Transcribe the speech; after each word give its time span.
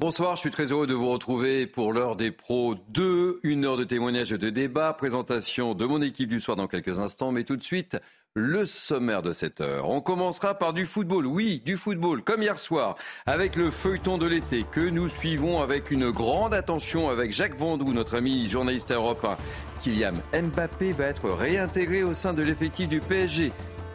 Bonsoir, 0.00 0.36
je 0.36 0.42
suis 0.42 0.50
très 0.50 0.70
heureux 0.70 0.86
de 0.86 0.94
vous 0.94 1.10
retrouver 1.10 1.66
pour 1.66 1.92
l'heure 1.92 2.14
des 2.14 2.30
pros 2.30 2.76
2, 2.90 3.40
une 3.42 3.64
heure 3.64 3.76
de 3.76 3.82
témoignages 3.82 4.30
et 4.30 4.38
de 4.38 4.48
débat, 4.48 4.92
présentation 4.92 5.74
de 5.74 5.84
mon 5.86 6.00
équipe 6.02 6.28
du 6.28 6.38
soir 6.38 6.56
dans 6.56 6.68
quelques 6.68 7.00
instants, 7.00 7.32
mais 7.32 7.42
tout 7.42 7.56
de 7.56 7.64
suite, 7.64 7.98
le 8.32 8.64
sommaire 8.64 9.22
de 9.22 9.32
cette 9.32 9.60
heure. 9.60 9.90
On 9.90 10.00
commencera 10.00 10.54
par 10.54 10.72
du 10.72 10.86
football, 10.86 11.26
oui, 11.26 11.60
du 11.66 11.76
football, 11.76 12.22
comme 12.22 12.44
hier 12.44 12.60
soir, 12.60 12.94
avec 13.26 13.56
le 13.56 13.72
feuilleton 13.72 14.18
de 14.18 14.26
l'été 14.26 14.64
que 14.70 14.88
nous 14.88 15.08
suivons 15.08 15.60
avec 15.60 15.90
une 15.90 16.12
grande 16.12 16.54
attention 16.54 17.08
avec 17.08 17.32
Jacques 17.32 17.56
Vendou, 17.56 17.92
notre 17.92 18.18
ami 18.18 18.48
journaliste 18.48 18.92
européen. 18.92 19.36
Kylian 19.82 20.14
Mbappé 20.32 20.92
va 20.92 21.06
être 21.06 21.28
réintégré 21.28 22.04
au 22.04 22.14
sein 22.14 22.34
de 22.34 22.42
l'effectif 22.42 22.88
du 22.88 23.00
PSG. 23.00 23.50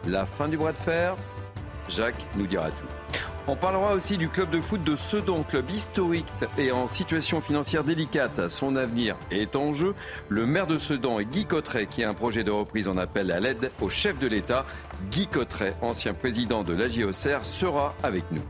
La 0.06 0.26
fin 0.26 0.48
du 0.48 0.58
bras 0.58 0.72
de 0.72 0.78
fer 0.78 1.16
Jacques 1.88 2.26
nous 2.36 2.46
dira 2.46 2.68
tout. 2.68 3.03
On 3.46 3.56
parlera 3.56 3.92
aussi 3.92 4.16
du 4.16 4.28
club 4.28 4.50
de 4.50 4.60
foot 4.60 4.82
de 4.82 4.96
Sedan, 4.96 5.42
club 5.42 5.70
historique 5.70 6.26
et 6.56 6.72
en 6.72 6.88
situation 6.88 7.40
financière 7.40 7.84
délicate. 7.84 8.48
Son 8.48 8.74
avenir 8.76 9.16
est 9.30 9.54
en 9.54 9.74
jeu. 9.74 9.94
Le 10.28 10.46
maire 10.46 10.66
de 10.66 10.78
Sedan, 10.78 11.20
Guy 11.20 11.44
Cotteret, 11.44 11.86
qui 11.86 12.04
a 12.04 12.08
un 12.08 12.14
projet 12.14 12.42
de 12.42 12.50
reprise 12.50 12.88
en 12.88 12.96
appel 12.96 13.30
à 13.30 13.40
l'aide 13.40 13.70
au 13.80 13.90
chef 13.90 14.18
de 14.18 14.26
l'État. 14.26 14.64
Guy 15.10 15.26
Cotteret, 15.26 15.74
ancien 15.82 16.14
président 16.14 16.62
de 16.62 16.72
la 16.72 16.88
JOCR, 16.88 17.44
sera 17.44 17.94
avec 18.02 18.24
nous. 18.30 18.42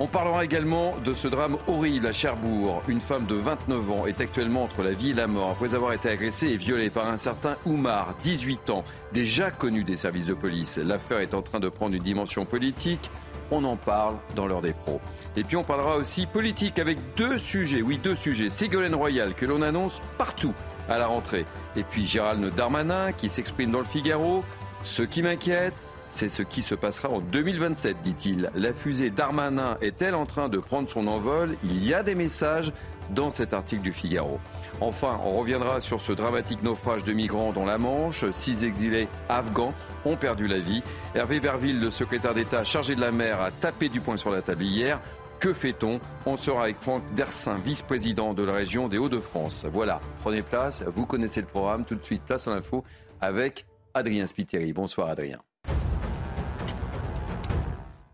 On 0.00 0.06
parlera 0.06 0.44
également 0.44 0.94
de 1.04 1.12
ce 1.12 1.26
drame 1.26 1.56
horrible 1.66 2.06
à 2.06 2.12
Cherbourg. 2.12 2.82
Une 2.86 3.00
femme 3.00 3.26
de 3.26 3.34
29 3.34 3.90
ans 3.90 4.06
est 4.06 4.20
actuellement 4.20 4.62
entre 4.62 4.84
la 4.84 4.92
vie 4.92 5.10
et 5.10 5.14
la 5.14 5.26
mort 5.26 5.50
après 5.50 5.74
avoir 5.74 5.92
été 5.92 6.08
agressée 6.08 6.46
et 6.50 6.56
violée 6.56 6.88
par 6.88 7.08
un 7.08 7.16
certain 7.16 7.56
Oumar, 7.66 8.14
18 8.22 8.70
ans, 8.70 8.84
déjà 9.12 9.50
connu 9.50 9.82
des 9.82 9.96
services 9.96 10.26
de 10.26 10.34
police. 10.34 10.78
L'affaire 10.78 11.18
est 11.18 11.34
en 11.34 11.42
train 11.42 11.58
de 11.58 11.68
prendre 11.68 11.96
une 11.96 12.02
dimension 12.02 12.44
politique. 12.44 13.10
On 13.50 13.64
en 13.64 13.76
parle 13.76 14.16
dans 14.34 14.46
l'heure 14.46 14.62
des 14.62 14.72
pros. 14.72 15.00
Et 15.36 15.44
puis 15.44 15.56
on 15.56 15.64
parlera 15.64 15.96
aussi 15.96 16.26
politique 16.26 16.78
avec 16.78 16.98
deux 17.16 17.38
sujets, 17.38 17.82
oui 17.82 17.98
deux 18.02 18.14
sujets. 18.14 18.50
Ségolène 18.50 18.94
Royal 18.94 19.34
que 19.34 19.46
l'on 19.46 19.62
annonce 19.62 20.02
partout 20.18 20.52
à 20.88 20.98
la 20.98 21.06
rentrée. 21.06 21.44
Et 21.76 21.82
puis 21.82 22.06
Gérald 22.06 22.54
Darmanin 22.54 23.12
qui 23.12 23.28
s'exprime 23.28 23.70
dans 23.70 23.80
le 23.80 23.84
Figaro. 23.84 24.44
Ce 24.82 25.02
qui 25.02 25.22
m'inquiète, 25.22 25.74
c'est 26.10 26.28
ce 26.28 26.42
qui 26.42 26.62
se 26.62 26.74
passera 26.74 27.10
en 27.10 27.20
2027, 27.20 27.96
dit-il. 28.02 28.50
La 28.54 28.72
fusée 28.72 29.10
Darmanin 29.10 29.76
est-elle 29.80 30.14
en 30.14 30.26
train 30.26 30.48
de 30.48 30.58
prendre 30.58 30.88
son 30.88 31.06
envol? 31.06 31.56
Il 31.64 31.84
y 31.84 31.94
a 31.94 32.02
des 32.02 32.14
messages 32.14 32.72
dans 33.10 33.30
cet 33.30 33.52
article 33.52 33.82
du 33.82 33.92
Figaro. 33.92 34.38
Enfin, 34.80 35.20
on 35.24 35.32
reviendra 35.32 35.80
sur 35.80 36.00
ce 36.00 36.12
dramatique 36.12 36.62
naufrage 36.62 37.04
de 37.04 37.12
migrants 37.12 37.52
dans 37.52 37.64
la 37.64 37.78
Manche. 37.78 38.30
Six 38.30 38.64
exilés 38.64 39.08
afghans 39.28 39.74
ont 40.04 40.16
perdu 40.16 40.46
la 40.46 40.58
vie. 40.58 40.82
Hervé 41.14 41.40
Verville, 41.40 41.80
le 41.80 41.90
secrétaire 41.90 42.34
d'État 42.34 42.64
chargé 42.64 42.94
de 42.94 43.00
la 43.00 43.10
mer, 43.10 43.40
a 43.40 43.50
tapé 43.50 43.88
du 43.88 44.00
poing 44.00 44.16
sur 44.16 44.30
la 44.30 44.42
table 44.42 44.64
hier. 44.64 45.00
Que 45.40 45.52
fait-on? 45.52 46.00
On 46.26 46.36
sera 46.36 46.64
avec 46.64 46.78
Franck 46.80 47.02
Dersin, 47.14 47.54
vice-président 47.64 48.34
de 48.34 48.42
la 48.42 48.52
région 48.52 48.88
des 48.88 48.98
Hauts-de-France. 48.98 49.66
Voilà, 49.72 50.00
prenez 50.20 50.42
place, 50.42 50.82
vous 50.82 51.06
connaissez 51.06 51.40
le 51.40 51.46
programme. 51.46 51.84
Tout 51.84 51.94
de 51.94 52.04
suite, 52.04 52.22
place 52.22 52.48
à 52.48 52.54
l'info 52.54 52.84
avec 53.20 53.66
Adrien 53.94 54.26
Spiteri. 54.26 54.72
Bonsoir 54.72 55.08
Adrien. 55.08 55.38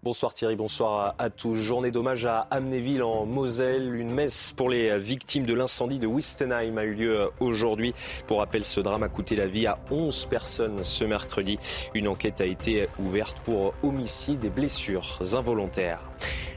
Bonsoir 0.05 0.35
Thierry, 0.35 0.55
bonsoir 0.55 1.15
à, 1.17 1.31
tous. 1.31 1.55
Journée 1.55 1.91
d'hommage 1.91 2.27
à 2.27 2.41
Amnéville 2.51 3.03
en 3.03 3.25
Moselle. 3.25 3.95
Une 3.95 4.13
messe 4.13 4.53
pour 4.53 4.69
les 4.69 4.99
victimes 4.99 5.47
de 5.47 5.55
l'incendie 5.55 5.99
de 5.99 6.07
Wistenheim 6.07 6.77
a 6.77 6.85
eu 6.85 6.93
lieu 6.93 7.31
aujourd'hui. 7.41 7.95
Pour 8.27 8.41
rappel, 8.41 8.65
ce 8.65 8.81
drame 8.81 9.03
a 9.03 9.09
coûté 9.09 9.35
la 9.35 9.47
vie 9.47 9.67
à 9.67 9.79
11 9.91 10.27
personnes 10.27 10.85
ce 10.85 11.05
mercredi. 11.05 11.59
Une 11.95 12.07
enquête 12.07 12.43
a 12.43 12.45
été 12.45 12.87
ouverte 12.99 13.39
pour 13.45 13.73
homicide 13.83 14.45
et 14.45 14.51
blessures 14.51 15.19
involontaires. 15.33 16.03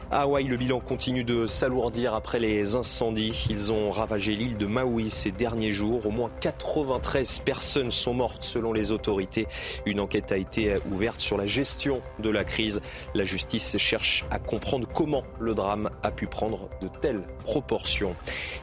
Hawaï, 0.10 0.46
le 0.46 0.56
bilan 0.56 0.80
continue 0.80 1.26
de 1.26 1.48
s'alourdir 1.48 2.14
après 2.14 2.40
les 2.40 2.78
incendies. 2.78 3.46
Ils 3.50 3.74
ont 3.74 3.92
ravagé 3.92 4.38
l'île 4.38 4.56
de 4.56 4.66
Maui 4.66 5.10
ces 5.10 5.32
derniers 5.32 5.74
jours. 5.74 6.06
Au 6.06 6.12
moins 6.12 6.32
93 6.40 7.40
personnes 7.40 7.92
sont 7.92 8.14
mortes 8.14 8.46
selon 8.46 8.72
les 8.72 8.94
autorités. 8.94 9.48
Une 9.86 10.00
enquête 10.00 10.32
a 10.32 10.38
été 10.38 10.78
ouverte 10.90 11.20
sur 11.20 11.36
la 11.36 11.46
gestion 11.46 12.02
de 12.20 12.30
la 12.30 12.46
crise. 12.46 12.80
La 13.16 13.26
justice 13.26 13.78
cherche 13.78 14.24
à 14.32 14.40
comprendre 14.40 14.88
comment 14.94 15.24
le 15.42 15.54
drame 15.54 15.90
a 16.04 16.12
pu 16.12 16.26
prendre 16.26 16.70
de 16.82 16.88
telles 16.88 17.24
proportions. 17.44 18.16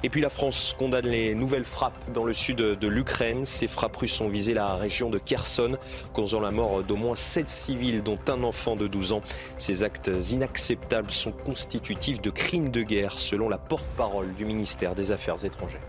Et 0.03 0.09
puis 0.09 0.22
la 0.22 0.31
France 0.31 0.75
condamne 0.78 1.09
les 1.09 1.34
nouvelles 1.34 1.66
frappes 1.66 2.10
dans 2.15 2.25
le 2.25 2.33
sud 2.33 2.56
de 2.56 2.88
l'Ukraine. 2.88 3.44
Ces 3.44 3.69
frappes 3.69 3.97
russes 3.97 4.19
ont 4.22 4.28
visé 4.28 4.54
la 4.54 4.77
région 4.77 5.10
de 5.10 5.19
Kherson, 5.19 5.77
causant 6.15 6.41
la 6.41 6.50
mort 6.50 6.83
d'au 6.84 6.97
moins 6.97 7.16
7 7.16 7.50
civils, 7.50 8.03
dont 8.03 8.19
un 8.28 8.44
enfant 8.44 8.77
de 8.77 8.87
12 8.87 9.12
ans. 9.12 9.21
Ces 9.59 9.83
actes 9.83 10.10
inacceptables 10.31 11.10
sont 11.10 11.34
constitutif 11.34 12.21
de 12.21 12.31
crimes 12.31 12.71
de 12.71 12.83
guerre, 12.83 13.19
selon 13.19 13.49
la 13.49 13.59
porte-parole 13.59 14.34
du 14.34 14.45
ministère 14.45 14.95
des 14.95 15.12
Affaires 15.12 15.45
étrangères. 15.45 15.81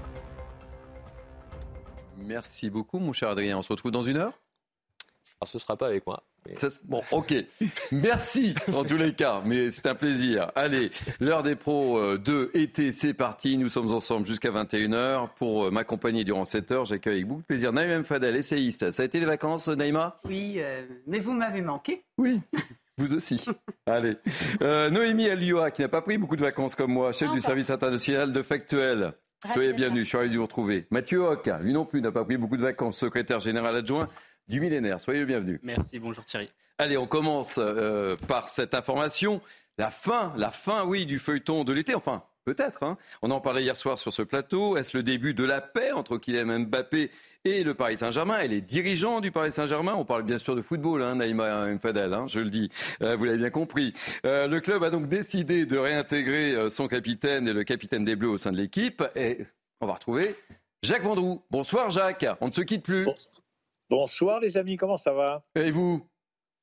Merci 2.17 2.69
beaucoup, 2.69 2.99
mon 2.99 3.13
cher 3.13 3.29
Adrien. 3.29 3.57
On 3.57 3.61
se 3.61 3.71
retrouve 3.71 3.91
dans 3.91 4.03
une 4.03 4.17
heure? 4.17 4.33
Alors, 5.37 5.41
ah, 5.41 5.45
ce 5.47 5.57
ne 5.57 5.59
sera 5.59 5.75
pas 5.75 5.87
avec 5.87 6.07
moi. 6.07 6.23
bon, 6.85 7.01
ok. 7.11 7.33
Merci 7.91 8.55
en 8.73 8.85
tous 8.85 8.95
les 8.95 9.13
cas, 9.13 9.41
mais 9.45 9.69
c'est 9.69 9.85
un 9.85 9.95
plaisir. 9.95 10.49
Allez, 10.55 10.89
l'heure 11.19 11.43
des 11.43 11.55
pros 11.55 12.17
2 12.17 12.33
euh, 12.33 12.57
été, 12.57 12.93
c'est 12.93 13.13
parti. 13.13 13.57
Nous 13.57 13.67
sommes 13.67 13.91
ensemble 13.91 14.25
jusqu'à 14.25 14.51
21h. 14.51 15.27
Pour 15.35 15.65
euh, 15.65 15.71
m'accompagner 15.71 16.23
durant 16.23 16.45
cette 16.45 16.71
heure, 16.71 16.85
j'accueille 16.85 17.15
avec 17.15 17.27
beaucoup 17.27 17.41
de 17.41 17.47
plaisir 17.47 17.73
Naïma 17.73 18.01
Fadel, 18.05 18.37
essayiste. 18.37 18.91
Ça 18.91 19.03
a 19.03 19.05
été 19.05 19.19
des 19.19 19.25
vacances, 19.25 19.67
Naïma? 19.67 20.21
Oui, 20.23 20.55
euh, 20.57 20.83
mais 21.05 21.19
vous 21.19 21.33
m'avez 21.33 21.61
manqué. 21.61 22.05
Oui. 22.17 22.39
Vous 22.97 23.13
aussi. 23.13 23.43
Allez. 23.85 24.15
Euh, 24.61 24.89
Noémie 24.89 25.29
Alioua, 25.29 25.71
qui 25.71 25.81
n'a 25.81 25.89
pas 25.89 26.01
pris 26.01 26.17
beaucoup 26.17 26.37
de 26.37 26.41
vacances 26.41 26.75
comme 26.75 26.93
moi, 26.93 27.11
chef 27.11 27.29
du 27.31 27.41
service 27.41 27.69
international 27.69 28.31
de 28.31 28.41
Factuel. 28.41 29.13
Soyez 29.51 29.73
bienvenue, 29.73 30.05
je 30.05 30.09
suis 30.09 30.17
ravi 30.17 30.29
de 30.29 30.37
vous 30.37 30.43
retrouver. 30.43 30.87
Mathieu 30.91 31.19
Hoc, 31.19 31.49
lui 31.61 31.73
non 31.73 31.85
plus 31.85 32.01
n'a 32.01 32.11
pas 32.11 32.23
pris 32.23 32.37
beaucoup 32.37 32.57
de 32.57 32.61
vacances, 32.61 32.97
secrétaire 32.97 33.41
général 33.41 33.75
adjoint 33.75 34.07
du 34.47 34.59
millénaire. 34.61 34.99
Soyez 35.01 35.19
le 35.19 35.25
bienvenu. 35.25 35.59
Merci, 35.61 35.99
bonjour 35.99 36.23
Thierry. 36.23 36.49
Allez, 36.77 36.97
on 36.97 37.05
commence 37.05 37.55
euh, 37.57 38.15
par 38.27 38.47
cette 38.47 38.73
information. 38.73 39.41
La 39.77 39.91
fin, 39.91 40.33
la 40.37 40.51
fin, 40.51 40.85
oui, 40.85 41.05
du 41.05 41.19
feuilleton 41.19 41.63
de 41.63 41.73
l'été. 41.73 41.95
Enfin, 41.95 42.23
Peut-être. 42.45 42.83
Hein. 42.83 42.97
On 43.23 43.31
en 43.31 43.41
parlait 43.41 43.63
hier 43.63 43.75
soir 43.75 43.97
sur 43.97 44.13
ce 44.13 44.21
plateau. 44.21 44.77
Est-ce 44.77 44.95
le 44.95 45.01
début 45.01 45.33
de 45.33 45.43
la 45.43 45.61
paix 45.61 45.91
entre 45.91 46.17
Kylian 46.17 46.59
Mbappé 46.59 47.09
et 47.45 47.63
le 47.63 47.75
Paris 47.75 47.97
Saint-Germain 47.97 48.39
et 48.39 48.47
les 48.47 48.59
dirigeants 48.59 49.21
du 49.21 49.31
Paris 49.31 49.51
Saint-Germain 49.51 49.93
On 49.95 50.03
parle 50.03 50.23
bien 50.23 50.39
sûr 50.39 50.55
de 50.55 50.61
football, 50.63 51.03
hein, 51.03 51.15
Naïma 51.15 51.67
Mfadel, 51.67 52.13
hein, 52.13 52.25
je 52.27 52.39
le 52.39 52.49
dis. 52.49 52.71
Euh, 53.03 53.15
vous 53.15 53.23
l'avez 53.25 53.37
bien 53.37 53.51
compris. 53.51 53.93
Euh, 54.25 54.47
le 54.47 54.59
club 54.59 54.83
a 54.83 54.89
donc 54.89 55.07
décidé 55.07 55.65
de 55.65 55.77
réintégrer 55.77 56.53
euh, 56.53 56.69
son 56.69 56.87
capitaine 56.87 57.47
et 57.47 57.53
le 57.53 57.63
capitaine 57.63 58.03
des 58.03 58.15
Bleus 58.15 58.29
au 58.29 58.37
sein 58.39 58.51
de 58.51 58.57
l'équipe. 58.57 59.03
Et 59.15 59.45
on 59.79 59.85
va 59.85 59.93
retrouver 59.93 60.35
Jacques 60.81 61.03
Vendroux. 61.03 61.43
Bonsoir 61.51 61.91
Jacques, 61.91 62.25
on 62.41 62.47
ne 62.47 62.53
se 62.53 62.61
quitte 62.61 62.83
plus. 62.83 63.07
Bonsoir 63.89 64.39
les 64.39 64.57
amis, 64.57 64.75
comment 64.75 64.97
ça 64.97 65.13
va? 65.13 65.45
Et 65.53 65.69
vous? 65.69 66.05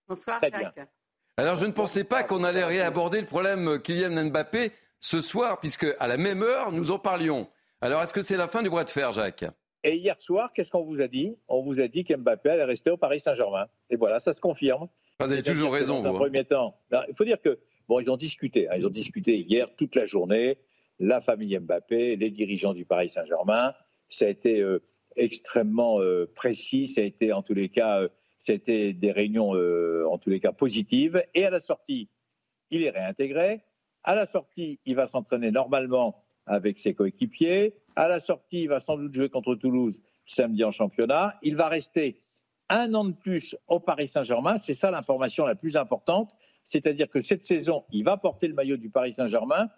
Bonsoir 0.09 0.41
Jacques. 0.43 0.89
Alors 1.37 1.57
je 1.57 1.65
ne 1.65 1.73
pensais 1.73 2.05
pas 2.05 2.25
qu'on 2.25 2.43
allait 2.43 2.65
réaborder 2.65 3.21
le 3.21 3.27
problème 3.27 3.79
Kylian 3.79 4.25
Mbappé 4.25 4.73
ce 5.01 5.23
soir, 5.23 5.61
puisque 5.61 5.87
à 6.01 6.09
la 6.09 6.17
même 6.17 6.43
heure, 6.43 6.73
nous 6.73 6.91
en 6.91 6.99
parlions. 6.99 7.49
Alors, 7.81 8.01
est-ce 8.01 8.13
que 8.13 8.23
c'est 8.23 8.37
la 8.37 8.47
fin 8.47 8.63
du 8.63 8.71
bras 8.71 8.85
de 8.85 8.91
fer, 8.91 9.13
Jacques? 9.13 9.45
Et 9.85 9.97
hier 9.97 10.21
soir, 10.21 10.53
qu'est-ce 10.53 10.71
qu'on 10.71 10.85
vous 10.85 11.01
a 11.01 11.09
dit? 11.09 11.37
On 11.49 11.63
vous 11.63 11.81
a 11.81 11.89
dit 11.89 12.05
qu'Mbappé 12.05 12.51
allait 12.51 12.65
rester 12.65 12.91
au 12.91 12.97
Paris 12.97 13.19
Saint-Germain. 13.19 13.67
Et 13.91 13.97
voilà, 13.97 14.21
ça 14.21 14.33
se 14.33 14.41
confirme. 14.41 14.89
Vous 15.19 15.33
avez 15.33 15.43
toujours 15.43 15.73
raison, 15.73 16.03
vous. 16.03 16.09
Hein. 16.09 16.15
premier 16.15 16.45
temps, 16.45 16.77
ben, 16.91 17.05
il 17.09 17.15
faut 17.17 17.25
dire 17.25 17.41
que, 17.41 17.59
bon, 17.89 17.99
ils 17.99 18.11
ont 18.11 18.17
discuté. 18.17 18.69
Hein. 18.69 18.75
ils 18.79 18.87
ont 18.87 18.91
discuté 18.91 19.39
hier 19.39 19.69
toute 19.77 19.97
la 19.97 20.05
journée. 20.05 20.59
La 21.01 21.21
famille 21.21 21.59
Mbappé, 21.59 22.17
les 22.17 22.31
dirigeants 22.31 22.75
du 22.75 22.85
Paris 22.85 23.09
Saint-Germain. 23.09 23.75
Ça 24.09 24.27
a 24.27 24.29
été 24.29 24.61
euh, 24.61 24.81
extrêmement 25.17 26.01
euh, 26.01 26.31
précis. 26.33 26.87
Ça 26.87 27.01
a 27.01 27.05
été, 27.05 27.33
en 27.33 27.43
tous 27.43 27.55
les 27.55 27.69
cas, 27.69 28.03
euh, 28.03 28.09
ça 28.39 28.53
a 28.53 28.55
été 28.55 28.93
des 28.93 29.11
réunions, 29.11 29.51
en 29.51 30.19
tous 30.19 30.31
les 30.31 30.39
cas, 30.39 30.53
positives. 30.53 31.23
Et 31.35 31.45
à 31.45 31.51
la 31.51 31.61
sortie, 31.61 32.09
il 32.71 32.83
est 32.83 32.91
réintégré. 32.91 33.63
À 34.05 34.15
la 34.15 34.27
sortie, 34.27 34.81
il 34.85 34.97
va 34.97 35.07
s'entraîner 35.07 35.51
normalement 35.53 36.25
avec 36.47 36.79
ses 36.79 36.95
coéquipiers. 36.95 37.75
À 37.97 38.09
la 38.09 38.21
sortie, 38.21 38.63
il 38.63 38.69
va 38.69 38.81
sans 38.81 38.97
doute 38.97 39.15
jouer 39.15 39.29
contre 39.29 39.55
Toulouse 39.55 40.03
samedi 40.27 40.65
en 40.65 40.71
championnat. 40.71 41.39
Il 41.43 41.57
va 41.57 41.69
rester 41.69 42.23
un 42.69 42.95
an 42.95 43.05
de 43.05 43.13
plus 43.13 43.57
au 43.69 43.81
Paris 43.81 44.09
Saint-Germain. 44.13 44.57
C'est 44.57 44.75
ça 44.75 44.91
l'information 44.91 45.45
la 45.45 45.55
plus 45.55 45.77
importante. 45.77 46.35
C'est-à-dire 46.65 47.09
que 47.09 47.23
cette 47.23 47.45
saison, 47.45 47.85
il 47.91 48.05
va 48.05 48.17
porter 48.17 48.49
le 48.49 48.55
maillot 48.55 48.77
du 48.77 48.91
Paris 48.91 49.15
Saint-Germain. 49.15 49.69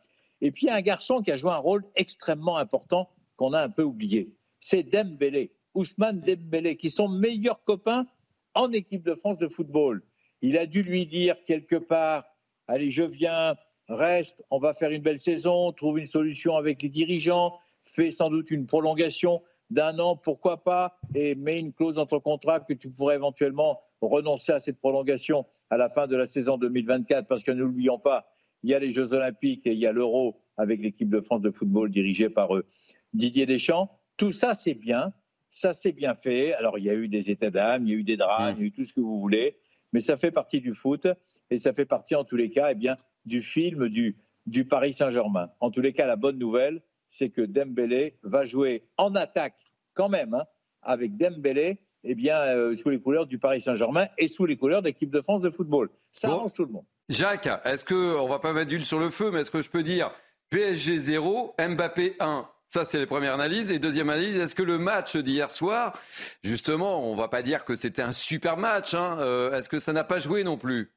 Et 0.40 0.50
puis, 0.50 0.66
il 0.66 0.68
y 0.68 0.72
a 0.72 0.76
un 0.76 0.82
garçon 0.82 1.22
qui 1.22 1.32
a 1.32 1.36
joué 1.36 1.50
un 1.50 1.56
rôle 1.56 1.84
extrêmement 1.96 2.56
important 2.56 3.10
qu'on 3.36 3.52
a 3.52 3.62
un 3.62 3.70
peu 3.70 3.82
oublié. 3.82 4.34
C'est 4.60 4.82
Dembélé, 4.82 5.52
Ousmane 5.74 6.20
Dembélé, 6.20 6.76
qui 6.76 6.90
sont 6.90 7.08
meilleurs 7.08 7.62
copains 7.64 8.06
en 8.54 8.70
équipe 8.72 9.02
de 9.02 9.14
France 9.14 9.38
de 9.38 9.48
football. 9.48 10.02
Il 10.42 10.58
a 10.58 10.66
dû 10.66 10.82
lui 10.82 11.06
dire 11.06 11.36
quelque 11.46 11.76
part, 11.76 12.24
allez, 12.68 12.90
je 12.90 13.02
viens, 13.02 13.56
reste, 13.88 14.42
on 14.50 14.58
va 14.58 14.74
faire 14.74 14.90
une 14.90 15.02
belle 15.02 15.20
saison, 15.20 15.72
trouve 15.72 15.98
une 15.98 16.06
solution 16.06 16.56
avec 16.56 16.82
les 16.82 16.88
dirigeants, 16.88 17.58
fais 17.84 18.10
sans 18.10 18.30
doute 18.30 18.50
une 18.50 18.66
prolongation 18.66 19.42
d'un 19.70 19.98
an, 19.98 20.16
pourquoi 20.16 20.62
pas, 20.62 20.98
et 21.14 21.34
mets 21.34 21.58
une 21.58 21.72
clause 21.72 21.94
dans 21.94 22.06
ton 22.06 22.20
contrat 22.20 22.60
que 22.60 22.72
tu 22.72 22.90
pourrais 22.90 23.16
éventuellement 23.16 23.80
renoncer 24.00 24.52
à 24.52 24.60
cette 24.60 24.78
prolongation 24.78 25.46
à 25.70 25.76
la 25.76 25.88
fin 25.88 26.06
de 26.06 26.16
la 26.16 26.26
saison 26.26 26.58
2024, 26.58 27.26
parce 27.26 27.42
que 27.42 27.50
n'oublions 27.50 27.98
pas, 27.98 28.26
il 28.62 28.70
y 28.70 28.74
a 28.74 28.78
les 28.78 28.90
Jeux 28.90 29.12
Olympiques 29.12 29.66
et 29.66 29.72
il 29.72 29.78
y 29.78 29.86
a 29.86 29.92
l'Euro 29.92 30.40
avec 30.56 30.80
l'équipe 30.80 31.08
de 31.08 31.20
France 31.20 31.42
de 31.42 31.50
football 31.50 31.90
dirigée 31.90 32.28
par 32.28 32.54
euh, 32.56 32.64
Didier 33.12 33.46
Deschamps. 33.46 33.90
Tout 34.16 34.32
ça, 34.32 34.54
c'est 34.54 34.74
bien. 34.74 35.12
Ça, 35.52 35.72
c'est 35.72 35.92
bien 35.92 36.14
fait. 36.14 36.52
Alors, 36.54 36.78
il 36.78 36.84
y 36.84 36.90
a 36.90 36.94
eu 36.94 37.08
des 37.08 37.30
états 37.30 37.50
d'âme, 37.50 37.86
il 37.86 37.90
y 37.90 37.92
a 37.94 37.98
eu 37.98 38.04
des 38.04 38.16
drames, 38.16 38.54
il 38.56 38.60
y 38.60 38.64
a 38.64 38.66
eu 38.66 38.72
tout 38.72 38.84
ce 38.84 38.92
que 38.92 39.00
vous 39.00 39.18
voulez. 39.18 39.56
Mais 39.92 40.00
ça 40.00 40.16
fait 40.16 40.30
partie 40.30 40.60
du 40.60 40.74
foot 40.74 41.06
et 41.50 41.58
ça 41.58 41.72
fait 41.72 41.84
partie, 41.84 42.14
en 42.14 42.24
tous 42.24 42.36
les 42.36 42.50
cas, 42.50 42.70
eh 42.70 42.74
bien, 42.74 42.96
du 43.26 43.42
film 43.42 43.88
du, 43.88 44.16
du 44.46 44.64
Paris 44.64 44.94
Saint-Germain. 44.94 45.50
En 45.60 45.70
tous 45.70 45.80
les 45.80 45.92
cas, 45.92 46.06
la 46.06 46.16
bonne 46.16 46.38
nouvelle, 46.38 46.82
c'est 47.10 47.30
que 47.30 47.42
Dembélé 47.42 48.18
va 48.22 48.44
jouer 48.44 48.84
en 48.96 49.14
attaque 49.14 49.54
quand 49.94 50.08
même 50.08 50.34
hein, 50.34 50.44
avec 50.82 51.16
Dembélé 51.16 51.78
eh 52.04 52.14
bien, 52.14 52.38
euh, 52.38 52.76
sous 52.76 52.90
les 52.90 53.00
couleurs 53.00 53.26
du 53.26 53.38
Paris 53.38 53.62
Saint-Germain 53.62 54.06
et 54.18 54.28
sous 54.28 54.44
les 54.44 54.56
couleurs 54.56 54.82
de 54.82 54.88
l'équipe 54.88 55.10
de 55.10 55.22
France 55.22 55.40
de 55.40 55.50
football. 55.50 55.88
Ça 56.12 56.28
arrange 56.28 56.52
tout 56.52 56.64
le 56.64 56.72
monde. 56.72 56.84
Jacques, 57.08 57.48
est-ce 57.64 57.84
que, 57.84 58.18
on 58.18 58.28
va 58.28 58.38
pas 58.38 58.52
mettre 58.52 58.68
d'huile 58.68 58.84
sur 58.84 58.98
le 58.98 59.10
feu, 59.10 59.30
mais 59.30 59.40
est-ce 59.40 59.50
que 59.50 59.62
je 59.62 59.70
peux 59.70 59.82
dire 59.82 60.10
PSG 60.50 60.98
0, 60.98 61.54
Mbappé 61.58 62.16
1 62.20 62.48
ça, 62.74 62.84
c'est 62.84 62.98
les 62.98 63.06
premières 63.06 63.34
analyses. 63.34 63.70
Et 63.70 63.78
deuxième 63.78 64.10
analyse, 64.10 64.36
est-ce 64.40 64.56
que 64.56 64.62
le 64.64 64.78
match 64.78 65.16
d'hier 65.16 65.48
soir, 65.48 65.96
justement, 66.42 67.08
on 67.08 67.14
va 67.14 67.28
pas 67.28 67.40
dire 67.40 67.64
que 67.64 67.76
c'était 67.76 68.02
un 68.02 68.10
super 68.10 68.56
match, 68.56 68.94
hein, 68.94 69.16
euh, 69.20 69.52
est-ce 69.52 69.68
que 69.68 69.78
ça 69.78 69.92
n'a 69.92 70.02
pas 70.02 70.18
joué 70.18 70.42
non 70.42 70.56
plus? 70.56 70.90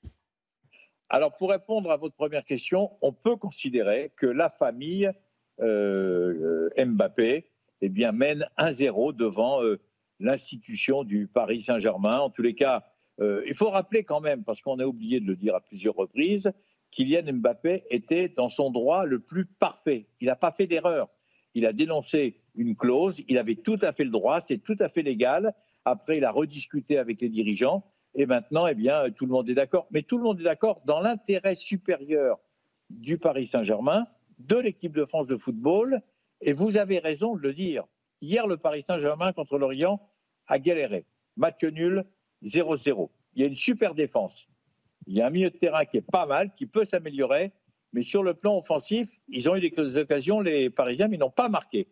Alors, 1.10 1.36
pour 1.36 1.52
répondre 1.52 1.90
à 1.92 1.98
votre 1.98 2.16
première 2.16 2.44
question, 2.44 2.92
on 3.02 3.14
peut 3.14 3.36
considérer 3.36 4.12
que 4.16 4.26
la 4.26 4.50
famille 4.50 5.10
euh, 5.62 6.70
Mbappé 6.78 7.46
eh 7.82 7.90
mène 8.12 8.46
1-0 8.58 9.16
devant 9.16 9.62
l'institution 10.20 11.04
du 11.04 11.28
Paris 11.28 11.62
Saint-Germain. 11.62 12.20
En 12.20 12.30
tous 12.30 12.42
les 12.42 12.56
cas, 12.56 12.84
euh, 13.20 13.44
il 13.48 13.54
faut 13.54 13.70
rappeler 13.70 14.04
quand 14.04 14.22
même, 14.22 14.44
parce 14.44 14.62
qu'on 14.62 14.80
a 14.80 14.86
oublié 14.86 15.20
de 15.20 15.26
le 15.26 15.36
dire 15.36 15.56
à 15.56 15.62
plusieurs 15.62 15.96
reprises, 15.96 16.52
Kylian 16.92 17.34
Mbappé 17.34 17.84
était 17.90 18.30
dans 18.30 18.50
son 18.50 18.72
droit 18.72 19.06
le 19.06 19.20
plus 19.20 19.46
parfait. 19.46 20.08
Il 20.22 20.28
n'a 20.28 20.36
pas 20.36 20.52
fait 20.52 20.68
d'erreur. 20.68 21.10
Il 21.54 21.66
a 21.66 21.74
dénoncé 21.74 22.42
une 22.56 22.76
clause, 22.76 23.22
il 23.28 23.38
avait 23.38 23.56
tout 23.56 23.80
à 23.82 23.92
fait 23.92 24.04
le 24.04 24.10
droit, 24.10 24.42
c'est 24.42 24.58
tout 24.58 24.76
à 24.80 24.90
fait 24.90 25.02
légal. 25.02 25.54
Après, 25.86 26.18
il 26.18 26.26
a 26.26 26.32
rediscuté 26.32 26.98
avec 26.98 27.22
les 27.22 27.30
dirigeants 27.30 27.84
et 28.18 28.26
maintenant, 28.26 28.66
eh 28.66 28.74
bien, 28.74 29.12
tout 29.12 29.28
le 29.28 29.32
monde 29.32 29.48
est 29.48 29.54
d'accord. 29.54 29.88
Mais 29.92 30.02
tout 30.02 30.18
le 30.18 30.24
monde 30.24 30.42
est 30.42 30.44
d'accord 30.44 30.82
dans 30.86 31.00
l'intérêt 31.00 31.54
supérieur 31.54 32.40
du 32.90 33.20
Paris 33.20 33.48
Saint-Germain, 33.52 34.08
de 34.40 34.58
l'équipe 34.58 34.96
de 34.96 35.06
France 35.06 35.28
de 35.28 35.38
football. 35.38 36.02
Et 36.42 36.52
vous 36.52 36.78
avez 36.78 36.98
raison 36.98 37.36
de 37.36 37.42
le 37.42 37.54
dire. 37.54 37.84
Hier, 38.22 38.48
le 38.48 38.58
Paris 38.58 38.82
Saint-Germain 38.82 39.34
contre 39.34 39.60
l'Orient 39.60 40.02
a 40.48 40.58
galéré. 40.58 41.06
Match 41.36 41.64
nul, 41.64 42.06
0-0. 42.44 43.10
Il 43.36 43.42
y 43.42 43.46
a 43.46 43.48
une 43.48 43.56
super 43.56 43.94
défense. 43.94 44.48
Il 45.06 45.16
y 45.16 45.22
a 45.22 45.28
un 45.28 45.30
milieu 45.30 45.52
de 45.52 45.58
terrain 45.58 45.86
qui 45.86 45.98
est 45.98 46.02
pas 46.02 46.26
mal, 46.26 46.52
qui 46.56 46.66
peut 46.66 46.86
s'améliorer, 46.86 47.52
mais 47.94 48.02
sur 48.02 48.24
le 48.24 48.34
plan 48.34 48.58
offensif, 48.58 49.20
ils 49.28 49.48
ont 49.48 49.56
eu 49.56 49.70
des 49.70 49.98
occasions, 49.98 50.42
les 50.42 50.72
Parisiens, 50.72 51.08
mais 51.08 51.18
ils 51.18 51.20
n'ont 51.20 51.30
pas 51.30 51.50
marqué, 51.50 51.88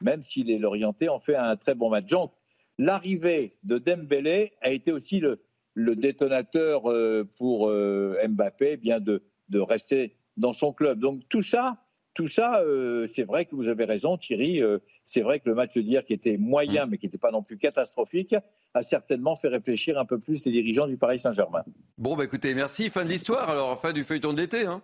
même 0.00 0.20
si 0.20 0.42
les 0.42 0.58
Lorientais 0.58 1.08
ont 1.08 1.20
fait 1.20 1.36
un 1.36 1.56
très 1.56 1.76
bon 1.76 1.90
match. 1.90 2.06
Donc, 2.06 2.32
l'arrivée 2.76 3.56
de 3.62 3.78
Dembélé 3.78 4.52
a 4.60 4.70
été 4.70 4.92
aussi 4.92 5.20
le, 5.20 5.40
détonateur 5.76 6.90
euh, 6.90 7.28
pour 7.36 7.68
euh, 7.68 8.16
Mbappé, 8.28 8.76
bien 8.76 9.00
de, 9.00 9.22
de 9.48 9.60
rester 9.60 10.16
dans 10.36 10.52
son 10.52 10.72
club. 10.72 10.98
Donc, 11.00 11.22
tout 11.28 11.42
ça, 11.42 11.78
tout 12.14 12.28
ça, 12.28 12.60
euh, 12.60 13.06
c'est 13.12 13.22
vrai 13.22 13.44
que 13.44 13.54
vous 13.54 13.68
avez 13.68 13.84
raison, 13.84 14.16
Thierry. 14.16 14.62
Euh, 14.62 14.78
c'est 15.06 15.20
vrai 15.22 15.40
que 15.40 15.48
le 15.48 15.54
match 15.54 15.76
d'hier, 15.76 16.04
qui 16.04 16.12
était 16.12 16.36
moyen, 16.36 16.86
mm. 16.86 16.90
mais 16.90 16.98
qui 16.98 17.06
n'était 17.06 17.18
pas 17.18 17.30
non 17.30 17.42
plus 17.42 17.56
catastrophique, 17.56 18.34
a 18.74 18.82
certainement 18.82 19.36
fait 19.36 19.48
réfléchir 19.48 19.98
un 19.98 20.04
peu 20.04 20.18
plus 20.18 20.44
les 20.44 20.52
dirigeants 20.52 20.86
du 20.86 20.96
Paris 20.96 21.18
Saint-Germain. 21.18 21.64
Bon, 21.98 22.16
bah 22.16 22.24
écoutez, 22.24 22.54
merci. 22.54 22.90
Fin 22.90 23.04
de 23.04 23.10
l'histoire, 23.10 23.50
alors, 23.50 23.80
fin 23.80 23.92
du 23.92 24.02
feuilleton 24.02 24.32
de 24.32 24.40
l'été. 24.40 24.66
Hein. 24.66 24.82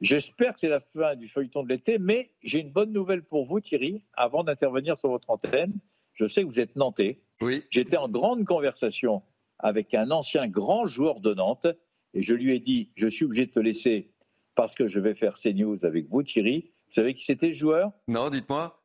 J'espère 0.00 0.54
que 0.54 0.60
c'est 0.60 0.68
la 0.68 0.80
fin 0.80 1.14
du 1.14 1.28
feuilleton 1.28 1.62
de 1.62 1.68
l'été, 1.68 1.98
mais 1.98 2.30
j'ai 2.42 2.60
une 2.60 2.70
bonne 2.70 2.92
nouvelle 2.92 3.22
pour 3.22 3.44
vous, 3.44 3.60
Thierry, 3.60 4.02
avant 4.14 4.44
d'intervenir 4.44 4.96
sur 4.96 5.10
votre 5.10 5.28
antenne. 5.30 5.74
Je 6.14 6.26
sais 6.26 6.42
que 6.42 6.46
vous 6.46 6.60
êtes 6.60 6.76
nantais. 6.76 7.20
Oui. 7.40 7.64
J'étais 7.70 7.96
en 7.96 8.08
grande 8.08 8.44
conversation 8.44 9.22
avec 9.62 9.94
un 9.94 10.10
ancien 10.10 10.48
grand 10.48 10.86
joueur 10.86 11.20
de 11.20 11.34
Nantes 11.34 11.66
et 12.14 12.22
je 12.22 12.34
lui 12.34 12.54
ai 12.54 12.60
dit 12.60 12.90
Je 12.96 13.06
suis 13.06 13.24
obligé 13.24 13.46
de 13.46 13.52
te 13.52 13.60
laisser 13.60 14.12
parce 14.54 14.74
que 14.74 14.88
je 14.88 15.00
vais 15.00 15.14
faire 15.14 15.34
CNews 15.34 15.84
avec 15.84 16.08
vous, 16.08 16.22
Thierry. 16.22 16.72
Vous 16.88 16.94
savez 16.94 17.14
qui 17.14 17.24
c'était 17.24 17.48
le 17.48 17.54
joueur? 17.54 17.92
Non, 18.08 18.30
dites-moi. 18.30 18.82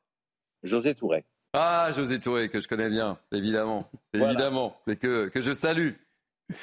José 0.63 0.94
Touré. 0.95 1.25
Ah, 1.54 1.89
José 1.95 2.19
Touré, 2.19 2.50
que 2.50 2.60
je 2.60 2.68
connais 2.68 2.89
bien, 2.89 3.18
évidemment. 3.31 3.89
Évidemment, 4.13 4.75
et 4.88 4.95
que, 4.95 5.30
que 5.30 5.42
je 5.42 5.54
salue. 5.54 5.94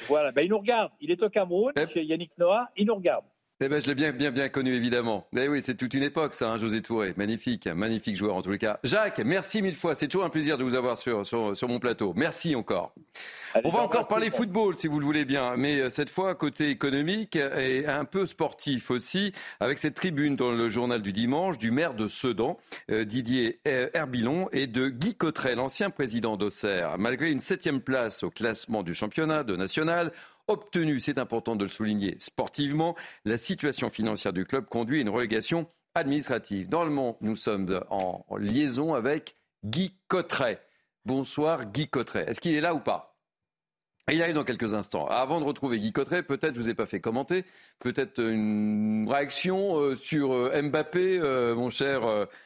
Voilà, 0.07 0.31
ben, 0.31 0.43
il 0.43 0.49
nous 0.49 0.59
regarde. 0.59 0.91
Il 1.01 1.11
est 1.11 1.21
au 1.21 1.29
Cameroun, 1.29 1.73
eh. 1.75 1.87
chez 1.87 2.03
Yannick 2.03 2.37
Noah, 2.37 2.69
il 2.77 2.85
nous 2.85 2.95
regarde. 2.95 3.25
Eh 3.65 3.69
ben, 3.69 3.81
je 3.81 3.87
l'ai 3.87 3.95
bien, 3.95 4.11
bien, 4.11 4.29
bien 4.29 4.49
connu, 4.49 4.73
évidemment. 4.73 5.25
Eh 5.37 5.47
oui, 5.47 5.61
c'est 5.61 5.75
toute 5.75 5.93
une 5.93 6.03
époque, 6.03 6.33
ça, 6.33 6.51
hein, 6.51 6.57
José 6.57 6.81
Touré. 6.81 7.13
Magnifique, 7.15 7.67
magnifique 7.67 8.17
joueur, 8.17 8.35
en 8.35 8.41
tous 8.41 8.51
les 8.51 8.57
cas. 8.57 8.77
Jacques, 8.83 9.19
merci 9.19 9.61
mille 9.61 9.77
fois. 9.77 9.95
C'est 9.95 10.09
toujours 10.09 10.25
un 10.25 10.29
plaisir 10.29 10.57
de 10.57 10.65
vous 10.65 10.75
avoir 10.75 10.97
sur, 10.97 11.25
sur, 11.25 11.69
mon 11.69 11.79
plateau. 11.79 12.11
Merci 12.17 12.57
encore. 12.57 12.93
On 13.63 13.69
va 13.69 13.79
encore 13.79 14.09
parler 14.09 14.31
football, 14.31 14.75
si 14.75 14.87
vous 14.87 14.99
le 14.99 15.05
voulez 15.05 15.23
bien. 15.23 15.55
Mais 15.55 15.79
euh, 15.79 15.89
cette 15.89 16.09
fois, 16.09 16.35
côté 16.35 16.71
économique 16.71 17.37
et 17.37 17.87
un 17.87 18.03
peu 18.03 18.25
sportif 18.25 18.91
aussi, 18.91 19.31
avec 19.61 19.77
cette 19.77 19.95
tribune 19.95 20.35
dans 20.35 20.51
le 20.51 20.67
journal 20.67 21.01
du 21.01 21.13
dimanche 21.13 21.57
du 21.57 21.71
maire 21.71 21.93
de 21.93 22.09
Sedan, 22.09 22.57
euh, 22.91 23.05
Didier 23.05 23.61
Herbilon, 23.63 24.49
et 24.51 24.67
de 24.67 24.89
Guy 24.89 25.15
Cotteret, 25.15 25.55
l'ancien 25.55 25.89
président 25.89 26.35
d'Auxerre. 26.35 26.97
Malgré 26.97 27.31
une 27.31 27.39
septième 27.39 27.79
place 27.79 28.23
au 28.23 28.29
classement 28.29 28.83
du 28.83 28.93
championnat 28.93 29.45
de 29.45 29.55
national, 29.55 30.11
obtenu, 30.47 30.99
c'est 30.99 31.17
important 31.17 31.55
de 31.55 31.63
le 31.63 31.69
souligner, 31.69 32.15
sportivement, 32.19 32.95
la 33.25 33.37
situation 33.37 33.89
financière 33.89 34.33
du 34.33 34.45
club 34.45 34.65
conduit 34.65 34.99
à 34.99 35.01
une 35.01 35.09
relégation 35.09 35.67
administrative. 35.95 36.69
Dans 36.69 36.83
le 36.83 36.89
monde, 36.89 37.15
nous 37.21 37.35
sommes 37.35 37.83
en 37.89 38.25
liaison 38.37 38.93
avec 38.93 39.35
Guy 39.63 39.95
Cotteret. 40.07 40.59
Bonsoir 41.05 41.65
Guy 41.65 41.87
Cotteret. 41.87 42.29
Est-ce 42.29 42.41
qu'il 42.41 42.55
est 42.55 42.61
là 42.61 42.73
ou 42.73 42.79
pas? 42.79 43.12
Il 44.11 44.21
arrive 44.21 44.35
dans 44.35 44.43
quelques 44.43 44.73
instants. 44.73 45.07
Avant 45.07 45.39
de 45.39 45.45
retrouver 45.45 45.79
Guy 45.79 45.93
Cotteret, 45.93 46.23
peut-être, 46.23 46.55
je 46.55 46.59
vous 46.59 46.69
ai 46.69 46.73
pas 46.73 46.85
fait 46.85 46.99
commenter, 46.99 47.45
peut-être 47.79 48.19
une 48.19 49.07
réaction 49.09 49.79
euh, 49.79 49.95
sur 49.95 50.33
euh, 50.33 50.61
Mbappé, 50.61 51.19
euh, 51.19 51.55
mon 51.55 51.69
cher 51.69 52.01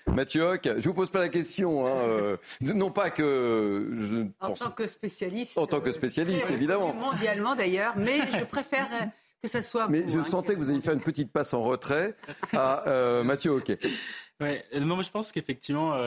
Mathieu. 0.05 0.45
Je 0.63 0.87
vous 0.87 0.93
pose 0.93 1.09
pas 1.09 1.19
la 1.19 1.29
question, 1.29 1.87
hein, 1.87 2.37
non 2.61 2.91
pas 2.91 3.09
que... 3.09 4.27
en 4.39 4.51
tant 4.51 4.69
que 4.69 4.85
spécialiste. 4.85 5.57
En 5.57 5.65
tant 5.65 5.81
que 5.81 5.91
spécialiste, 5.91 6.45
évidemment. 6.51 6.93
Mondialement 6.93 7.55
d'ailleurs, 7.55 7.95
mais 7.97 8.19
je 8.37 8.43
préfère 8.45 8.87
que 9.41 9.49
ça 9.49 9.63
soit... 9.63 9.87
Mais 9.87 10.07
je 10.07 10.19
hein, 10.19 10.23
sentais 10.23 10.53
que 10.53 10.59
vous 10.59 10.69
aviez 10.69 10.81
fait 10.81 10.93
une 10.93 11.01
petite 11.01 11.31
passe 11.31 11.55
en 11.55 11.63
retrait 11.63 12.15
à 12.53 12.83
Mathieu 13.23 13.51
Hoc. 13.51 13.71
Ouais, 14.39 14.63
moi 14.79 15.01
je 15.01 15.09
pense 15.09 15.31
qu'effectivement, 15.31 15.97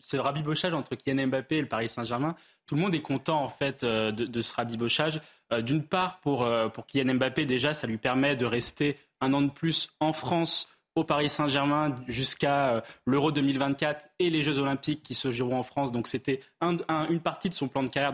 ce 0.00 0.16
rabibochage 0.16 0.74
entre 0.74 0.94
Kylian 0.94 1.26
Mbappé 1.26 1.56
et 1.56 1.60
le 1.60 1.66
Paris 1.66 1.88
Saint-Germain, 1.88 2.36
tout 2.70 2.76
le 2.76 2.82
monde 2.82 2.94
est 2.94 3.02
content 3.02 3.42
en 3.42 3.48
fait 3.48 3.82
euh, 3.82 4.12
de, 4.12 4.42
ce 4.42 4.54
rabibochage. 4.54 5.20
Euh, 5.52 5.60
d'une 5.60 5.82
part, 5.82 6.20
pour, 6.20 6.44
euh, 6.44 6.68
pour 6.68 6.86
Kylian 6.86 7.14
Mbappé, 7.14 7.44
déjà, 7.44 7.74
ça 7.74 7.88
lui 7.88 7.98
permet 7.98 8.36
de 8.36 8.46
rester 8.46 8.96
un 9.20 9.34
an 9.34 9.42
de 9.42 9.50
plus 9.50 9.90
en 9.98 10.12
France 10.12 10.68
au 10.94 11.02
Paris 11.02 11.28
Saint-Germain 11.28 11.96
jusqu'à 12.06 12.84
l'Euro 13.06 13.32
2024 13.32 14.10
et 14.20 14.30
les 14.30 14.44
Jeux 14.44 14.60
Olympiques 14.60 15.02
qui 15.02 15.14
se 15.14 15.32
joueront 15.32 15.58
en 15.58 15.62
France. 15.64 15.90
Donc 15.90 16.06
c'était 16.06 16.40
une 16.60 17.20
partie 17.20 17.48
de 17.48 17.54
son 17.54 17.66
plan 17.66 17.82
de 17.82 17.88
carrière. 17.88 18.12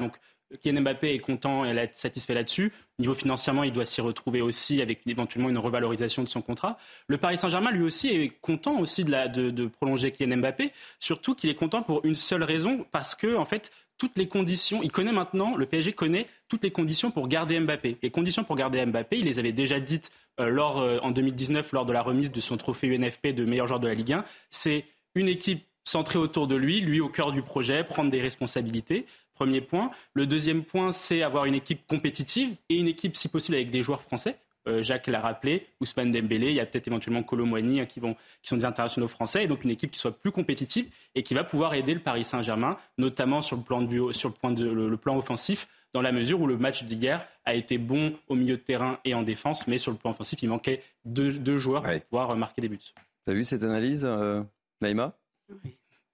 Kylian 0.62 0.82
Mbappé 0.82 1.14
est 1.14 1.18
content 1.18 1.64
et 1.64 1.88
satisfait 1.92 2.34
là-dessus. 2.34 2.72
Niveau 2.98 3.14
financièrement, 3.14 3.64
il 3.64 3.72
doit 3.72 3.86
s'y 3.86 4.00
retrouver 4.00 4.40
aussi 4.40 4.80
avec 4.80 5.00
éventuellement 5.06 5.48
une 5.48 5.58
revalorisation 5.58 6.22
de 6.22 6.28
son 6.28 6.40
contrat. 6.40 6.78
Le 7.08 7.18
Paris 7.18 7.36
Saint-Germain, 7.36 7.70
lui 7.70 7.82
aussi, 7.82 8.08
est 8.08 8.28
content 8.40 8.78
aussi 8.78 9.04
de 9.04 9.66
prolonger 9.66 10.12
Kylian 10.12 10.38
Mbappé. 10.38 10.72
Surtout 11.00 11.34
qu'il 11.34 11.50
est 11.50 11.54
content 11.54 11.82
pour 11.82 12.04
une 12.04 12.16
seule 12.16 12.44
raison, 12.44 12.86
parce 12.92 13.14
que 13.14 13.36
en 13.36 13.44
fait, 13.44 13.72
toutes 13.98 14.16
les 14.16 14.28
conditions. 14.28 14.80
Il 14.82 14.92
connaît 14.92 15.12
maintenant, 15.12 15.56
le 15.56 15.66
PSG 15.66 15.92
connaît 15.92 16.26
toutes 16.48 16.62
les 16.62 16.70
conditions 16.70 17.10
pour 17.10 17.28
garder 17.28 17.58
Mbappé. 17.58 17.98
Les 18.02 18.10
conditions 18.10 18.44
pour 18.44 18.56
garder 18.56 18.84
Mbappé, 18.84 19.18
il 19.18 19.24
les 19.24 19.38
avait 19.38 19.52
déjà 19.52 19.80
dites 19.80 20.10
euh, 20.40 20.48
lors, 20.48 20.78
euh, 20.78 20.98
en 21.02 21.10
2019 21.10 21.72
lors 21.72 21.86
de 21.86 21.92
la 21.92 22.02
remise 22.02 22.30
de 22.30 22.40
son 22.40 22.56
trophée 22.56 22.94
UNFP 22.94 23.28
de 23.28 23.44
meilleur 23.44 23.66
joueur 23.66 23.80
de 23.80 23.88
la 23.88 23.94
Ligue 23.94 24.12
1. 24.12 24.24
C'est 24.50 24.84
une 25.14 25.28
équipe 25.28 25.64
centrée 25.84 26.18
autour 26.18 26.46
de 26.46 26.56
lui, 26.56 26.80
lui 26.80 27.00
au 27.00 27.08
cœur 27.08 27.32
du 27.32 27.42
projet, 27.42 27.84
prendre 27.84 28.10
des 28.10 28.20
responsabilités. 28.20 29.06
Premier 29.36 29.60
point. 29.60 29.90
Le 30.14 30.26
deuxième 30.26 30.64
point, 30.64 30.92
c'est 30.92 31.22
avoir 31.22 31.44
une 31.44 31.54
équipe 31.54 31.86
compétitive 31.86 32.56
et 32.70 32.78
une 32.78 32.88
équipe, 32.88 33.16
si 33.16 33.28
possible, 33.28 33.56
avec 33.56 33.70
des 33.70 33.82
joueurs 33.82 34.00
français. 34.00 34.38
Euh, 34.66 34.82
Jacques 34.82 35.06
l'a 35.06 35.20
rappelé, 35.20 35.66
Ousmane 35.80 36.10
Dembélé, 36.10 36.48
il 36.48 36.54
y 36.54 36.60
a 36.60 36.66
peut-être 36.66 36.88
éventuellement 36.88 37.22
Colomboigny 37.22 37.80
hein, 37.80 37.86
qui, 37.86 38.00
vont, 38.00 38.14
qui 38.42 38.48
sont 38.48 38.56
des 38.56 38.64
internationaux 38.64 39.08
français, 39.08 39.44
et 39.44 39.46
donc 39.46 39.62
une 39.62 39.70
équipe 39.70 39.92
qui 39.92 39.98
soit 39.98 40.18
plus 40.18 40.32
compétitive 40.32 40.86
et 41.14 41.22
qui 41.22 41.34
va 41.34 41.44
pouvoir 41.44 41.74
aider 41.74 41.94
le 41.94 42.00
Paris 42.00 42.24
Saint-Germain, 42.24 42.76
notamment 42.98 43.42
sur 43.42 43.56
le 43.56 43.62
plan, 43.62 43.82
de, 43.82 44.12
sur 44.12 44.28
le, 44.30 44.34
point 44.34 44.50
de, 44.50 44.66
le, 44.66 44.96
plan 44.96 45.16
offensif, 45.16 45.68
dans 45.92 46.02
la 46.02 46.10
mesure 46.10 46.40
où 46.40 46.46
le 46.46 46.56
match 46.56 46.84
d'hier 46.84 47.24
a 47.44 47.54
été 47.54 47.78
bon 47.78 48.14
au 48.28 48.34
milieu 48.34 48.56
de 48.56 48.62
terrain 48.62 48.98
et 49.04 49.14
en 49.14 49.22
défense, 49.22 49.68
mais 49.68 49.78
sur 49.78 49.92
le 49.92 49.98
plan 49.98 50.10
offensif, 50.10 50.42
il 50.42 50.48
manquait 50.48 50.82
deux, 51.04 51.58
joueurs 51.58 51.82
pour 51.82 52.00
pouvoir 52.02 52.36
marquer 52.36 52.62
des 52.62 52.68
buts. 52.68 52.80
Tu 53.24 53.30
as 53.30 53.34
vu 53.34 53.44
cette 53.44 53.62
analyse, 53.62 54.04
euh, 54.04 54.42
Naïma? 54.80 55.16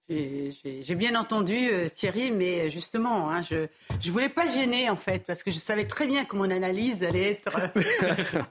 J'ai 0.09 0.95
bien 0.95 1.15
entendu 1.15 1.69
euh, 1.71 1.87
Thierry, 1.87 2.31
mais 2.31 2.69
justement, 2.69 3.31
hein, 3.31 3.41
je 3.41 3.55
ne 3.55 4.11
voulais 4.11 4.29
pas 4.29 4.47
gêner 4.47 4.89
en 4.89 4.95
fait, 4.95 5.23
parce 5.25 5.43
que 5.43 5.51
je 5.51 5.59
savais 5.59 5.85
très 5.85 6.07
bien 6.07 6.25
que 6.25 6.35
mon 6.35 6.49
analyse 6.49 7.03
allait 7.03 7.31
être 7.31 7.57
euh, 8.03 8.43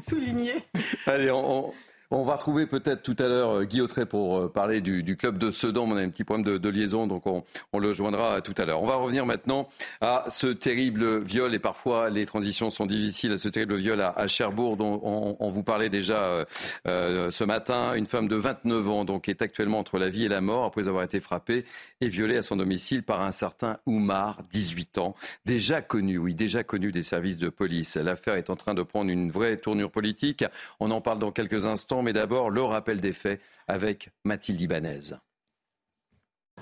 soulignée. 0.08 0.62
Allez, 1.06 1.30
on, 1.30 1.72
On 2.10 2.22
va 2.22 2.36
retrouver 2.36 2.64
peut-être 2.64 3.02
tout 3.02 3.16
à 3.18 3.28
l'heure 3.28 3.66
Guy 3.66 3.82
Autré 3.82 4.06
pour 4.06 4.50
parler 4.50 4.80
du, 4.80 5.16
club 5.18 5.36
de 5.36 5.50
Sedan. 5.50 5.86
On 5.90 5.94
a 5.94 6.00
un 6.00 6.08
petit 6.08 6.24
problème 6.24 6.58
de, 6.58 6.68
liaison, 6.70 7.06
donc 7.06 7.24
on, 7.26 7.44
le 7.78 7.92
joindra 7.92 8.40
tout 8.40 8.54
à 8.56 8.64
l'heure. 8.64 8.82
On 8.82 8.86
va 8.86 8.96
revenir 8.96 9.26
maintenant 9.26 9.68
à 10.00 10.24
ce 10.28 10.46
terrible 10.46 11.22
viol, 11.22 11.54
et 11.54 11.58
parfois 11.58 12.08
les 12.08 12.24
transitions 12.24 12.70
sont 12.70 12.86
difficiles, 12.86 13.32
à 13.32 13.38
ce 13.38 13.50
terrible 13.50 13.76
viol 13.76 14.00
à, 14.00 14.26
Cherbourg, 14.26 14.78
dont 14.78 15.36
on, 15.38 15.50
vous 15.50 15.62
parlait 15.62 15.90
déjà 15.90 16.46
ce 16.86 17.44
matin. 17.44 17.92
Une 17.94 18.06
femme 18.06 18.26
de 18.26 18.36
29 18.36 18.88
ans, 18.88 19.04
donc, 19.04 19.28
est 19.28 19.42
actuellement 19.42 19.78
entre 19.78 19.98
la 19.98 20.08
vie 20.08 20.24
et 20.24 20.28
la 20.28 20.40
mort 20.40 20.64
après 20.64 20.88
avoir 20.88 21.04
été 21.04 21.20
frappée 21.20 21.66
et 22.00 22.08
violée 22.08 22.38
à 22.38 22.42
son 22.42 22.56
domicile 22.56 23.02
par 23.02 23.20
un 23.20 23.32
certain 23.32 23.76
Oumar, 23.84 24.40
18 24.50 24.96
ans, 24.96 25.14
déjà 25.44 25.82
connu, 25.82 26.16
oui, 26.16 26.34
déjà 26.34 26.64
connu 26.64 26.90
des 26.90 27.02
services 27.02 27.36
de 27.36 27.50
police. 27.50 27.96
L'affaire 27.96 28.36
est 28.36 28.48
en 28.48 28.56
train 28.56 28.72
de 28.72 28.82
prendre 28.82 29.10
une 29.10 29.30
vraie 29.30 29.58
tournure 29.58 29.90
politique. 29.90 30.42
On 30.80 30.90
en 30.90 31.02
parle 31.02 31.18
dans 31.18 31.32
quelques 31.32 31.66
instants, 31.66 31.97
mais 32.02 32.12
d'abord 32.12 32.50
le 32.50 32.62
rappel 32.62 33.00
des 33.00 33.12
faits 33.12 33.40
avec 33.66 34.10
Mathilde 34.24 34.60
Ibanez. 34.60 35.14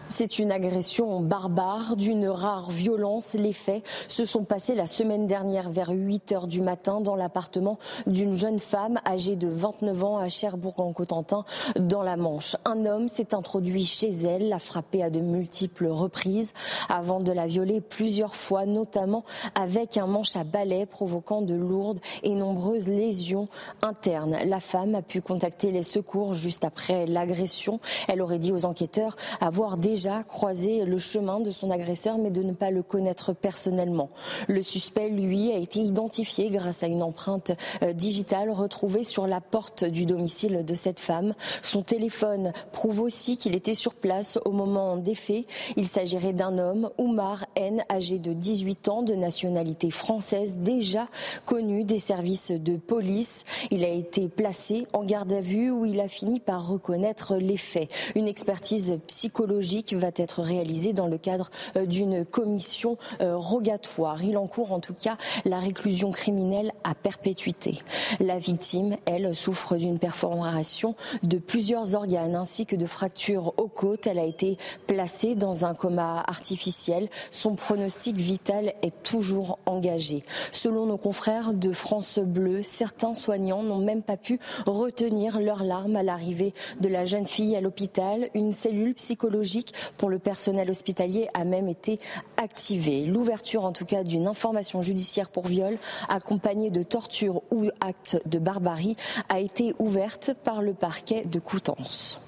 C'est 0.09 0.39
une 0.39 0.53
agression 0.53 1.21
barbare 1.21 1.97
d'une 1.97 2.29
rare 2.29 2.71
violence. 2.71 3.35
Les 3.35 3.53
faits 3.53 3.85
se 4.09 4.25
sont 4.25 4.45
passés 4.45 4.75
la 4.75 4.87
semaine 4.87 5.27
dernière 5.27 5.69
vers 5.69 5.91
8 5.91 6.33
heures 6.33 6.47
du 6.47 6.61
matin 6.61 7.01
dans 7.01 7.17
l'appartement 7.17 7.79
d'une 8.07 8.39
jeune 8.39 8.61
femme 8.61 9.01
âgée 9.05 9.37
de 9.37 9.49
29 9.49 10.05
ans 10.05 10.19
à 10.19 10.29
Cherbourg-en-Cotentin 10.29 11.45
dans 11.79 12.03
la 12.03 12.17
Manche. 12.17 12.57
Un 12.65 12.87
homme 12.87 13.09
s'est 13.09 13.35
introduit 13.35 13.85
chez 13.85 14.11
elle, 14.11 14.49
l'a 14.49 14.59
frappée 14.59 15.03
à 15.03 15.11
de 15.11 15.21
multiples 15.21 15.89
reprises 15.89 16.55
avant 16.89 17.21
de 17.21 17.33
la 17.33 17.47
violer 17.47 17.81
plusieurs 17.81 18.37
fois, 18.37 18.65
notamment 18.65 19.25
avec 19.55 19.97
un 19.97 20.07
manche 20.07 20.37
à 20.37 20.45
balai 20.45 20.87
provoquant 20.87 21.43
de 21.43 21.55
lourdes 21.55 22.01
et 22.23 22.35
nombreuses 22.35 22.89
lésions 22.89 23.49
internes. 23.83 24.39
La 24.45 24.61
femme 24.61 24.95
a 24.95 25.03
pu 25.03 25.21
contacter 25.21 25.73
les 25.73 25.83
secours 25.83 26.33
juste 26.33 26.65
après 26.65 27.07
l'agression. 27.07 27.81
Elle 28.09 28.23
aurait 28.23 28.39
dit 28.39 28.53
aux 28.53 28.65
enquêteurs 28.65 29.17
avoir 29.41 29.77
déjà 29.87 30.25
croisé 30.25 30.85
le 30.85 30.99
chemin 30.99 31.39
de 31.39 31.53
son 31.53 31.71
agresseur, 31.71 32.19
mais 32.19 32.31
de 32.31 32.43
ne 32.43 32.53
pas 32.53 32.71
le 32.71 32.83
connaître 32.83 33.33
personnellement. 33.33 34.11
Le 34.49 34.61
suspect, 34.61 35.11
lui, 35.11 35.53
a 35.53 35.59
été 35.59 35.79
identifié 35.79 36.51
grâce 36.51 36.83
à 36.83 36.89
une 36.89 37.05
empreinte 37.05 37.53
euh, 37.85 37.93
digitale 37.93 38.51
retrouvée 38.51 39.05
sur 39.05 39.29
la 39.29 39.41
porte 39.41 39.85
du 39.85 40.05
domicile 40.05 40.65
de 40.65 40.75
cette 40.75 40.99
femme. 40.99 41.35
Son 41.63 41.83
téléphone 41.83 42.53
prouve 42.73 43.01
aussi 43.01 43.37
qu'il 43.37 43.55
était 43.55 43.75
sur 43.75 43.95
place 43.95 44.41
au 44.45 44.51
moment 44.51 44.97
des 44.97 45.15
faits. 45.15 45.45
Il 45.77 45.87
s'agirait 45.87 46.33
d'un 46.33 46.59
homme, 46.59 46.91
Oumar 46.99 47.47
N, 47.55 47.85
âgé 47.89 48.19
de 48.19 48.33
18 48.33 48.89
ans, 48.89 49.03
de 49.05 49.15
nationalité 49.15 49.93
française, 49.93 50.57
déjà 50.57 51.07
connu 51.45 51.85
des 51.85 52.01
services 52.01 52.51
de 52.51 52.77
police. 52.77 53.45
Il 53.71 53.85
a 53.85 53.89
été 53.89 54.29
placé 54.29 54.89
en 54.93 55.05
garde 55.05 55.33
à 55.33 55.41
vue 55.41 55.71
où 55.71 55.87
il 55.87 56.01
a 56.01 56.09
fini 56.09 56.41
par 56.41 56.67
reconnaître 56.67 57.37
les 57.37 57.57
faits. 57.57 57.89
Une 58.17 58.27
expertise 58.27 58.99
psychologique 59.07 59.76
va 59.95 60.11
être 60.17 60.43
réalisé 60.43 60.93
dans 60.93 61.07
le 61.07 61.19
cadre 61.19 61.51
euh, 61.77 61.87
d'une 61.87 62.25
commission 62.25 62.97
euh, 63.21 63.37
rogatoire. 63.37 64.23
Il 64.23 64.37
encourt 64.39 64.73
en 64.73 64.81
tout 64.81 64.95
cas 64.95 65.17
la 65.45 65.59
réclusion 65.59 66.11
criminelle 66.11 66.73
à 66.85 66.95
perpétuité. 66.95 67.79
La 68.21 68.39
victime, 68.39 68.97
elle, 69.05 69.35
souffre 69.35 69.77
d'une 69.77 69.99
perforation 69.99 70.95
de 71.23 71.39
plusieurs 71.39 71.95
organes 71.95 72.35
ainsi 72.35 72.67
que 72.67 72.77
de 72.77 72.87
fractures 72.87 73.55
aux 73.57 73.69
côtes. 73.69 74.07
Elle 74.07 74.19
a 74.19 74.25
été 74.25 74.57
placée 74.87 75.35
dans 75.35 75.65
un 75.65 75.75
coma 75.75 76.25
artificiel. 76.27 77.09
Son 77.31 77.55
pronostic 77.55 78.17
vital 78.17 78.73
est 78.83 79.03
toujours 79.03 79.59
engagé. 79.67 80.25
Selon 80.53 80.87
nos 80.87 80.99
confrères 80.99 81.53
de 81.53 81.73
France 81.73 82.19
Bleu, 82.19 82.63
certains 82.63 83.13
soignants 83.13 83.63
n'ont 83.63 83.79
même 83.79 84.03
pas 84.03 84.17
pu 84.17 84.39
retenir 84.67 85.41
leurs 85.41 85.65
larmes 85.65 85.97
à 85.97 86.03
l'arrivée 86.03 86.55
de 86.81 86.89
la 86.89 87.05
jeune 87.05 87.27
fille 87.27 87.57
à 87.57 87.61
l'hôpital. 87.61 88.31
Une 88.35 88.53
cellule 88.53 88.95
psychologique 88.95 89.66
pour 89.97 90.11
le 90.11 90.19
personnel 90.19 90.71
hospitalier 90.71 91.29
a 91.35 91.45
même 91.45 91.69
été 91.69 92.01
activée. 92.37 93.07
L'ouverture 93.07 93.65
en 93.65 93.73
tout 93.73 93.85
cas 93.85 94.05
d'une 94.05 94.27
information 94.27 94.83
judiciaire 94.83 95.31
pour 95.31 95.47
viol 95.47 95.79
accompagnée 96.09 96.71
de 96.71 96.83
torture 96.83 97.43
ou 97.51 97.71
actes 97.81 98.21
de 98.27 98.39
barbarie 98.39 98.97
a 99.29 99.41
été 99.41 99.75
ouverte 99.79 100.33
par 100.45 100.63
le 100.63 100.75
parquet 100.75 101.25
de 101.25 101.39
Coutances. 101.39 102.21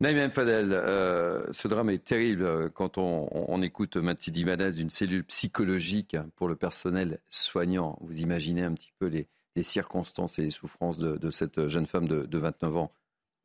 Naïm 0.00 0.30
Fadel, 0.30 0.72
euh, 0.72 1.50
ce 1.52 1.68
drame 1.68 1.88
est 1.88 2.04
terrible 2.04 2.70
quand 2.72 2.98
on, 2.98 3.62
écoute 3.62 3.96
Mathilde 3.96 4.36
Ibanez 4.36 4.72
d'une 4.72 4.90
cellule 4.90 5.24
psychologique 5.24 6.16
pour 6.36 6.48
le 6.48 6.56
personnel 6.56 7.20
soignant. 7.30 7.96
Vous 8.00 8.20
imaginez 8.20 8.62
un 8.62 8.74
petit 8.74 8.92
peu 8.98 9.06
les, 9.06 9.28
circonstances 9.62 10.38
et 10.38 10.42
les 10.42 10.50
souffrances 10.50 10.98
de, 10.98 11.30
cette 11.30 11.68
jeune 11.68 11.86
femme 11.86 12.08
de, 12.08 12.38
29 12.38 12.76
ans 12.76 12.92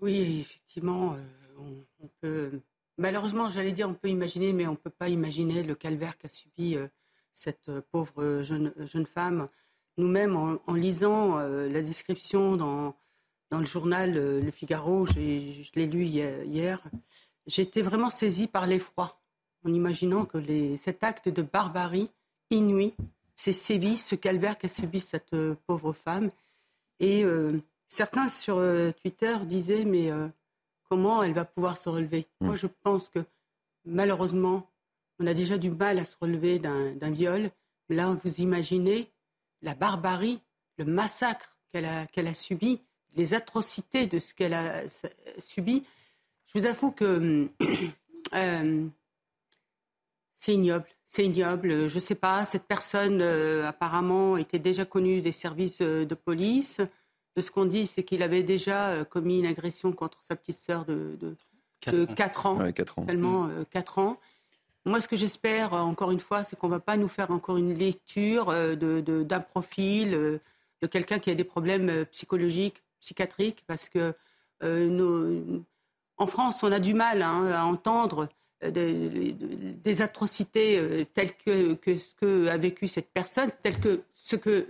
Oui, 0.01 0.41
effectivement, 0.41 1.13
euh, 1.13 1.71
on, 2.01 2.09
peut 2.19 2.59
Malheureusement, 3.00 3.48
j'allais 3.48 3.72
dire, 3.72 3.88
on 3.88 3.94
peut 3.94 4.10
imaginer, 4.10 4.51
mais 4.51 4.68
on 4.68 4.72
ne 4.72 4.75
peut 4.75 4.89
pas 4.89 5.08
imaginer 5.08 5.63
le 5.63 5.74
calvaire 5.74 6.18
qu'a 6.18 6.27
subi 6.27 6.75
euh, 6.75 6.89
cette 7.34 7.70
euh, 7.70 7.82
pauvre 7.94 8.41
jeune, 8.41 8.74
jeune 8.77 9.06
femme. 9.06 9.48
Nous-mêmes, 9.98 10.36
en, 10.36 10.74
lisant 10.74 11.39
euh, 11.39 11.70
la 11.70 11.82
description 11.82 12.58
dans, 12.58 12.94
dans 13.51 13.60
le 13.60 13.65
journal 13.65 14.15
Le 14.15 14.51
Figaro, 14.51 15.06
je 15.06 15.13
l'ai 15.15 15.86
lu 15.86 16.03
hier, 16.03 16.84
j'étais 17.48 17.82
vraiment 17.82 18.10
saisie 18.10 18.48
par 18.48 18.68
l'effroi, 18.68 19.22
en 19.63 19.74
imaginant 19.74 20.25
que 20.25 20.38
les, 20.38 20.75
cet 20.75 21.01
acte 21.06 21.29
de 21.29 21.41
barbarie 21.41 22.12
inouï, 22.50 22.96
ces 23.34 23.53
sévices, 23.53 24.08
ce 24.08 24.15
calvaire 24.15 24.58
qu'a 24.58 24.68
subi 24.68 25.00
cette 25.00 25.36
pauvre 25.68 25.94
femme. 25.94 26.27
Et 27.00 27.24
certains 27.88 28.27
sur 28.27 28.62
Twitter 29.01 29.38
disaient, 29.46 29.86
mais 29.86 30.12
comment 30.89 31.24
elle 31.24 31.34
va 31.34 31.46
pouvoir 31.46 31.77
se 31.77 31.89
relever. 31.89 32.27
Mm. 32.41 32.46
Moi, 32.48 32.55
je 32.55 32.67
pense 32.84 33.10
que 33.10 33.24
malheureusement, 33.86 34.69
on 35.19 35.27
a 35.27 35.34
déjà 35.34 35.58
du 35.58 35.69
mal 35.69 36.00
à 36.00 36.05
se 36.05 36.15
relever 36.19 36.60
d'un 36.60 37.12
viol. 37.12 37.51
Là, 37.89 38.17
vous 38.24 38.41
imaginez 38.41 39.10
la 39.62 39.75
barbarie, 39.75 40.39
le 40.77 40.86
massacre 40.86 41.58
qu'elle 41.72 41.86
a, 41.86 42.34
subi, 42.34 42.81
les 43.15 43.34
atrocités 43.34 44.08
de 44.08 44.19
ce 44.19 44.34
qu'elle 44.34 44.53
a 44.53 44.84
subi. 45.39 45.84
Je 46.48 46.60
vous 46.60 46.65
avoue 46.65 46.91
que 46.91 47.50
euh, 48.34 48.88
c'est 50.36 50.53
ignoble. 50.53 50.88
C'est 51.08 51.25
ignoble. 51.25 51.88
Je 51.88 51.96
ne 51.96 52.00
sais 52.00 52.15
pas, 52.15 52.46
cette 52.46 52.67
personne 52.67 53.22
euh, 53.22 53.67
apparemment 53.67 54.38
était 54.38 54.60
déjà 54.60 54.86
connue 54.86 55.22
des 55.22 55.31
services 55.31 55.81
euh, 55.81 56.05
de 56.05 56.15
police 56.15 56.81
ce 57.38 57.51
qu'on 57.51 57.65
dit, 57.65 57.88
c'est 57.88 58.03
qu'il 58.03 58.24
avait 58.24 58.43
déjà 58.43 58.89
euh, 58.89 59.03
commis 59.03 59.39
une 59.39 59.45
agression 59.45 59.91
contre 59.91 60.17
sa 60.21 60.36
petite 60.36 60.57
sœur 60.57 60.86
de, 60.86 61.17
4 61.81 62.45
ans. 62.45 62.71
4 62.71 63.00
ans. 63.00 63.05
Tellement, 63.05 63.50
4 63.71 64.00
ans. 64.00 64.19
Moi, 64.86 65.01
ce 65.01 65.07
que 65.07 65.15
j'espère, 65.15 65.74
euh, 65.74 65.79
encore 65.79 66.12
une 66.12 66.19
fois, 66.19 66.43
c'est 66.43 66.55
qu'on 66.55 66.67
ne 66.67 66.74
va 66.74 66.79
pas 66.79 66.98
nous 66.98 67.07
faire 67.07 67.31
encore 67.31 67.57
une 67.57 67.74
lecture 67.74 68.50
euh, 68.50 68.75
d'un 68.75 69.39
profil, 69.39 70.12
de 70.12 70.88
quelqu'un 70.88 71.19
qui 71.19 71.29
a 71.29 71.36
des 71.36 71.43
problèmes 71.43 72.05
psychologiques, 72.07 72.83
psychiatriques, 73.00 73.63
parce 73.67 73.89
que 73.89 74.13
en 74.62 76.27
France, 76.27 76.63
on 76.63 76.71
a 76.71 76.79
du 76.79 76.93
mal 76.93 77.21
hein, 77.21 77.50
à 77.51 77.63
entendre 77.63 78.27
des 78.61 80.01
atrocités 80.01 81.05
telles 81.13 81.35
que, 81.35 81.73
que, 81.73 81.97
ce 81.97 82.15
qu'a 82.15 82.57
vécu 82.57 82.87
cette 82.87 83.09
personne, 83.11 83.49
telles 83.61 83.79
que 83.79 84.01
ce 84.15 84.35
que 84.35 84.67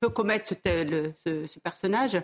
peut 0.00 0.08
commettre 0.08 0.48
ce, 0.48 1.58
personnage. 1.60 2.20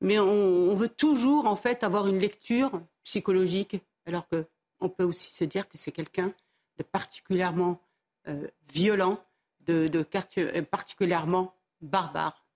Mais 0.00 0.18
on, 0.18 0.74
veut 0.74 0.88
toujours 0.88 1.46
en 1.46 1.56
fait 1.56 1.84
avoir 1.84 2.06
une 2.08 2.18
lecture 2.18 2.80
psychologique, 3.04 3.76
alors 4.06 4.26
qu'on 4.28 4.88
peut 4.88 5.04
aussi 5.04 5.32
se 5.32 5.44
dire 5.44 5.68
que 5.68 5.76
c'est 5.76 5.92
quelqu'un 5.92 6.32
de 6.78 6.82
particulièrement 6.82 7.80
euh, 8.28 8.46
violent, 8.72 9.22
de, 9.66 9.88
de, 9.88 10.06
euh, 10.38 10.62
particulièrement 10.62 11.54
barbare. 11.82 12.46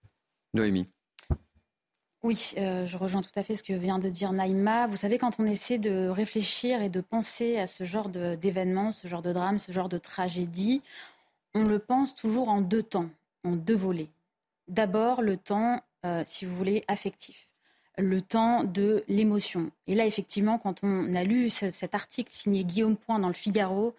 Noémie. 0.55 0.89
Oui, 2.25 2.55
euh, 2.57 2.87
je 2.87 2.97
rejoins 2.97 3.21
tout 3.21 3.39
à 3.39 3.43
fait 3.43 3.55
ce 3.55 3.63
que 3.63 3.75
vient 3.75 3.99
de 3.99 4.09
dire 4.09 4.33
Naïma. 4.33 4.87
Vous 4.87 4.97
savez, 4.97 5.19
quand 5.19 5.39
on 5.39 5.45
essaie 5.45 5.77
de 5.77 6.09
réfléchir 6.09 6.81
et 6.81 6.89
de 6.89 7.03
penser 7.03 7.59
à 7.59 7.67
ce 7.67 7.85
genre 7.85 8.09
d'événements, 8.09 8.93
ce 8.93 9.09
genre 9.09 9.21
de 9.21 9.31
drame, 9.31 9.59
ce 9.59 9.73
genre 9.73 9.91
de 9.91 9.99
tragédie, 9.99 10.81
on 11.55 11.65
le 11.65 11.79
pense 11.79 12.15
toujours 12.15 12.49
en 12.49 12.63
deux 12.63 12.83
temps, 12.83 13.11
en 13.45 13.53
deux 13.53 13.77
volets. 13.77 14.09
D'abord, 14.69 15.21
le 15.21 15.37
temps, 15.37 15.83
euh, 16.07 16.23
si 16.25 16.47
vous 16.47 16.57
voulez, 16.57 16.83
affectif, 16.89 17.47
le 17.99 18.23
temps 18.23 18.65
de 18.65 19.05
l'émotion. 19.07 19.71
Et 19.87 19.95
là, 19.95 20.07
effectivement, 20.07 20.59
quand 20.59 20.83
on 20.83 21.15
a 21.15 21.25
lu 21.25 21.51
cet 21.51 21.95
article 21.95 22.33
signé 22.33 22.65
Guillaume 22.65 22.97
Point 22.97 23.19
dans 23.19 23.29
le 23.29 23.35
Figaro, 23.35 23.95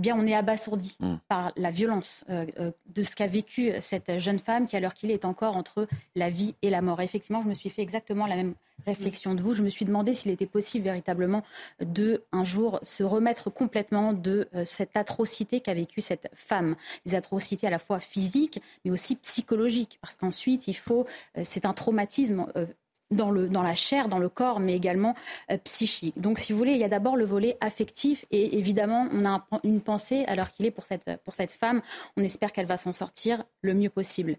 eh 0.00 0.02
bien, 0.02 0.16
on 0.18 0.26
est 0.26 0.32
abasourdi 0.32 0.96
mm. 1.00 1.16
par 1.28 1.52
la 1.56 1.70
violence 1.70 2.24
euh, 2.30 2.46
euh, 2.58 2.70
de 2.86 3.02
ce 3.02 3.14
qu'a 3.14 3.26
vécu 3.26 3.70
cette 3.82 4.16
jeune 4.18 4.38
femme 4.38 4.64
qui, 4.64 4.74
à 4.74 4.80
l'heure 4.80 4.94
qu'il 4.94 5.10
est, 5.10 5.26
encore 5.26 5.58
entre 5.58 5.86
la 6.14 6.30
vie 6.30 6.54
et 6.62 6.70
la 6.70 6.80
mort. 6.80 7.02
effectivement, 7.02 7.42
je 7.42 7.48
me 7.48 7.52
suis 7.52 7.68
fait 7.68 7.82
exactement 7.82 8.26
la 8.26 8.36
même 8.36 8.54
réflexion 8.86 9.34
de 9.34 9.42
vous. 9.42 9.52
Je 9.52 9.62
me 9.62 9.68
suis 9.68 9.84
demandé 9.84 10.14
s'il 10.14 10.30
était 10.30 10.46
possible 10.46 10.84
véritablement 10.84 11.42
de, 11.80 12.22
un 12.32 12.44
jour, 12.44 12.80
se 12.82 13.02
remettre 13.02 13.50
complètement 13.50 14.14
de 14.14 14.48
euh, 14.54 14.64
cette 14.64 14.96
atrocité 14.96 15.60
qu'a 15.60 15.74
vécue 15.74 16.00
cette 16.00 16.30
femme. 16.32 16.76
Des 17.04 17.14
atrocités 17.14 17.66
à 17.66 17.70
la 17.70 17.78
fois 17.78 18.00
physiques, 18.00 18.62
mais 18.86 18.90
aussi 18.90 19.16
psychologiques. 19.16 19.98
Parce 20.00 20.16
qu'ensuite, 20.16 20.66
il 20.66 20.76
faut, 20.76 21.04
c'est 21.42 21.66
un 21.66 21.74
traumatisme 21.74 22.46
dans, 23.10 23.30
le, 23.30 23.48
dans 23.48 23.62
la 23.62 23.74
chair, 23.74 24.08
dans 24.08 24.18
le 24.18 24.28
corps, 24.28 24.60
mais 24.60 24.74
également 24.74 25.14
euh, 25.50 25.58
psychique. 25.64 26.20
Donc, 26.20 26.38
si 26.38 26.52
vous 26.52 26.58
voulez, 26.58 26.72
il 26.72 26.78
y 26.78 26.84
a 26.84 26.88
d'abord 26.88 27.16
le 27.16 27.24
volet 27.24 27.56
affectif 27.60 28.24
et 28.30 28.58
évidemment, 28.58 29.08
on 29.12 29.24
a 29.24 29.46
une 29.64 29.80
pensée 29.80 30.24
alors 30.26 30.50
qu'il 30.50 30.66
est 30.66 30.70
pour 30.70 30.86
cette, 30.86 31.10
pour 31.24 31.34
cette 31.34 31.52
femme. 31.52 31.82
On 32.16 32.22
espère 32.22 32.52
qu'elle 32.52 32.66
va 32.66 32.76
s'en 32.76 32.92
sortir 32.92 33.44
le 33.62 33.74
mieux 33.74 33.90
possible. 33.90 34.36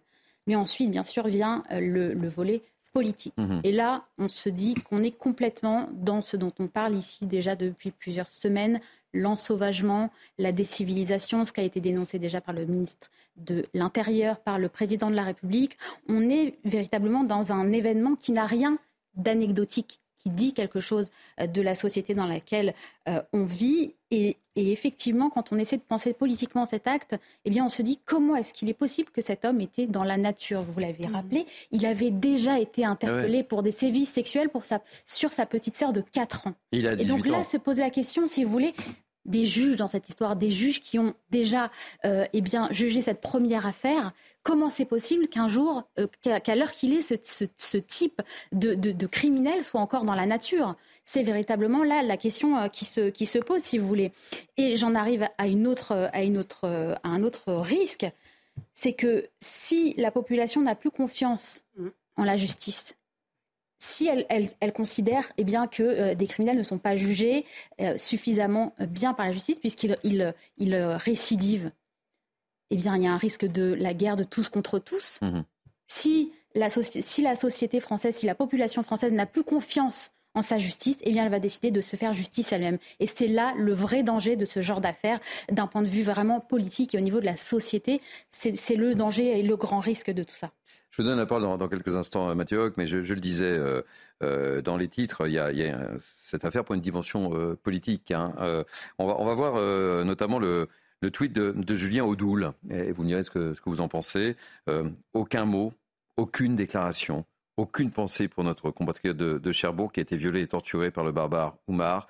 Mais 0.48 0.56
ensuite, 0.56 0.90
bien 0.90 1.04
sûr, 1.04 1.28
vient 1.28 1.64
euh, 1.72 1.80
le, 1.80 2.30
volet 2.30 2.62
politique. 2.94 3.34
Mhm. 3.38 3.62
Et 3.64 3.72
là, 3.72 4.06
on 4.18 4.30
se 4.30 4.50
dit 4.50 4.74
qu'on 4.76 5.04
est 5.04 5.16
complètement 5.18 5.88
dans 5.94 6.22
ce 6.22 6.36
dont 6.38 6.52
on 6.60 6.68
parle 6.68 6.96
ici 6.96 7.26
déjà 7.26 7.56
depuis 7.56 7.92
plusieurs 7.92 8.30
semaines, 8.30 8.82
l'ensauvagement, 9.14 10.10
la 10.38 10.52
décivilisation, 10.52 11.46
ce 11.46 11.52
qui 11.52 11.60
a 11.60 11.64
été 11.64 11.82
dénoncé 11.82 12.20
déjà 12.20 12.42
par 12.42 12.54
le 12.54 12.66
ministre 12.66 13.10
de 13.36 13.66
l'Intérieur, 13.74 14.40
par 14.40 14.60
le 14.60 14.70
président 14.70 15.10
de 15.10 15.16
la 15.16 15.24
République. 15.24 15.78
On 16.08 16.30
est 16.30 16.58
véritablement 16.64 17.24
dans 17.24 17.52
un 17.52 17.72
événement 17.72 18.16
qui 18.16 18.32
n'a 18.32 18.46
rien 18.46 18.78
d'anecdotique 19.16 20.00
qui 20.22 20.30
dit 20.30 20.54
quelque 20.54 20.80
chose 20.80 21.12
euh, 21.40 21.48
de 21.48 21.62
la 21.62 21.76
société 21.76 22.14
dans 22.14 22.26
laquelle 22.26 22.74
euh, 23.08 23.22
on 23.34 23.46
vit. 23.46 23.94
Et, 24.14 24.38
effectivement, 24.58 25.30
quand 25.30 25.54
on 25.54 25.58
essaie 25.58 25.78
de 25.78 25.82
penser 25.82 26.12
politiquement 26.12 26.66
cet 26.66 26.86
acte, 26.86 27.16
eh 27.46 27.50
bien, 27.50 27.66
on 27.66 27.70
se 27.70 27.82
dit 27.82 27.98
comment 28.06 28.36
est-ce 28.36 28.54
qu'il 28.54 28.68
est 28.68 28.74
possible 28.74 29.10
que 29.10 29.22
cet 29.22 29.46
homme 29.46 29.62
était 29.62 29.88
dans 29.88 30.04
la 30.04 30.18
nature? 30.18 30.62
Vous 30.64 30.80
l'avez 30.82 31.08
mmh. 31.08 31.16
rappelé, 31.16 31.46
il 31.72 31.86
avait 31.86 32.12
déjà 32.12 32.60
été 32.60 32.84
interpellé 32.84 33.44
pour 33.44 33.64
des 33.64 33.72
sévices 33.72 34.12
sexuels 34.12 34.50
pour 34.50 34.66
sa, 34.66 34.82
sur 35.06 35.32
sa 35.32 35.46
petite 35.46 35.78
sœur 35.78 35.94
de 35.94 36.02
4 36.02 36.48
ans. 36.48 36.56
Il 36.74 36.88
a 36.88 36.94
et 36.94 37.06
donc 37.06 37.26
là, 37.26 37.46
se 37.46 37.56
poser 37.56 37.82
la 37.82 37.90
question, 37.90 38.28
si 38.28 38.44
vous 38.44 38.52
voulez, 38.52 38.74
des 39.26 39.46
juges 39.46 39.76
dans 39.76 39.88
cette 39.88 40.10
histoire, 40.10 40.36
des 40.36 40.50
juges 40.50 40.80
qui 40.80 40.98
ont 41.00 41.14
déjà 41.30 41.72
euh, 42.06 42.26
eh 42.34 42.42
bien, 42.42 42.68
jugé 42.72 43.02
cette 43.02 43.22
première 43.22 43.66
affaire. 43.66 44.14
Comment 44.44 44.70
c'est 44.70 44.86
possible 44.86 45.28
qu'un 45.28 45.48
jour, 45.48 45.84
euh, 46.00 46.08
qu'à 46.22 46.56
l'heure 46.56 46.72
qu'il 46.72 46.94
est, 46.94 47.02
ce, 47.02 47.78
type 47.78 48.22
de, 48.52 49.06
criminel 49.08 49.64
soit 49.64 49.82
encore 49.82 50.04
dans 50.04 50.16
la 50.16 50.26
nature? 50.26 50.76
C'est 51.06 51.24
véritablement 51.24 51.84
là 51.84 52.02
la 52.02 52.18
question 52.18 52.58
euh, 52.58 52.68
qui, 52.68 52.86
se, 52.86 53.38
pose, 53.40 53.62
si 53.62 53.78
vous 53.78 53.88
voulez. 53.88 54.12
Et 54.58 54.76
j'en 54.76 54.96
arrive 54.96 55.28
à, 55.38 55.48
une 55.48 55.68
autre, 55.68 56.10
autre, 56.38 56.98
à 57.04 57.08
un 57.08 57.24
autre 57.24 57.54
risque, 57.54 58.08
c'est 58.74 58.94
que 58.94 59.28
si 59.40 59.94
la 59.98 60.12
population 60.12 60.62
n'a 60.62 60.76
plus 60.76 60.92
confiance 60.92 61.64
en 62.18 62.24
la 62.24 62.36
justice, 62.36 62.96
si 63.82 64.08
elle, 64.08 64.74
considère 64.74 65.32
eh 65.38 65.44
bien, 65.44 65.66
que 65.66 65.82
euh, 65.82 66.14
des 66.14 66.28
criminels 66.28 66.58
ne 66.58 66.64
sont 66.64 66.78
pas 66.78 66.96
jugés 66.96 67.46
euh, 67.82 67.98
suffisamment 67.98 68.76
bien 68.80 69.16
par 69.16 69.26
la 69.26 69.32
justice 69.32 69.58
puisqu'ils 69.60 69.98
ils, 70.04 70.76
récidivent, 70.76 71.72
eh 72.72 72.78
bien, 72.78 72.96
il 72.96 73.04
y 73.04 73.08
a 73.08 73.14
un 73.14 73.18
risque 73.18 73.46
de 73.46 73.74
la 73.74 73.94
guerre 73.94 74.16
de 74.16 74.24
tous 74.24 74.50
contre 74.50 74.80
tous. 74.80 75.20
Mmh 75.22 75.42
si, 75.92 76.32
la 76.56 76.70
si 76.70 77.22
la 77.22 77.36
société 77.36 77.82
française, 77.82 78.16
si 78.16 78.26
la 78.26 78.34
population 78.34 78.82
française 78.82 79.12
n'a 79.12 79.26
plus 79.26 79.44
confiance 79.44 80.12
en 80.34 80.42
sa 80.42 80.58
justice, 80.58 81.00
eh 81.04 81.12
bien, 81.12 81.26
elle 81.26 81.32
va 81.32 81.40
décider 81.40 81.70
de 81.70 81.82
se 81.82 81.98
faire 81.98 82.14
justice 82.14 82.54
elle-même. 82.54 82.78
Et 83.02 83.08
c'est 83.08 83.28
là 83.28 83.54
le 83.58 83.74
vrai 83.74 84.02
danger 84.02 84.38
de 84.38 84.46
ce 84.46 84.62
genre 84.62 84.80
d'affaires, 84.80 85.20
d'un 85.52 85.68
point 85.68 85.82
de 85.82 85.88
vue 85.88 86.04
vraiment 86.04 86.40
politique 86.40 86.96
et 86.96 86.98
au 86.98 87.02
niveau 87.02 87.20
de 87.20 87.26
la 87.26 87.36
société. 87.36 88.00
C'est 88.30 88.76
le 88.76 88.96
danger 88.96 89.38
et 89.38 89.44
le 89.44 89.58
grand 89.58 89.80
risque 89.80 90.12
de 90.12 90.24
tout 90.24 90.36
ça. 90.36 90.52
Je 90.92 91.02
vous 91.02 91.08
donne 91.08 91.18
la 91.18 91.26
parole 91.26 91.44
dans, 91.44 91.68
quelques 91.68 91.96
instants 91.96 92.30
à 92.30 92.36
Mathieu 92.36 92.60
Hoc, 92.60 92.76
mais 92.78 92.88
je, 92.88 92.98
le 92.98 93.20
disais 93.20 93.46
euh, 93.46 93.82
euh, 94.24 94.62
dans 94.62 94.78
les 94.78 94.88
titres, 94.88 95.28
il 95.28 95.34
y 95.34 95.40
a, 95.40 95.52
cette 96.24 96.46
affaire 96.46 96.64
pour 96.64 96.76
une 96.76 96.82
dimension 96.82 97.34
euh, 97.34 97.56
politique. 97.62 98.12
Hein. 98.12 98.34
On 98.98 99.08
va, 99.08 99.20
on, 99.20 99.26
va, 99.26 99.34
voir 99.34 100.06
notamment 100.06 100.40
le, 100.40 100.70
tweet 101.10 101.34
de, 101.34 101.76
Julien 101.76 102.04
Audoul, 102.04 102.54
et 102.70 102.92
vous 102.92 103.04
me 103.04 103.08
direz 103.08 103.24
ce 103.24 103.32
que, 103.32 103.56
vous 103.66 103.82
en 103.82 103.88
pensez. 103.88 104.36
aucun 105.14 105.46
mot, 105.46 105.74
aucune 106.18 106.56
déclaration, 106.56 107.26
aucune 107.58 107.92
pensée 107.92 108.28
pour 108.28 108.44
notre 108.44 108.72
compatriote 108.72 109.18
de, 109.18 109.52
Cherbourg 109.52 109.92
qui 109.92 110.00
a 110.00 110.04
été 110.04 110.16
violé 110.16 110.42
et 110.42 110.48
torturé 110.48 110.92
par 110.92 111.04
le 111.04 111.12
barbare 111.12 111.58
Oumar. 111.68 112.08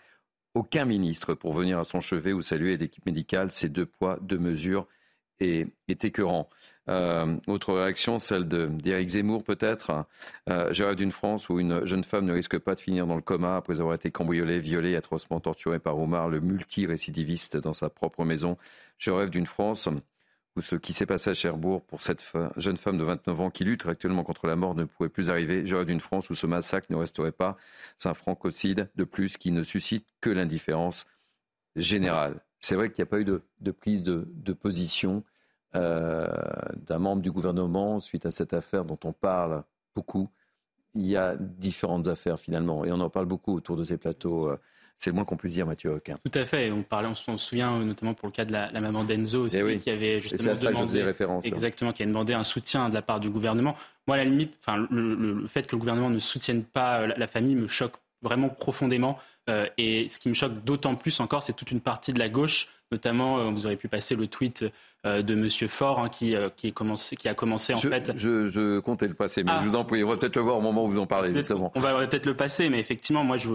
Aucun 0.53 0.86
ministre 0.86 1.33
pour 1.33 1.53
venir 1.53 1.79
à 1.79 1.83
son 1.83 2.01
chevet 2.01 2.33
ou 2.33 2.42
saluer 2.42 2.75
l'équipe 2.77 3.05
médicale. 3.05 3.51
Ces 3.51 3.70
deux 3.70 3.85
poids, 3.85 4.18
deux 4.22 4.37
mesures 4.37 4.87
est, 5.42 5.68
est 5.88 6.06
écœurant. 6.06 6.50
Euh, 6.90 7.38
autre 7.48 7.74
réaction, 7.74 8.20
celle 8.20 8.48
d'Éric 8.48 9.10
Zemmour 9.10 9.44
peut-être. 9.44 10.06
Euh, 10.50 10.74
J'ai 10.74 10.84
rêve 10.84 10.96
d'une 10.96 11.12
France 11.12 11.50
où 11.50 11.60
une 11.60 11.86
jeune 11.86 12.04
femme 12.04 12.25
ne 12.25 12.34
risque 12.34 12.58
pas 12.58 12.75
de 12.75 12.80
finir 12.80 13.06
dans 13.08 13.16
le 13.16 13.22
coma 13.22 13.58
après 13.58 13.80
avoir 13.80 13.96
été 13.96 14.12
cambriolée, 14.12 14.60
violée, 14.60 14.96
atrocement 14.96 15.40
torturée 15.40 15.80
par 15.80 15.98
Omar, 16.00 16.30
le 16.30 16.40
multirécidiviste 16.40 17.58
dans 17.58 17.74
sa 17.74 17.90
propre 17.90 18.25
maison. 18.25 18.58
Je 18.98 19.12
rêve 19.12 19.30
d'une 19.30 19.46
France 19.46 19.88
où 20.58 20.62
ce 20.62 20.75
qui 20.75 20.92
s'est 20.92 21.06
passé 21.06 21.30
à 21.30 21.34
Cherbourg 21.34 21.82
pour 21.86 22.01
cette 22.01 22.22
jeune 22.58 22.77
femme 22.77 22.98
de 22.98 23.04
29 23.04 23.40
ans 23.40 23.50
qui 23.51 23.64
lutte 23.64 23.86
actuellement 23.86 24.24
contre 24.24 24.48
la 24.48 24.56
mort 24.58 24.75
ne 24.75 24.84
pourrait 24.84 25.08
plus 25.10 25.30
arriver. 25.30 25.66
Je 25.66 25.75
rêve 25.75 25.86
d'une 25.88 26.01
France 26.01 26.30
où 26.30 26.36
ce 26.36 26.48
massacre 26.48 26.88
ne 26.90 26.98
resterait 26.98 27.32
pas. 27.32 27.56
C'est 27.98 28.10
un 28.10 28.14
francocide 28.14 28.90
de 28.96 29.04
plus 29.06 29.38
qui 29.38 29.51
ne 29.51 29.64
suscite 29.64 30.06
que 30.20 30.30
l'indifférence 30.30 31.06
générale. 31.77 32.42
C'est 32.60 32.75
vrai 32.75 32.90
qu'il 32.92 33.01
n'y 33.01 33.08
a 33.08 33.12
pas 33.12 33.22
eu 33.22 33.25
de, 33.25 33.72
prise 33.72 34.04
de, 34.04 34.27
de 34.27 34.54
position 34.54 35.24
euh, 35.75 36.27
d'un 36.75 37.00
membre 37.00 37.22
du 37.22 37.31
gouvernement 37.31 38.00
suite 38.00 38.25
à 38.25 38.31
cette 38.31 38.53
affaire 38.53 38.84
dont 38.84 39.00
on 39.03 39.14
parle 39.14 39.64
beaucoup. 39.96 40.29
Il 40.94 41.07
y 41.07 41.16
a 41.16 41.36
différentes 41.38 42.10
affaires 42.10 42.40
finalement, 42.40 42.84
et 42.84 42.92
on 42.92 43.00
en 43.00 43.10
parle 43.10 43.25
beaucoup 43.25 43.55
autour 43.55 43.77
de 43.77 43.84
ces 43.84 43.98
plateaux. 43.98 44.50
Euh, 44.50 44.60
c'est 44.98 45.10
le 45.10 45.16
moins 45.16 45.25
qu'on 45.25 45.38
puisse 45.38 45.53
dire, 45.53 45.66
Mathieu 45.66 45.90
Hoquin. 45.90 46.18
Tout 46.24 46.38
à 46.38 46.46
fait. 46.46 46.70
On, 46.70 46.84
parlait, 46.84 47.07
on 47.07 47.16
se 47.16 47.38
souvient 47.38 47.79
notamment 47.79 48.14
pour 48.14 48.27
le 48.27 48.34
cas 48.34 48.46
de 48.46 48.51
la, 48.51 48.70
maman 48.79 49.03
d'Enzo 49.03 49.46
aussi, 49.46 49.57
eh 49.57 49.77
qui 49.77 49.90
avait 49.90 50.22
justement 50.22 50.53
demandé, 50.53 51.01
référence, 51.01 51.46
exactement, 51.46 51.92
qui 51.92 52.03
a 52.03 52.05
demandé 52.05 52.34
un 52.34 52.44
soutien 52.44 52.88
de 52.90 52.94
la 52.94 53.01
part 53.01 53.20
du 53.20 53.31
gouvernement. 53.31 53.75
Moi, 54.05 54.18
à 54.18 54.20
la 54.20 54.25
limite, 54.25 54.53
enfin, 54.60 54.86
le, 54.92 55.48
fait 55.48 55.64
que 55.64 55.75
le 55.75 55.79
gouvernement 55.79 56.12
ne 56.12 56.20
soutienne 56.20 56.64
pas 56.64 57.07
la, 57.07 57.27
famille 57.27 57.55
me 57.55 57.66
choque 57.66 57.94
vraiment 58.22 58.50
profondément. 58.50 59.18
Euh, 59.50 59.68
et 59.77 60.07
ce 60.07 60.20
qui 60.20 60.29
me 60.29 60.34
choque 60.34 60.64
d'autant 60.64 60.96
plus 60.96 61.20
encore, 61.20 61.44
c'est 61.44 61.53
toute 61.53 61.72
une 61.72 61.81
partie 61.81 62.14
de 62.14 62.20
la 62.20 62.29
gauche 62.29 62.70
Notamment, 62.94 63.40
euh, 63.40 63.51
vous 63.51 63.66
aurez 63.66 63.77
pu 63.77 63.88
passer 63.88 64.16
le 64.16 64.27
tweet 64.27 64.66
euh, 65.05 65.22
de 65.22 65.34
Monsieur 65.34 65.70
Faure 65.70 66.00
hein, 66.00 66.10
qui, 66.10 66.36
qui, 66.57 66.74
commencé, 66.74 67.16
qui, 67.16 67.29
a 67.29 67.34
commencé 67.34 67.74
en 67.74 67.77
fait. 67.77 68.12
Je, 68.16 68.79
comptais 68.79 69.07
le 69.07 69.14
passer, 69.14 69.44
mais 69.44 69.51
ah. 69.53 69.60
je 69.60 69.70
vous 69.70 69.75
en 69.77 69.86
prie, 69.86 70.03
on 70.03 70.10
va 70.10 70.18
peut-être 70.18 70.36
le 70.36 70.42
voir 70.42 70.57
au 70.57 70.62
moment 70.62 70.84
où 70.84 70.90
vous 70.90 71.00
en 71.00 71.07
parlez 71.07 71.34
justement. 71.34 71.72
On 71.75 71.79
va 71.79 72.05
peut-être 72.05 72.25
le 72.25 72.36
passer, 72.36 72.68
mais 72.68 72.79
effectivement, 72.79 73.24
moi 73.24 73.38
je 73.38 73.50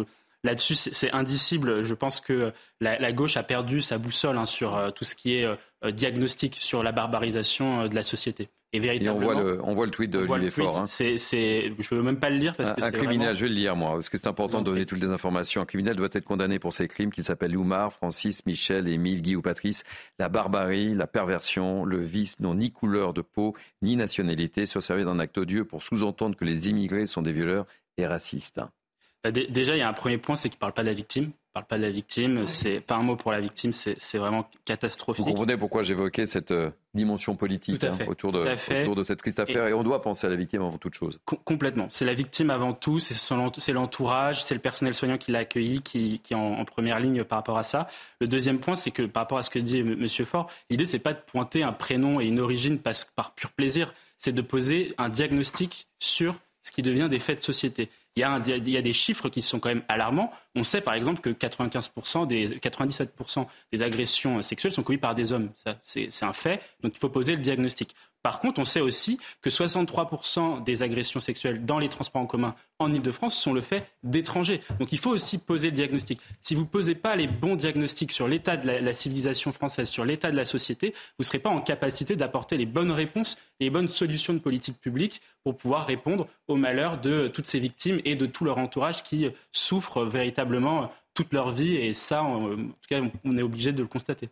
Là-dessus, 0.45 0.77
c'est 0.77 1.11
indicible. 1.11 1.83
Je 1.83 1.95
pense 1.95 2.21
que 2.21 2.53
la, 2.81 3.13
gauche 3.13 3.37
a 3.37 3.43
perdu 3.43 3.81
sa 3.81 3.99
boussole 3.99 4.39
hein, 4.39 4.45
sur 4.45 4.93
tout 4.95 5.03
ce 5.03 5.17
qui 5.17 5.35
est 5.35 5.47
diagnostic 5.85 6.55
sur 6.55 6.85
la 6.85 6.93
barbarisation 6.93 7.89
de 7.89 7.95
la 7.95 8.05
société. 8.05 8.49
Et, 8.77 9.09
on, 9.09 9.19
voit 9.19 9.35
le, 9.35 9.61
on 9.63 9.75
voit 9.75 9.87
le 9.87 9.91
tweet 9.91 10.11
de 10.11 10.19
Olivier 10.19 10.51
Faure. 10.51 10.79
Hein. 10.79 10.87
C'est, 10.87 11.17
je 11.19 11.67
ne 11.69 11.89
peux 11.89 12.03
même 12.03 12.19
pas 12.19 12.31
le 12.31 12.37
lire. 12.37 12.53
Parce 12.57 12.73
que 12.73 12.85
un, 12.85 12.91
criminel, 12.91 13.35
je 13.35 13.43
vais 13.43 13.49
le 13.49 13.55
lire 13.55 13.77
moi, 13.77 13.93
parce 13.93 14.09
que 14.09 14.19
c'est 14.19 14.27
important 14.27 14.61
de 14.61 14.65
donner 14.65 14.87
toutes 14.87 15.01
les 15.01 15.11
informations. 15.11 15.61
Un 15.61 15.67
criminel 15.67 15.97
doit 15.97 16.09
être 16.13 16.25
condamné 16.25 16.59
pour 16.59 16.73
ses 16.73 16.89
crimes, 16.89 17.11
qu'il 17.11 17.25
s'appelle 17.25 17.57
Oumar, 17.57 17.93
Francis, 17.93 18.45
Michel, 18.47 18.89
Émile, 18.89 19.23
Guy 19.23 19.37
ou 19.37 19.43
Patrice. 19.43 19.85
La 20.19 20.29
barbarie, 20.29 20.95
la 20.95 21.07
perversion, 21.07 21.85
le 21.85 22.01
vice 22.01 22.41
n'ont 22.41 22.55
ni 22.55 22.71
couleur 22.71 23.15
de 23.15 23.23
peau, 23.23 23.55
ni 23.83 23.97
nationalité, 23.97 24.67
se 24.67 24.81
servir 24.81 25.07
d'un 25.07 25.19
acte 25.19 25.39
odieux 25.39 25.65
pour 25.65 25.83
sous-entendre 25.83 26.37
que 26.37 26.45
les 26.45 26.69
immigrés 26.69 27.07
sont 27.07 27.23
des 27.23 27.33
violeurs 27.33 27.67
et 27.97 28.07
racistes. 28.07 28.61
Bah, 29.25 29.31
déjà, 29.31 29.75
il 29.75 29.79
y 29.79 29.83
a 29.83 29.89
un 29.89 29.95
premier 29.95 30.19
point, 30.19 30.37
c'est 30.37 30.49
qu'il 30.49 30.57
ne 30.57 30.61
parle 30.61 30.75
pas 30.75 30.83
de 30.83 30.89
la 30.89 30.95
victime 30.95 31.33
parle 31.57 31.67
pas 31.67 31.79
de 31.79 31.83
la 31.85 31.91
victime, 31.91 32.47
c'est 32.47 32.81
pas 32.81 32.97
un 32.97 33.03
mot 33.03 33.17
pour 33.17 33.33
la 33.33 33.41
victime, 33.41 33.73
c'est 33.73 34.19
vraiment 34.19 34.47
catastrophique. 34.67 35.25
Vous 35.25 35.31
comprenez 35.31 35.57
pourquoi 35.57 35.83
j'évoquais 35.83 36.27
cette 36.27 36.51
euh, 36.51 36.69
dimension 36.93 37.35
politique 37.35 37.83
hein, 37.83 37.97
autour, 38.07 38.31
de, 38.31 38.45
autour 38.83 38.95
de 38.95 39.03
cette 39.03 39.21
triste 39.21 39.41
affaire 39.41 39.67
et, 39.67 39.73
on 39.73 39.83
doit 39.83 40.03
penser 40.03 40.27
à 40.27 40.31
la 40.31 40.37
victime 40.37 40.61
avant 40.61 40.77
toute 40.77 40.93
chose. 40.93 41.19
complètement. 41.25 41.87
C'est 41.89 42.05
la 42.05 42.13
victime 42.13 42.51
avant 42.51 42.75
tout, 42.75 42.99
c'est 43.01 43.73
l'entourage, 43.73 44.45
c'est 44.45 44.55
le 44.55 44.61
personnel 44.61 44.95
soignant 44.95 45.17
qui 45.17 45.33
l'a 45.33 45.39
accueilli 45.41 45.81
qui, 45.81 46.21
est 46.31 46.35
en, 46.35 46.63
première 46.67 47.01
ligne 47.01 47.25
par 47.25 47.39
rapport 47.39 47.57
à 47.57 47.63
ça. 47.63 47.89
Le 48.21 48.29
deuxième 48.29 48.59
point, 48.59 48.77
c'est 48.77 48.91
que 48.91 49.05
par 49.05 49.23
rapport 49.23 49.39
à 49.39 49.43
ce 49.43 49.49
que 49.49 49.59
dit 49.59 49.79
M. 49.79 50.07
Faure, 50.27 50.51
l'idée 50.69 50.85
c'est 50.85 50.99
pas 50.99 51.15
de 51.15 51.21
pointer 51.27 51.63
un 51.63 51.73
prénom 51.73 52.21
et 52.21 52.27
une 52.27 52.41
origine 52.41 52.79
par, 52.79 52.93
par 53.15 53.35
pur 53.35 53.51
plaisir, 53.53 53.95
c'est 54.19 54.33
de 54.33 54.43
poser 54.43 54.95
un 54.99 55.09
diagnostic 55.09 55.87
sur 56.01 56.35
ce 56.63 56.71
qui 56.71 56.83
devient 56.83 57.09
des 57.09 57.19
faits 57.19 57.39
de 57.39 57.45
société 57.45 57.89
il 58.17 58.69
y, 58.71 58.77
a 58.77 58.83
des 58.83 58.93
chiffres 58.95 59.29
qui 59.29 59.43
sont 59.43 59.61
quand 59.61 59.69
même 59.69 59.83
alarmants. 59.89 60.33
On 60.57 60.65
sait 60.65 60.81
par 60.81 60.95
exemple 60.95 61.21
que 61.21 61.31
95% 61.31 62.27
des, 62.27 62.49
97% 62.49 63.47
des 63.73 63.83
agressions 63.83 64.41
sexuelles 64.43 64.73
sont 64.73 64.83
commises 64.83 65.01
par 65.01 65.15
des 65.15 65.33
hommes. 65.33 65.51
C'est 65.83 66.23
un 66.23 66.33
fait, 66.33 66.61
donc 66.83 66.95
il 66.95 66.99
faut 66.99 67.11
poser 67.11 67.37
le 67.37 67.43
diagnostic. 67.43 67.95
Par 68.27 68.41
contre, 68.41 68.59
on 68.59 68.65
sait 68.65 68.81
aussi 68.81 69.21
que 69.41 69.51
63% 69.51 70.65
des 70.65 70.83
agressions 70.83 71.21
sexuelles 71.21 71.65
dans 71.65 71.79
les 71.79 71.89
transports 71.89 72.23
en 72.23 72.27
commun 72.27 72.57
en 72.81 72.93
Ile-de-France 72.93 73.39
sont 73.39 73.53
le 73.53 73.61
fait 73.61 73.89
d'étrangers. 74.03 74.61
Donc 74.81 74.91
il 74.91 74.99
faut 74.99 75.11
aussi 75.11 75.39
poser 75.39 75.69
le 75.69 75.77
diagnostic. 75.77 76.21
Si 76.41 76.57
vous 76.57 76.63
ne 76.63 76.67
posez 76.67 76.97
pas 76.97 77.15
les 77.15 77.29
bons 77.29 77.55
diagnostics 77.55 78.11
sur 78.11 78.27
l'état 78.27 78.57
de 78.57 78.67
la, 78.67 78.93
civilisation 78.95 79.53
française, 79.53 79.89
sur 79.89 80.05
l'état 80.05 80.33
de 80.33 80.37
la 80.37 80.45
société, 80.45 80.91
vous 80.91 81.21
ne 81.21 81.25
serez 81.25 81.39
pas 81.39 81.51
en 81.51 81.61
capacité 81.61 82.17
d'apporter 82.17 82.57
les 82.57 82.67
bonnes 82.67 82.91
réponses 82.91 83.39
et 83.61 83.65
les 83.65 83.71
bonnes 83.71 83.89
solutions 83.89 84.35
de 84.35 84.41
politique 84.41 84.81
publique 84.81 85.23
pour 85.45 85.57
pouvoir 85.57 85.87
répondre 85.87 86.27
aux 86.49 86.57
malheurs 86.57 87.01
de 87.01 87.29
toutes 87.29 87.47
ces 87.47 87.61
victimes 87.61 88.01
et 88.05 88.17
de 88.17 88.27
tout 88.27 88.45
leur 88.45 88.59
entourage 88.59 89.05
qui 89.05 89.31
souffrent 89.53 90.05
véritablement 90.05 90.46
toute 91.15 91.33
leur 91.33 91.51
vie. 91.51 91.77
Et 91.77 91.93
ça, 91.93 92.23
en 92.23 92.57
tout 92.57 92.73
cas, 92.89 93.01
on 93.25 93.39
est 93.39 93.43
obligé 93.43 93.73
de 93.73 93.83
le 93.83 93.89
constater. 93.89 94.29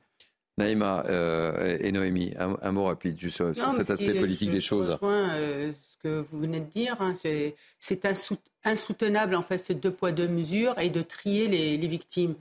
Naïma 0.57 1.05
euh, 1.09 1.79
et 1.81 1.90
Noémie, 1.90 2.33
un, 2.38 2.72
mot 2.72 2.85
rapide 2.85 3.18
sur, 3.29 3.55
cet 3.55 3.90
aspect 3.90 4.14
politique 4.14 4.50
des 4.50 4.61
choses. 4.61 4.87
Je 4.87 4.92
rejoins 4.92 5.31
euh, 5.35 5.72
ce 5.72 6.03
que 6.03 6.24
vous 6.31 6.40
venez 6.40 6.61
de 6.61 6.70
dire. 6.70 6.96
Hein. 7.00 7.14
C'est 7.81 8.07
insoutenable, 8.64 9.35
en 9.35 9.42
fait, 9.42 9.59
ces 9.59 9.74
deux 9.74 9.90
poids, 9.90 10.12
deux 10.12 10.29
mesures 10.29 10.79
et 10.79 10.90
de 10.90 11.03
trier 11.03 11.48
les, 11.48 11.87
victimes. 11.88 12.35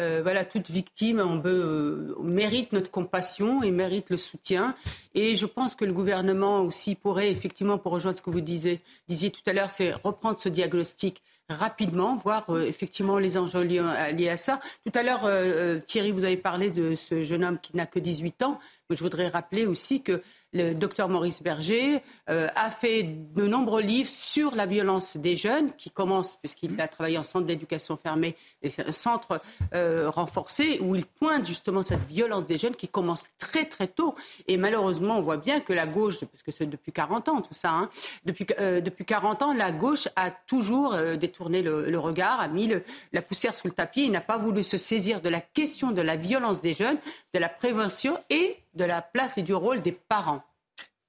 Euh, 0.00 0.20
voilà, 0.22 0.46
toute 0.46 0.70
victime 0.70 1.20
on 1.20 1.40
euh, 1.44 2.16
mérite 2.22 2.72
notre 2.72 2.90
compassion 2.90 3.62
et 3.62 3.70
mérite 3.70 4.10
le 4.10 4.16
soutien. 4.16 4.74
Et 5.14 5.36
je 5.36 5.46
pense 5.46 5.74
que 5.74 5.84
le 5.84 5.92
gouvernement 5.92 6.62
aussi 6.62 6.94
pourrait, 6.96 7.30
effectivement, 7.30 7.78
pour 7.78 7.92
rejoindre 7.92 8.16
ce 8.16 8.22
que 8.22 8.30
vous 8.30 8.40
disiez, 8.40 8.80
disiez 9.06 9.30
tout 9.30 9.42
à 9.46 9.52
l'heure, 9.52 9.70
c'est 9.70 9.92
reprendre 9.92 10.40
ce 10.40 10.48
diagnostic 10.48 11.22
rapidement, 11.48 12.16
voir 12.16 12.44
euh, 12.50 12.66
effectivement 12.66 13.18
les 13.18 13.36
enjeux 13.36 13.62
liés, 13.62 14.28
à 14.28 14.36
ça. 14.36 14.60
Tout 14.86 14.98
à 14.98 15.02
l'heure, 15.02 15.84
Thierry, 15.86 16.12
vous 16.12 16.24
avez 16.24 16.36
parlé 16.36 16.70
de 16.70 16.94
ce 16.94 17.22
jeune 17.22 17.44
homme 17.44 17.58
qui 17.60 17.76
n'a 17.76 17.86
que 17.86 17.98
18 17.98 18.42
ans. 18.42 18.58
Mais 18.88 18.96
je 18.96 19.02
voudrais 19.02 19.28
rappeler 19.28 19.66
aussi 19.66 20.02
que 20.02 20.22
le 20.52 20.74
docteur 20.74 21.08
Maurice 21.08 21.42
Berger 21.42 22.02
euh, 22.28 22.48
a 22.54 22.70
fait 22.70 23.02
de 23.02 23.46
nombreux 23.46 23.80
livres 23.80 24.10
sur 24.10 24.54
la 24.54 24.66
violence 24.66 25.16
des 25.16 25.36
jeunes, 25.36 25.72
qui 25.76 25.90
commence, 25.90 26.36
puisqu'il 26.36 26.78
a 26.80 26.88
travaillé 26.88 27.18
en 27.18 27.22
centre 27.22 27.46
d'éducation 27.46 27.96
fermé, 27.96 28.36
et 28.62 28.70
un 28.86 28.92
centre 28.92 29.40
euh, 29.74 30.10
renforcé, 30.10 30.78
où 30.80 30.94
il 30.94 31.06
pointe 31.06 31.46
justement 31.46 31.82
cette 31.82 32.06
violence 32.06 32.44
des 32.46 32.58
jeunes 32.58 32.76
qui 32.76 32.88
commence 32.88 33.26
très 33.38 33.64
très 33.64 33.86
tôt. 33.86 34.14
Et 34.46 34.56
malheureusement, 34.56 35.18
on 35.18 35.22
voit 35.22 35.38
bien 35.38 35.60
que 35.60 35.72
la 35.72 35.86
gauche, 35.86 36.20
parce 36.20 36.42
que 36.42 36.50
c'est 36.50 36.66
depuis 36.66 36.92
40 36.92 37.28
ans 37.28 37.40
tout 37.40 37.54
ça, 37.54 37.70
hein, 37.70 37.90
depuis, 38.24 38.46
euh, 38.60 38.80
depuis 38.80 39.04
40 39.04 39.42
ans, 39.42 39.54
la 39.54 39.72
gauche 39.72 40.08
a 40.16 40.30
toujours 40.30 40.96
détourné 41.18 41.62
le, 41.62 41.98
regard, 41.98 42.40
a 42.40 42.48
mis 42.48 42.70
la 43.12 43.22
poussière 43.22 43.56
sous 43.56 43.68
le 43.68 43.72
tapis, 43.72 44.04
il 44.04 44.10
n'a 44.10 44.20
pas 44.20 44.38
voulu 44.38 44.62
se 44.62 44.76
saisir 44.76 45.20
de 45.20 45.28
la 45.28 45.40
question 45.40 45.92
de 45.92 46.02
la 46.02 46.16
violence 46.16 46.60
des 46.60 46.74
jeunes, 46.74 46.98
de 47.32 47.38
la 47.38 47.48
prévention 47.48 48.18
et 48.28 48.61
de 48.74 48.84
la 48.84 49.02
place 49.02 49.38
et 49.38 49.42
du 49.42 49.54
rôle 49.54 49.82
des 49.82 49.92
parents. 49.92 50.42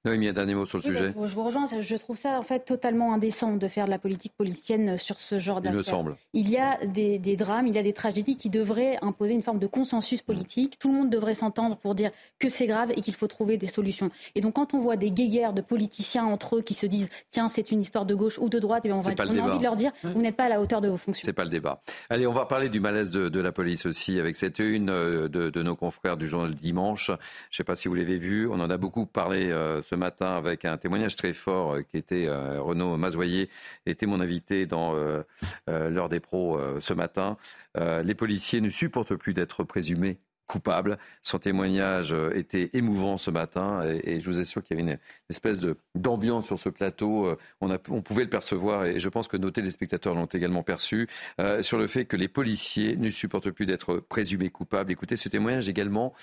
Oui, 0.06 0.28
un 0.28 0.32
dernier 0.34 0.54
mot 0.54 0.66
sur 0.66 0.78
le 0.78 0.82
sujet. 0.82 1.12
Bah, 1.16 1.26
je 1.26 1.34
vous 1.34 1.44
rejoins. 1.44 1.64
Je 1.80 1.96
trouve 1.96 2.16
ça 2.16 2.38
en 2.38 2.42
fait 2.42 2.60
totalement 2.60 3.14
indécent 3.14 3.56
de 3.56 3.68
faire 3.68 3.86
de 3.86 3.90
la 3.90 3.98
politique 3.98 4.34
politicienne 4.36 4.98
sur 4.98 5.18
ce 5.18 5.38
genre 5.38 5.62
d'affaires. 5.62 5.74
Il 5.74 5.78
me 5.78 5.82
semble. 5.82 6.16
Il 6.34 6.50
y 6.50 6.58
a 6.58 6.84
des, 6.84 7.18
drames, 7.36 7.66
il 7.66 7.74
y 7.74 7.78
a 7.78 7.82
des 7.82 7.94
tragédies 7.94 8.36
qui 8.36 8.50
devraient 8.50 8.98
imposer 9.00 9.32
une 9.32 9.42
forme 9.42 9.58
de 9.58 9.66
consensus 9.66 10.20
politique. 10.20 10.78
Tout 10.78 10.88
le 10.88 10.94
monde 10.94 11.10
devrait 11.10 11.34
s'entendre 11.34 11.76
pour 11.76 11.94
dire 11.94 12.10
que 12.38 12.50
c'est 12.50 12.66
grave 12.66 12.92
et 12.94 13.00
qu'il 13.00 13.14
faut 13.14 13.28
trouver 13.28 13.56
des 13.56 13.66
solutions. 13.66 14.10
Et 14.34 14.42
donc 14.42 14.54
quand 14.54 14.74
on 14.74 14.78
voit 14.78 14.96
des 14.96 15.10
guéguerres 15.10 15.54
de 15.54 15.62
politiciens 15.62 16.24
entre 16.24 16.56
eux 16.56 16.62
qui 16.62 16.74
se 16.74 16.86
disent 16.86 17.08
tiens 17.30 17.48
c'est 17.48 17.70
une 17.70 17.80
histoire 17.80 18.04
de 18.04 18.14
gauche 18.14 18.38
ou 18.38 18.50
de 18.50 18.58
droite, 18.58 18.84
et 18.84 18.88
eh 18.88 18.92
on, 18.92 19.00
va, 19.00 19.10
a 19.10 19.22
envie 19.22 19.58
de 19.58 19.62
leur 19.62 19.76
dire 19.76 19.92
vous 20.02 20.20
n'êtes 20.20 20.36
pas 20.36 20.44
à 20.44 20.48
la 20.50 20.60
hauteur 20.60 20.82
de 20.82 20.88
vos 20.88 20.98
fonctions. 20.98 21.24
C'est 21.24 21.32
pas 21.32 21.44
le 21.44 21.50
débat. 21.50 21.82
Allez, 22.10 22.26
on 22.26 22.34
va 22.34 22.44
parler 22.44 22.68
du 22.68 22.80
malaise 22.80 23.10
de, 23.10 23.40
la 23.40 23.52
police 23.52 23.86
aussi 23.86 24.18
avec 24.20 24.36
cette 24.36 24.58
une 24.58 24.90
euh, 24.90 25.28
de, 25.28 25.62
nos 25.62 25.76
confrères 25.76 26.16
du 26.16 26.28
journal 26.28 26.54
Dimanche. 26.54 27.06
Je 27.06 27.12
ne 27.12 27.18
sais 27.50 27.64
pas 27.64 27.76
si 27.76 27.88
vous 27.88 27.94
l'avez 27.94 28.18
vu. 28.18 28.48
On 28.48 28.60
en 28.60 28.70
a 28.70 28.76
beaucoup 28.76 29.06
parlé 29.06 29.50
euh, 29.50 29.82
ce 29.82 29.93
matin 29.96 30.36
avec 30.36 30.64
un 30.64 30.74
un 30.74 30.78
témoignage 30.78 31.16
très 31.16 31.32
fort 31.32 31.74
euh, 31.74 31.82
qui 31.82 31.96
était 31.96 32.26
euh, 32.26 32.60
Renaud 32.60 32.96
Mazoyer, 32.96 33.48
était 33.86 34.06
mon 34.06 34.20
invité 34.20 34.66
dans 34.66 34.94
euh, 34.94 35.22
l'heure 35.66 36.08
des 36.08 36.20
pros 36.20 36.60
ce 36.80 36.92
matin. 36.92 37.36
les 37.76 38.14
policiers 38.14 38.60
ne 38.60 38.68
supportent 38.68 39.14
plus 39.14 39.34
d'être 39.34 39.64
présumés 39.64 40.18
coupable. 40.46 40.98
Son 41.22 41.38
témoignage 41.38 42.12
euh, 42.12 42.30
était 42.34 42.70
émouvant 42.74 43.18
ce 43.18 43.30
matin 43.30 43.82
et, 44.04 44.20
je 44.20 44.26
vous 44.26 44.40
assure 44.40 44.62
qu'il 44.62 44.76
y 44.76 44.80
avait 44.80 44.92
une, 44.92 44.98
espèce 45.30 45.60
d'ambiance 45.94 46.46
sur 46.46 46.58
ce 46.58 46.68
plateau. 46.68 47.26
Euh, 47.26 47.38
on, 47.60 47.70
a, 47.70 47.78
on, 47.88 48.02
pouvait 48.02 48.24
le 48.24 48.30
percevoir 48.30 48.84
et 48.84 48.98
je 48.98 49.08
pense 49.08 49.28
que 49.28 49.36
nos 49.36 49.50
téléspectateurs 49.50 50.14
l'ont 50.14 50.26
également 50.26 50.62
perçu 50.62 51.08
euh, 51.40 51.62
sur 51.62 51.78
le 51.78 51.86
fait 51.86 52.04
que 52.04 52.16
les 52.16 52.28
policiers 52.28 52.96
ne 52.96 53.08
supportent 53.08 53.50
plus 53.50 53.66
d'être 53.66 53.96
présumés 53.96 54.50
coupables. 54.50 54.92
Écoutez, 54.92 55.16
ce 55.16 55.28
témoignage 55.28 55.68
également, 55.68 56.14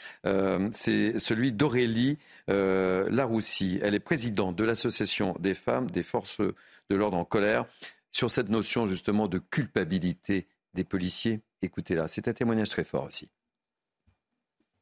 c'est 0.71 1.17
celui 1.19 1.51
d'Aurélie 1.51 2.17
Laroussi. 2.47 3.79
Elle 3.81 3.95
est 3.95 3.99
présidente 3.99 4.55
de 4.55 4.63
l'association 4.63 5.36
des 5.39 5.53
femmes 5.53 5.89
des 5.89 6.03
forces 6.03 6.41
de 6.41 6.95
l'ordre 6.95 7.17
en 7.17 7.25
colère 7.25 7.65
sur 8.12 8.29
cette 8.29 8.49
notion 8.49 8.86
justement 8.86 9.27
de 9.27 9.39
culpabilité 9.39 10.47
des 10.73 10.84
policiers. 10.84 11.41
Écoutez-la, 11.62 12.07
c'est 12.07 12.27
un 12.27 12.34
témoignage 12.34 12.69
très 12.69 12.84
fort 12.84 13.05
aussi 13.05 13.29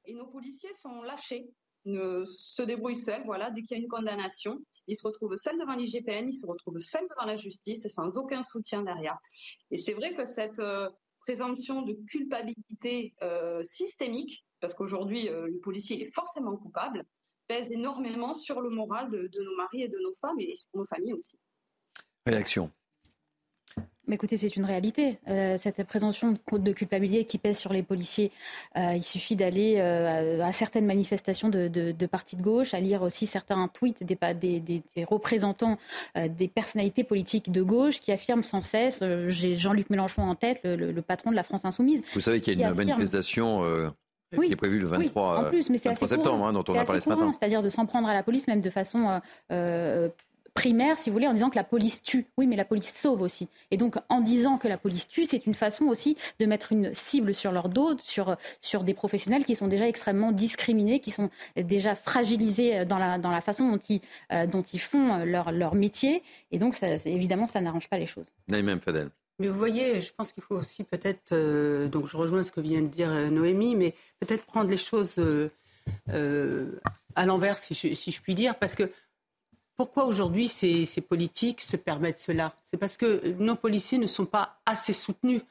et 0.10 0.14
nos 0.14 0.28
policiers 0.28 0.74
sont 0.82 1.02
lâchés, 1.04 1.48
se 1.86 2.62
débrouillent 2.64 2.96
seuls, 2.96 3.24
voilà, 3.26 3.52
dès 3.52 3.62
qu'il 3.62 3.78
y 3.78 3.80
a 3.80 3.84
une 3.84 3.90
condamnation. 3.90 4.60
Ils 4.88 4.96
se 4.96 5.06
retrouvent 5.08 5.36
seuls 5.38 5.58
devant 5.60 5.76
l'IGPN, 5.76 6.30
ils 6.30 6.38
se 6.38 6.46
retrouvent 6.46 6.80
seuls 6.80 7.08
devant 7.10 7.26
la 7.26 7.36
justice 7.36 7.88
sans 7.90 8.18
aucun 8.18 8.42
soutien 8.44 8.82
derrière. 8.82 9.18
Et 9.72 9.78
c'est 9.78 9.94
vrai 9.94 10.16
que 10.16 10.26
cette 10.26 10.60
euh, 10.60 10.90
présomption 11.20 11.84
de 11.84 11.94
culpabilité 12.10 13.14
euh, 13.22 13.64
systémique, 13.64 14.46
parce 14.60 14.74
qu'aujourd'hui 14.74 15.30
euh, 15.30 15.48
le 15.48 15.60
policier 15.60 16.02
est 16.02 16.12
forcément 16.12 16.58
coupable, 16.58 17.06
pèse 17.48 17.72
énormément 17.72 18.34
sur 18.34 18.62
le 18.62 18.70
moral 18.70 19.10
de 19.12 19.44
nos 19.44 19.56
maris 19.58 19.84
et 19.84 19.90
de 19.90 19.98
nos 20.04 20.14
femmes 20.14 20.40
et 20.40 20.56
sur 20.56 20.70
nos 20.74 20.86
familles 20.86 21.14
aussi. 21.14 21.40
Réaction 22.26 22.72
mais 24.10 24.16
écoutez, 24.16 24.38
c'est 24.38 24.56
une 24.56 24.66
réalité. 24.66 25.20
Euh, 25.30 25.56
cette 25.60 25.84
présomption 25.84 26.34
de 26.52 26.72
culpabilité 26.72 27.26
qui 27.26 27.38
pèse 27.38 27.60
sur 27.60 27.72
les 27.72 27.84
policiers, 27.84 28.32
euh, 28.76 28.94
il 28.96 29.04
suffit 29.04 29.36
d'aller 29.36 29.76
euh, 29.78 30.44
à 30.44 30.52
certaines 30.52 30.88
manifestations 30.88 31.48
de, 31.48 31.68
de, 31.68 32.06
partis 32.08 32.36
de 32.36 32.42
gauche, 32.42 32.74
à 32.74 32.80
lire 32.80 33.04
aussi 33.04 33.28
certains 33.28 33.68
tweets 33.68 34.04
des, 34.04 34.18
des, 34.34 34.60
des, 34.60 35.04
représentants 35.06 35.78
des 36.16 36.48
personnalités 36.48 37.04
politiques 37.04 37.52
de 37.52 37.62
gauche 37.62 38.00
qui 38.00 38.12
affirment 38.12 38.44
sans 38.44 38.62
cesse, 38.62 39.00
j'ai 39.28 39.56
Jean-Luc 39.56 39.90
Mélenchon 39.92 40.24
en 40.24 40.36
tête, 40.36 40.62
le, 40.64 41.02
patron 41.02 41.30
de 41.30 41.36
la 41.36 41.44
France 41.44 41.66
insoumise. 41.66 42.02
Vous 42.14 42.20
savez 42.20 42.42
qu'il 42.42 42.58
y 42.58 42.64
a 42.64 42.70
une 42.70 42.76
manifestation... 42.76 43.62
qui 44.34 44.52
est 44.52 44.56
prévue 44.56 44.80
le 44.80 44.88
23, 44.88 45.40
en 45.40 45.50
plus, 45.50 45.70
mais 45.70 45.78
23 45.78 46.08
septembre, 46.08 46.46
hein, 46.48 46.54
dont 46.54 46.64
on 46.68 46.76
a 46.76 46.84
parlé 46.84 47.00
ce 47.00 47.10
matin. 47.10 47.32
C'est-à-dire 47.32 47.62
de 47.62 47.70
s'en 47.70 47.86
prendre 47.86 48.08
à 48.08 48.14
la 48.14 48.24
police, 48.24 48.48
même 48.48 48.62
de 48.62 48.70
façon 48.72 49.22
primaire, 50.60 51.00
si 51.00 51.10
vous 51.10 51.14
voulez, 51.14 51.28
en 51.28 51.34
disant 51.34 51.50
que 51.50 51.56
la 51.56 51.64
police 51.64 52.04
tue. 52.04 52.26
Oui, 52.38 52.46
mais 52.46 52.58
la 52.58 52.66
police 52.66 52.94
sauve 52.94 53.22
aussi. 53.22 53.48
Et 53.72 53.78
donc, 53.78 53.96
en 54.10 54.20
disant 54.20 54.58
que 54.58 54.68
la 54.68 54.78
police 54.78 55.08
tue, 55.08 55.24
c'est 55.24 55.46
une 55.46 55.54
façon 55.54 55.86
aussi 55.86 56.18
de 56.38 56.46
mettre 56.46 56.74
une 56.74 56.94
cible 56.94 57.34
sur 57.34 57.54
leur 57.54 57.70
dos, 57.70 57.98
sur, 57.98 58.36
sur 58.60 58.84
des 58.84 58.94
professionnels 58.94 59.46
qui 59.46 59.56
sont 59.56 59.70
déjà 59.70 59.88
extrêmement 59.88 60.34
discriminés, 60.34 61.00
qui 61.00 61.12
sont 61.12 61.30
déjà 61.56 61.96
fragilisés 61.96 62.84
dans 62.84 62.98
la, 62.98 63.18
dans 63.18 63.32
la 63.32 63.40
façon 63.40 63.72
dont 63.72 63.78
ils, 63.78 64.02
euh, 64.34 64.48
dont 64.48 64.62
ils 64.62 64.82
font 64.82 65.24
leur, 65.24 65.54
leur 65.54 65.76
métier. 65.76 66.24
Et 66.52 66.58
donc, 66.58 66.74
ça, 66.74 66.88
évidemment, 67.06 67.48
ça 67.48 67.62
n'arrange 67.62 67.88
pas 67.88 67.98
les 67.98 68.06
choses. 68.06 68.28
même 68.50 68.82
Fadel. 68.82 69.12
Mais 69.40 69.48
vous 69.48 69.58
voyez, 69.58 70.02
je 70.02 70.12
pense 70.12 70.34
qu'il 70.34 70.44
faut 70.44 70.56
aussi 70.56 70.84
peut-être, 70.84 71.32
euh, 71.32 71.88
donc 71.88 72.08
je 72.08 72.18
rejoins 72.18 72.44
ce 72.44 72.52
que 72.52 72.60
vient 72.60 72.82
de 72.82 72.88
dire 72.88 73.10
euh, 73.10 73.30
Noémie, 73.30 73.78
mais 73.78 73.94
peut-être 74.20 74.44
prendre 74.44 74.70
les 74.70 74.76
choses 74.76 75.16
à 77.16 77.26
l'envers, 77.26 77.58
si 77.58 77.74
je 77.74 78.22
puis 78.22 78.36
dire, 78.36 78.56
parce 78.56 78.76
que 78.76 78.92
pourquoi 79.80 80.04
aujourd'hui 80.04 80.50
ces, 80.50 80.86
politiques 81.00 81.62
se 81.62 81.78
permettent 81.78 82.20
cela 82.20 82.54
C'est 82.64 82.76
parce 82.76 82.98
que 82.98 83.34
nos 83.40 83.56
policiers 83.56 83.98
ne 83.98 84.08
sont 84.08 84.26
pas 84.26 84.60
assez 84.66 84.92
soutenus. 84.92 85.42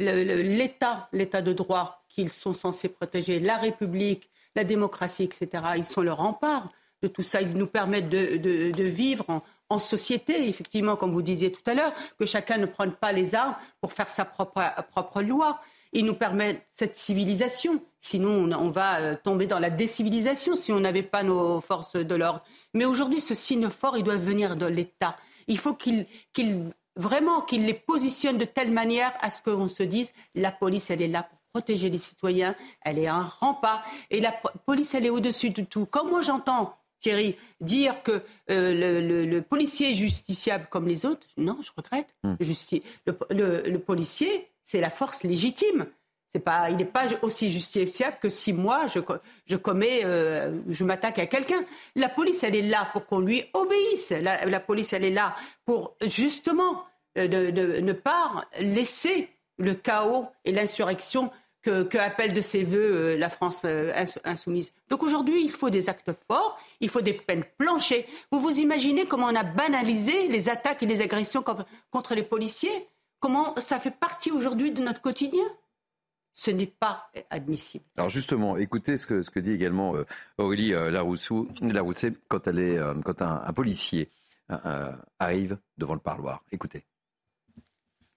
L'État, 0.00 1.08
l'État 1.12 1.40
de 1.40 1.52
droit 1.52 2.02
qu'ils 2.08 2.30
sont 2.30 2.52
censés 2.52 2.88
protéger, 2.88 3.38
la 3.38 3.58
République, 3.58 4.28
la 4.56 4.64
démocratie, 4.64 5.22
etc., 5.22 5.62
ils 5.76 5.84
sont 5.84 6.00
le 6.00 6.12
rempart 6.12 6.68
de 7.00 7.06
tout 7.06 7.22
ça. 7.22 7.40
Ils 7.40 7.56
nous 7.56 7.68
permettent 7.68 8.08
de, 8.08 8.82
vivre 8.82 9.40
en, 9.68 9.78
société, 9.78 10.48
effectivement, 10.48 10.96
comme 10.96 11.12
vous 11.12 11.22
disiez 11.22 11.52
tout 11.52 11.70
à 11.70 11.74
l'heure, 11.74 11.92
que 12.18 12.26
chacun 12.26 12.58
ne 12.58 12.66
prenne 12.66 12.90
pas 12.90 13.12
les 13.12 13.36
armes 13.36 13.54
pour 13.80 13.92
faire 13.92 14.10
sa 14.10 14.24
propre 14.24 15.22
loi. 15.22 15.60
Ils 15.96 16.04
nous 16.04 16.14
permettent 16.14 16.62
cette 16.74 16.94
civilisation. 16.94 17.82
Sinon, 18.00 18.52
on, 18.52 18.70
va 18.70 19.00
euh, 19.00 19.16
tomber 19.24 19.46
dans 19.46 19.58
la 19.58 19.70
décivilisation 19.70 20.54
si 20.54 20.70
on 20.70 20.80
n'avait 20.80 21.02
pas 21.02 21.22
nos 21.22 21.62
forces 21.62 21.96
de 21.96 22.14
l'ordre. 22.14 22.42
Mais 22.74 22.84
aujourd'hui, 22.84 23.22
ce 23.22 23.34
signe 23.34 23.70
fort, 23.70 23.96
il 23.96 24.04
doit 24.04 24.18
venir 24.18 24.56
de 24.56 24.66
l'État. 24.66 25.16
Il 25.48 25.56
faut 25.56 25.72
qu'il 25.72 26.06
vraiment 26.96 27.40
qu'il 27.40 27.64
les 27.64 27.74
positionne 27.74 28.36
de 28.36 28.44
telle 28.44 28.70
manière 28.70 29.12
à 29.20 29.30
ce 29.30 29.40
qu'on 29.40 29.68
se 29.68 29.82
dise 29.82 30.12
la 30.34 30.52
police, 30.52 30.90
elle 30.90 31.00
est 31.00 31.08
là 31.08 31.22
pour 31.22 31.38
protéger 31.54 31.88
les 31.88 31.98
citoyens, 31.98 32.54
elle 32.82 32.98
est 32.98 33.06
un 33.06 33.22
rempart. 33.22 33.82
Et 34.10 34.20
la 34.20 34.34
police, 34.66 34.94
elle 34.94 35.06
est 35.06 35.10
au-dessus 35.10 35.50
de 35.50 35.62
tout. 35.62 35.86
Comme 35.86 36.10
moi 36.10 36.20
j'entends 36.20 36.76
Thierry, 37.00 37.36
dire 37.60 38.02
que 38.02 38.22
euh, 38.50 39.26
le, 39.26 39.40
policier 39.40 39.92
est 39.92 39.94
justiciable 39.94 40.66
comme 40.70 40.88
les 40.88 41.06
autres, 41.06 41.26
non, 41.36 41.58
je 41.62 41.70
regrette. 41.76 42.14
Hmm. 42.22 42.34
le, 43.30 43.76
policier, 43.78 44.50
c'est 44.66 44.80
la 44.80 44.90
force 44.90 45.22
légitime. 45.22 45.86
Pas, 46.44 46.68
il 46.68 46.76
n'est 46.76 46.84
pas 46.84 47.06
aussi 47.22 47.50
justiciable 47.50 48.18
que 48.20 48.28
si 48.28 48.52
moi 48.52 48.88
je, 48.88 49.00
je 49.46 49.56
commets, 49.56 50.04
euh, 50.04 50.52
je 50.68 50.84
m'attaque 50.84 51.18
à 51.18 51.24
quelqu'un. 51.24 51.64
La 51.94 52.10
police, 52.10 52.44
elle 52.44 52.54
est 52.54 52.68
là 52.68 52.90
pour 52.92 53.06
qu'on 53.06 53.20
lui 53.20 53.44
obéisse. 53.54 54.10
La, 54.10 54.60
police, 54.60 54.92
elle 54.92 55.04
est 55.04 55.10
là 55.10 55.34
pour 55.64 55.96
justement 56.04 56.84
euh, 57.16 57.26
de, 57.26 57.80
ne 57.80 57.92
pas 57.94 58.44
laisser 58.60 59.30
le 59.56 59.72
chaos 59.72 60.26
et 60.44 60.52
l'insurrection 60.52 61.30
que, 61.62 61.96
appelle 61.96 62.34
de 62.34 62.42
ses 62.42 62.64
voeux 62.64 63.14
euh, 63.14 63.16
la 63.16 63.30
France 63.30 63.64
insoumise. 64.24 64.72
Donc 64.90 65.02
aujourd'hui, 65.02 65.42
il 65.42 65.52
faut 65.52 65.70
des 65.70 65.88
actes 65.88 66.10
forts, 66.28 66.60
il 66.80 66.90
faut 66.90 67.00
des 67.00 67.14
peines 67.14 67.44
planchées. 67.56 68.04
Vous 68.30 68.40
vous 68.40 68.60
imaginez 68.60 69.06
comment 69.06 69.28
on 69.28 69.34
a 69.34 69.42
banalisé 69.42 70.28
les 70.28 70.50
attaques 70.50 70.82
et 70.82 70.86
les 70.86 71.00
agressions 71.00 71.42
contre 71.90 72.14
les 72.14 72.22
policiers? 72.22 72.88
Comment 73.20 73.54
ça 73.58 73.78
fait 73.78 73.90
partie 73.90 74.30
aujourd'hui 74.30 74.72
de 74.72 74.82
notre 74.82 75.00
quotidien? 75.00 75.44
Ce 76.32 76.50
n'est 76.50 76.66
pas 76.66 77.10
admissible. 77.30 77.84
Alors 77.96 78.10
justement, 78.10 78.58
écoutez 78.58 78.98
ce 78.98 79.06
que, 79.06 79.22
ce 79.22 79.30
que 79.30 79.40
dit 79.40 79.52
également 79.52 79.96
euh, 79.96 80.04
Aurélie 80.36 80.74
euh, 80.74 80.90
Laroussou, 80.90 81.48
quand, 82.28 82.46
elle 82.46 82.58
est, 82.58 82.76
euh, 82.76 82.94
quand 83.02 83.22
un, 83.22 83.52
policier 83.54 84.10
arrive 85.18 85.58
devant 85.78 85.94
le 85.94 86.00
parloir. 86.00 86.44
Écoutez 86.52 86.84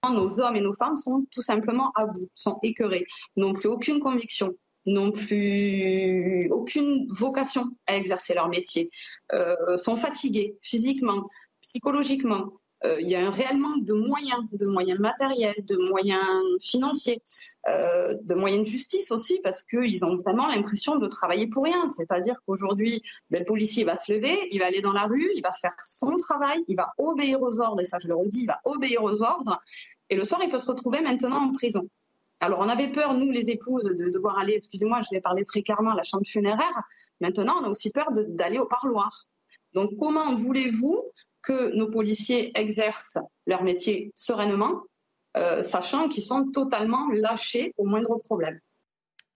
nos 0.08 0.40
hommes 0.40 0.56
et 0.56 0.62
nos 0.62 0.72
femmes 0.72 0.96
sont 0.96 1.26
tout 1.30 1.42
simplement 1.42 1.92
à 1.94 2.06
bout, 2.06 2.30
sont 2.34 2.58
écœurés, 2.62 3.06
n'ont 3.36 3.52
plus 3.52 3.68
aucune 3.68 4.00
conviction, 4.00 4.54
n'ont 4.86 5.12
plus 5.12 6.48
aucune 6.50 7.06
vocation 7.10 7.64
à 7.86 7.96
exercer 7.96 8.34
leur 8.34 8.48
métier, 8.48 8.90
euh, 9.34 9.76
sont 9.76 9.96
fatigués 9.96 10.56
physiquement, 10.62 11.24
psychologiquement. 11.60 12.52
Euh, 12.84 13.00
il 13.00 13.08
y 13.08 13.14
a 13.14 13.26
un 13.26 13.30
réel 13.30 13.58
manque 13.58 13.84
de 13.84 13.92
moyens, 13.92 14.42
de 14.52 14.66
moyens 14.66 14.98
matériels, 15.00 15.64
de 15.64 15.76
moyens 15.90 16.24
financiers, 16.60 17.20
euh, 17.68 18.14
de 18.22 18.34
moyens 18.34 18.64
de 18.64 18.70
justice 18.70 19.10
aussi, 19.10 19.38
parce 19.42 19.62
qu'ils 19.62 20.04
ont 20.04 20.16
vraiment 20.16 20.46
l'impression 20.46 20.96
de 20.96 21.06
travailler 21.06 21.46
pour 21.46 21.64
rien. 21.64 21.88
C'est-à-dire 21.90 22.36
qu'aujourd'hui, 22.46 23.02
ben, 23.30 23.40
le 23.40 23.44
policier 23.44 23.84
va 23.84 23.96
se 23.96 24.12
lever, 24.12 24.48
il 24.50 24.60
va 24.60 24.66
aller 24.66 24.80
dans 24.80 24.92
la 24.92 25.04
rue, 25.04 25.30
il 25.34 25.42
va 25.42 25.52
faire 25.52 25.74
son 25.86 26.16
travail, 26.16 26.64
il 26.68 26.76
va 26.76 26.94
obéir 26.96 27.42
aux 27.42 27.60
ordres, 27.60 27.82
et 27.82 27.86
ça 27.86 27.98
je 27.98 28.08
le 28.08 28.14
redis, 28.14 28.42
il 28.42 28.46
va 28.46 28.60
obéir 28.64 29.02
aux 29.04 29.22
ordres, 29.22 29.60
et 30.10 30.16
le 30.16 30.24
soir, 30.24 30.40
il 30.42 30.50
peut 30.50 30.58
se 30.58 30.66
retrouver 30.66 31.00
maintenant 31.00 31.36
en 31.36 31.52
prison. 31.52 31.88
Alors, 32.40 32.58
on 32.58 32.68
avait 32.68 32.88
peur, 32.88 33.14
nous, 33.14 33.30
les 33.30 33.50
épouses, 33.50 33.84
de 33.84 34.08
devoir 34.08 34.38
aller, 34.38 34.54
excusez-moi, 34.54 35.02
je 35.02 35.14
vais 35.14 35.20
parler 35.20 35.44
très 35.44 35.62
clairement, 35.62 35.92
à 35.92 35.96
la 35.96 36.02
chambre 36.02 36.26
funéraire. 36.26 36.82
Maintenant, 37.20 37.54
on 37.60 37.64
a 37.64 37.68
aussi 37.68 37.90
peur 37.90 38.10
d'aller 38.12 38.58
au 38.58 38.66
parloir. 38.66 39.26
Donc, 39.74 39.90
comment 39.98 40.34
voulez-vous 40.34 41.04
que 41.42 41.74
nos 41.74 41.90
policiers 41.90 42.52
exercent 42.58 43.18
leur 43.46 43.62
métier 43.62 44.12
sereinement, 44.14 44.82
euh, 45.36 45.62
sachant 45.62 46.08
qu'ils 46.08 46.22
sont 46.22 46.50
totalement 46.50 47.10
lâchés 47.12 47.72
au 47.76 47.84
moindre 47.84 48.18
problème 48.18 48.58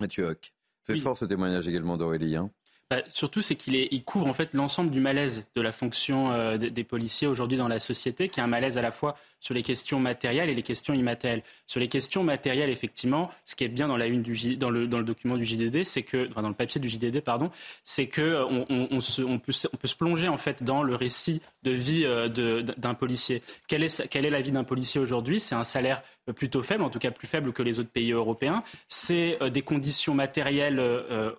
Mathieu 0.01 0.25
Hoc, 0.25 0.53
c'est 0.83 0.99
fort 0.99 1.17
ce 1.17 1.25
témoignage 1.25 1.69
également 1.69 1.97
d'Aurélie. 1.97 2.37
Hein. 2.37 2.51
Bah, 2.91 3.03
surtout, 3.09 3.41
c'est 3.41 3.55
qu'il 3.57 3.75
il 3.77 4.05
couvre 4.05 4.27
en 4.27 4.35
fait 4.35 4.51
l'ensemble 4.53 4.91
du 4.91 5.01
malaise 5.01 5.47
de 5.55 5.63
la 5.63 5.73
fonction 5.73 6.33
euh, 6.33 6.59
des, 6.59 6.85
policiers 6.85 7.27
aujourd'hui 7.27 7.57
dans 7.57 7.67
la 7.67 7.79
société, 7.79 8.29
qui 8.29 8.41
est 8.41 8.43
un 8.43 8.47
malaise 8.47 8.77
à 8.77 8.83
la 8.83 8.91
fois 8.91 9.17
sur 9.41 9.55
les 9.55 9.63
questions 9.63 9.99
matérielles 9.99 10.51
et 10.51 10.55
les 10.55 10.63
questions 10.63 10.93
immatérielles. 10.93 11.43
Sur 11.67 11.81
les 11.81 11.89
questions 11.89 12.23
matérielles, 12.23 12.69
effectivement, 12.69 13.31
ce 13.47 13.57
qui 13.57 13.65
est 13.65 13.69
bien 13.69 13.89
dans 13.89 13.97
la 13.97 14.07
une 14.07 14.23
du 14.23 14.57
dans 14.57 14.69
le, 14.69 14.87
dans 14.87 14.99
le 14.99 15.05
document 15.05 15.39
du 15.39 15.47
JDD, 15.47 15.83
c'est 15.85 16.03
que 16.03 16.27
dans 16.27 16.49
le 16.49 16.55
papier 16.55 16.79
du 16.79 16.91
JDD, 16.91 17.21
pardon, 17.21 17.51
c'est 17.85 18.07
que 18.07 18.21
euh, 18.21 18.45
on 18.69 19.39
peut 19.39 19.53
se 19.53 19.95
plonger 19.95 20.29
en 20.29 20.37
fait 20.37 20.63
dans 20.63 20.83
le 20.83 20.95
récit 20.95 21.41
de 21.63 21.71
vie 21.71 22.05
euh, 22.05 22.29
d'un 22.63 22.95
policier. 22.95 23.43
Quelle 23.67 23.83
est, 23.83 24.09
quelle 24.09 24.27
est 24.27 24.31
la 24.31 24.43
vie 24.43 24.53
d'un 24.53 24.65
policier 24.65 25.01
aujourd'hui? 25.01 25.41
C'est 25.41 25.55
un 25.55 25.65
salaire 25.65 26.03
plutôt 26.33 26.63
faible, 26.63 26.83
en 26.83 26.91
tout 26.91 26.99
cas 26.99 27.11
plus 27.11 27.27
faible 27.27 27.53
que 27.53 27.63
les 27.63 27.79
autres 27.79 27.91
pays 27.91 28.13
européens. 28.13 28.63
C'est 28.89 29.39
des 29.51 29.63
conditions 29.63 30.15
matérielles 30.15 30.81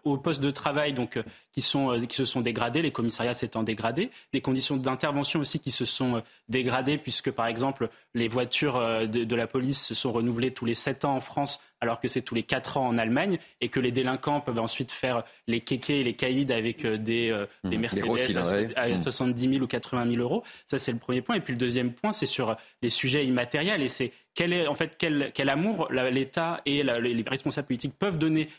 au 0.04 0.18
poste 0.18 0.42
de 0.42 0.52
travail, 0.52 0.94
donc 0.94 1.20
qui, 1.52 1.62
sont, 1.62 2.00
qui 2.08 2.16
se 2.16 2.26
sont 2.26 2.42
dégradées, 2.42 2.82
les 2.82 2.92
commissariats 2.92 3.34
s'étant 3.34 3.64
dégradés, 3.64 4.12
des 4.34 4.42
conditions 4.42 4.78
d'intervention 4.78 5.40
aussi 5.40 5.60
qui 5.60 5.72
se 5.72 5.86
sont 5.86 6.22
dégradées, 6.50 6.98
puisque 6.98 7.32
par 7.32 7.48
exemple 7.48 7.90
les 8.14 8.28
voitures 8.28 8.78
euh, 8.78 9.06
de, 9.06 9.36
la 9.36 9.48
police 9.48 9.86
se 9.86 9.96
sont 9.96 10.12
renouvelées 10.12 10.52
tous 10.52 10.66
les 10.66 10.74
7 10.74 11.06
ans 11.06 11.16
en 11.16 11.20
France, 11.20 11.60
alors 11.82 12.00
que 12.00 12.08
c'est 12.08 12.22
tous 12.22 12.36
les 12.36 12.44
4 12.44 12.78
ans 12.78 12.88
en 12.88 12.98
Allemagne, 12.98 13.38
et 13.62 13.70
que 13.70 13.80
les 13.80 13.92
délinquants 13.92 14.42
peuvent 14.42 14.60
ensuite 14.60 14.92
faire 14.92 15.24
les 15.48 15.62
kékés 15.62 16.02
et 16.02 16.04
les 16.04 16.14
caïds 16.14 16.52
avec 16.52 16.86
euh, 16.86 16.98
des, 16.98 17.32
euh, 17.32 17.46
mmh. 17.64 17.70
des 17.70 17.78
Mercedes 17.78 18.74
à, 18.76 18.98
70 18.98 19.50
000 19.54 19.64
ou 19.64 19.68
80 19.68 20.10
000 20.10 20.22
euros. 20.22 20.44
Ça, 20.68 20.78
c'est 20.78 20.92
le 20.92 21.00
premier 21.00 21.22
point. 21.22 21.36
Et 21.36 21.42
puis 21.42 21.54
le 21.54 21.60
deuxième 21.60 21.94
point, 21.94 22.12
c'est 22.12 22.26
sur 22.26 22.56
les 22.82 22.90
sujets 22.90 23.26
immatériels. 23.26 23.82
Et 23.82 23.88
c'est 23.88 24.12
quel 24.36 24.54
est 24.54 24.68
en 24.68 24.76
fait 24.76 24.96
quel, 24.98 25.32
quel 25.34 25.50
amour 25.50 25.88
l'État 25.92 26.62
et 26.66 26.84
les 26.84 27.26
responsables 27.28 27.68
politiques 27.68 27.98
peuvent 27.98 28.18
donner 28.18 28.50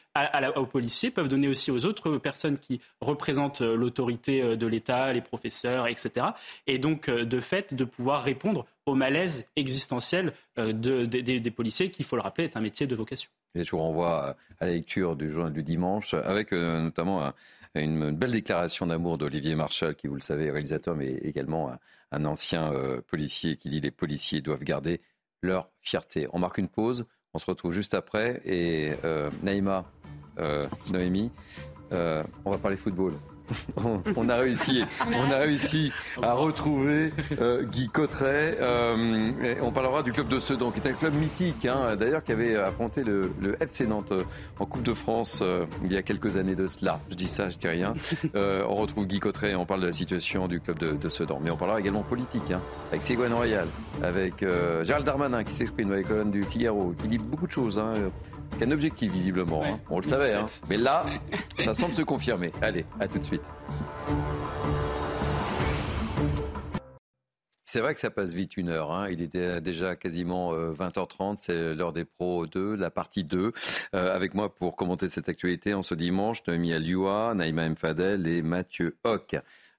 aux 0.57 0.67
policiers, 0.67 1.11
peuvent 1.11 1.29
donner 1.29 1.49
aussi 1.49 1.71
aux 1.71 1.85
autres 1.87 2.17
personnes 2.19 2.59
qui 2.59 2.81
représentent 3.01 3.61
l'autorité 3.61 4.57
de 4.57 4.67
l'État, 4.67 5.13
les 5.13 5.21
professeurs, 5.21 5.87
etc. 5.87 6.27
Et 6.67 6.79
donc, 6.79 7.11
de 7.11 7.41
fait, 7.41 7.75
de 7.75 7.85
pouvoir 7.85 8.25
répondre 8.25 8.67
au 8.87 8.95
malaise 8.95 9.47
existentiel 9.57 10.33
euh, 10.59 10.73
des 10.73 11.51
policiers, 11.51 11.91
qui, 11.91 12.03
il 12.03 12.07
faut 12.07 12.17
le 12.17 12.23
rappeler, 12.23 12.45
est 12.45 12.57
un 12.57 12.61
métier 12.61 12.87
de 12.87 12.95
vocation. 12.95 13.29
Et 13.55 13.65
je 13.65 13.71
vous 13.71 13.79
renvoie 13.79 14.37
à 14.61 14.67
la 14.67 14.73
lecture 14.73 15.17
du 15.17 15.29
journal 15.29 15.53
du 15.53 15.63
dimanche, 15.63 16.15
avec 16.15 16.53
euh, 16.53 16.81
notamment 16.81 17.33
une 17.75 18.13
belle 18.13 18.33
déclaration 18.33 18.87
d'amour 18.87 19.19
d'Olivier 19.19 19.55
Marchal, 19.57 19.97
qui, 19.97 20.07
vous 20.07 20.15
le 20.15 20.21
savez, 20.21 20.47
est 20.47 20.51
réalisateur, 20.51 20.95
mais 20.95 21.15
également 21.23 21.73
un, 22.13 22.25
ancien 22.25 22.73
euh, 22.73 23.01
policier, 23.01 23.57
qui 23.57 23.69
dit 23.69 23.81
les 23.81 23.91
policiers 23.91 24.41
doivent 24.41 24.65
garder 24.65 25.01
leur 25.47 25.71
fierté. 25.81 26.29
On 26.33 26.39
marque 26.39 26.59
une 26.59 26.69
pause, 26.69 27.07
on 27.33 27.39
se 27.39 27.47
retrouve 27.47 27.73
juste 27.73 27.95
après. 27.95 28.43
Et 28.45 28.93
Naïma, 29.43 29.85
Noémie, 30.93 31.31
on 31.91 32.51
va 32.51 32.59
parler 32.59 32.77
football. 32.77 33.15
on, 34.17 34.29
a 34.29 34.37
réussi, 34.37 34.85
on 35.13 35.31
a 35.31 35.39
réussi 35.39 35.93
à 36.23 36.35
retrouver 36.35 37.13
euh, 37.41 37.65
Guy 37.65 37.89
Cotteret. 37.89 38.57
Euh, 38.61 39.55
on 39.63 39.73
parlera 39.73 40.03
du 40.03 40.13
club 40.13 40.29
de 40.29 40.41
Sedan, 40.41 40.71
qui 40.71 40.81
est 40.81 40.91
un 40.91 40.95
club 40.95 41.15
mythique, 41.15 41.65
hein, 41.67 41.97
d'ailleurs, 41.97 42.25
qui 42.25 42.33
avait 42.33 42.57
affronté 42.57 43.03
le, 43.05 43.31
FC 43.61 43.87
Nantes 43.87 44.13
euh, 44.13 44.23
en 44.59 44.67
Coupe 44.67 44.83
de 44.83 44.95
France 44.95 45.43
il 45.85 45.93
y 45.93 45.97
a 45.97 46.03
quelques 46.03 46.37
années 46.37 46.55
de 46.55 46.67
cela. 46.67 47.01
Je 47.11 47.15
dis 47.15 47.29
ça, 47.29 47.49
je 47.49 47.57
dis 47.57 47.69
rien. 47.69 47.95
on 48.35 48.75
retrouve 48.75 49.07
Guy 49.07 49.21
Cotteret, 49.21 49.55
on 49.55 49.67
parle 49.67 49.81
de 49.81 49.87
la 49.87 49.93
situation 49.93 50.49
du 50.49 50.61
club 50.61 50.79
de, 50.79 51.09
Sedan. 51.09 51.41
Mais 51.43 51.51
on 51.51 51.57
parlera 51.57 51.81
également 51.81 52.03
politique, 52.03 52.51
hein, 52.51 52.61
avec 52.91 53.03
Ségouane 53.03 53.33
Royal, 53.33 53.69
avec 54.03 54.45
Gérald 54.83 55.07
Darmanin 55.07 55.45
qui 55.45 55.53
s'exprime 55.53 55.89
dans 55.89 55.95
les 55.95 56.03
colonnes 56.03 56.31
du 56.31 56.43
Figaro, 56.43 56.95
qui 57.01 57.09
dit 57.09 57.19
beaucoup 57.19 57.47
de 57.47 57.53
choses. 57.53 57.79
Hein, 57.79 57.95
un 58.61 58.71
objectif 58.71 59.13
visiblement. 59.13 59.65
Hein. 59.65 59.81
On 59.91 60.01
le 60.01 60.07
savait, 60.07 60.35
hein. 60.35 60.47
mais 60.69 60.77
là, 60.77 61.07
ça 61.65 61.75
semble 61.75 61.95
se 61.95 62.03
confirmer. 62.03 62.53
Allez, 62.63 62.85
à 63.01 63.09
tout 63.09 63.19
de 63.19 63.25
suite. 63.25 63.43
C'est 67.69 67.81
vrai 67.81 67.95
que 67.95 68.01
ça 68.01 68.11
passe 68.11 68.33
vite 68.33 68.57
une 68.57 68.69
heure. 68.69 68.93
Hein. 68.93 69.09
Il 69.11 69.21
était 69.21 69.61
déjà 69.61 69.97
quasiment 69.97 70.55
20h30. 70.55 71.33
Euh, 71.33 71.35
C'est 71.37 71.75
l'heure 71.75 71.93
des 71.93 72.05
pros 72.05 72.47
2, 72.47 72.75
la 72.77 72.91
partie 72.91 73.25
2. 73.25 73.53
Euh, 73.95 74.15
avec 74.15 74.35
moi 74.35 74.55
pour 74.55 74.77
commenter 74.77 75.09
cette 75.09 75.29
actualité 75.29 75.75
en 75.75 75.83
ce 75.83 75.95
dimanche, 75.95 76.39
Noémie 76.47 76.73
Alioua, 76.73 77.35
Naïma 77.35 77.69
Mfadel 77.69 78.27
et 78.29 78.41
Mathieu 78.41 78.97
Hoc. 79.05 79.37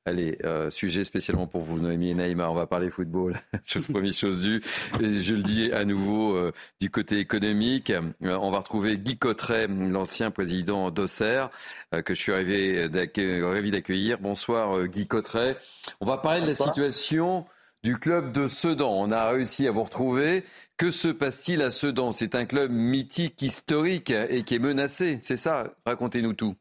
Allez, 0.08 0.38
euh, 0.46 0.70
sujet 0.70 1.04
spécialement 1.04 1.48
pour 1.48 1.64
vous, 1.64 1.80
Noémie 1.80 2.12
et 2.12 2.14
Naïma, 2.14 2.50
on 2.50 2.54
va 2.54 2.66
parler 2.66 2.90
football. 2.90 3.38
chose 3.66 3.88
première, 3.88 4.14
chose 4.14 4.40
due. 4.40 4.62
Et 5.02 5.22
je 5.22 5.34
le 5.34 5.44
dis 5.44 5.70
à 5.74 5.84
nouveau 5.84 6.34
euh, 6.34 6.54
du 6.80 6.90
côté 6.90 7.20
économique. 7.20 7.90
Euh, 7.90 8.14
on 8.22 8.50
va 8.50 8.60
retrouver 8.60 8.98
Guy 8.98 9.18
Cotteret, 9.18 9.68
l'ancien 9.68 10.32
président 10.32 10.92
d'Auxerre, 10.92 11.50
que 11.92 12.14
je 12.14 12.22
suis 12.22 12.32
ravi 12.32 12.90
d'accueillir. 12.90 14.18
Bonsoir 14.20 14.88
Guy 14.88 15.08
Cotteret. 15.08 15.58
On 16.00 16.06
va 16.06 16.18
parler 16.20 16.40
de 16.40 16.48
la 16.48 16.56
situation 16.56 17.46
du 17.84 17.98
club 17.98 18.32
de 18.32 18.48
Sedan. 18.48 18.94
On 18.94 19.12
a 19.12 19.30
réussi 19.30 19.68
à 19.68 19.72
vous 19.72 19.84
retrouver. 19.84 20.46
Que 20.78 20.90
se 20.90 21.10
passe-t-il 21.10 21.62
à 21.62 21.70
Sedan? 21.70 22.14
C'est 22.14 22.34
un 22.34 22.46
club 22.46 22.72
mythique, 22.72 23.42
historique 23.42 24.12
et 24.12 24.44
qui 24.44 24.56
est 24.56 24.60
menacé. 24.60 25.20
C'est 25.22 25.36
ça? 25.36 25.74
Racontez-nous 25.86 26.34
tout. 26.34 26.56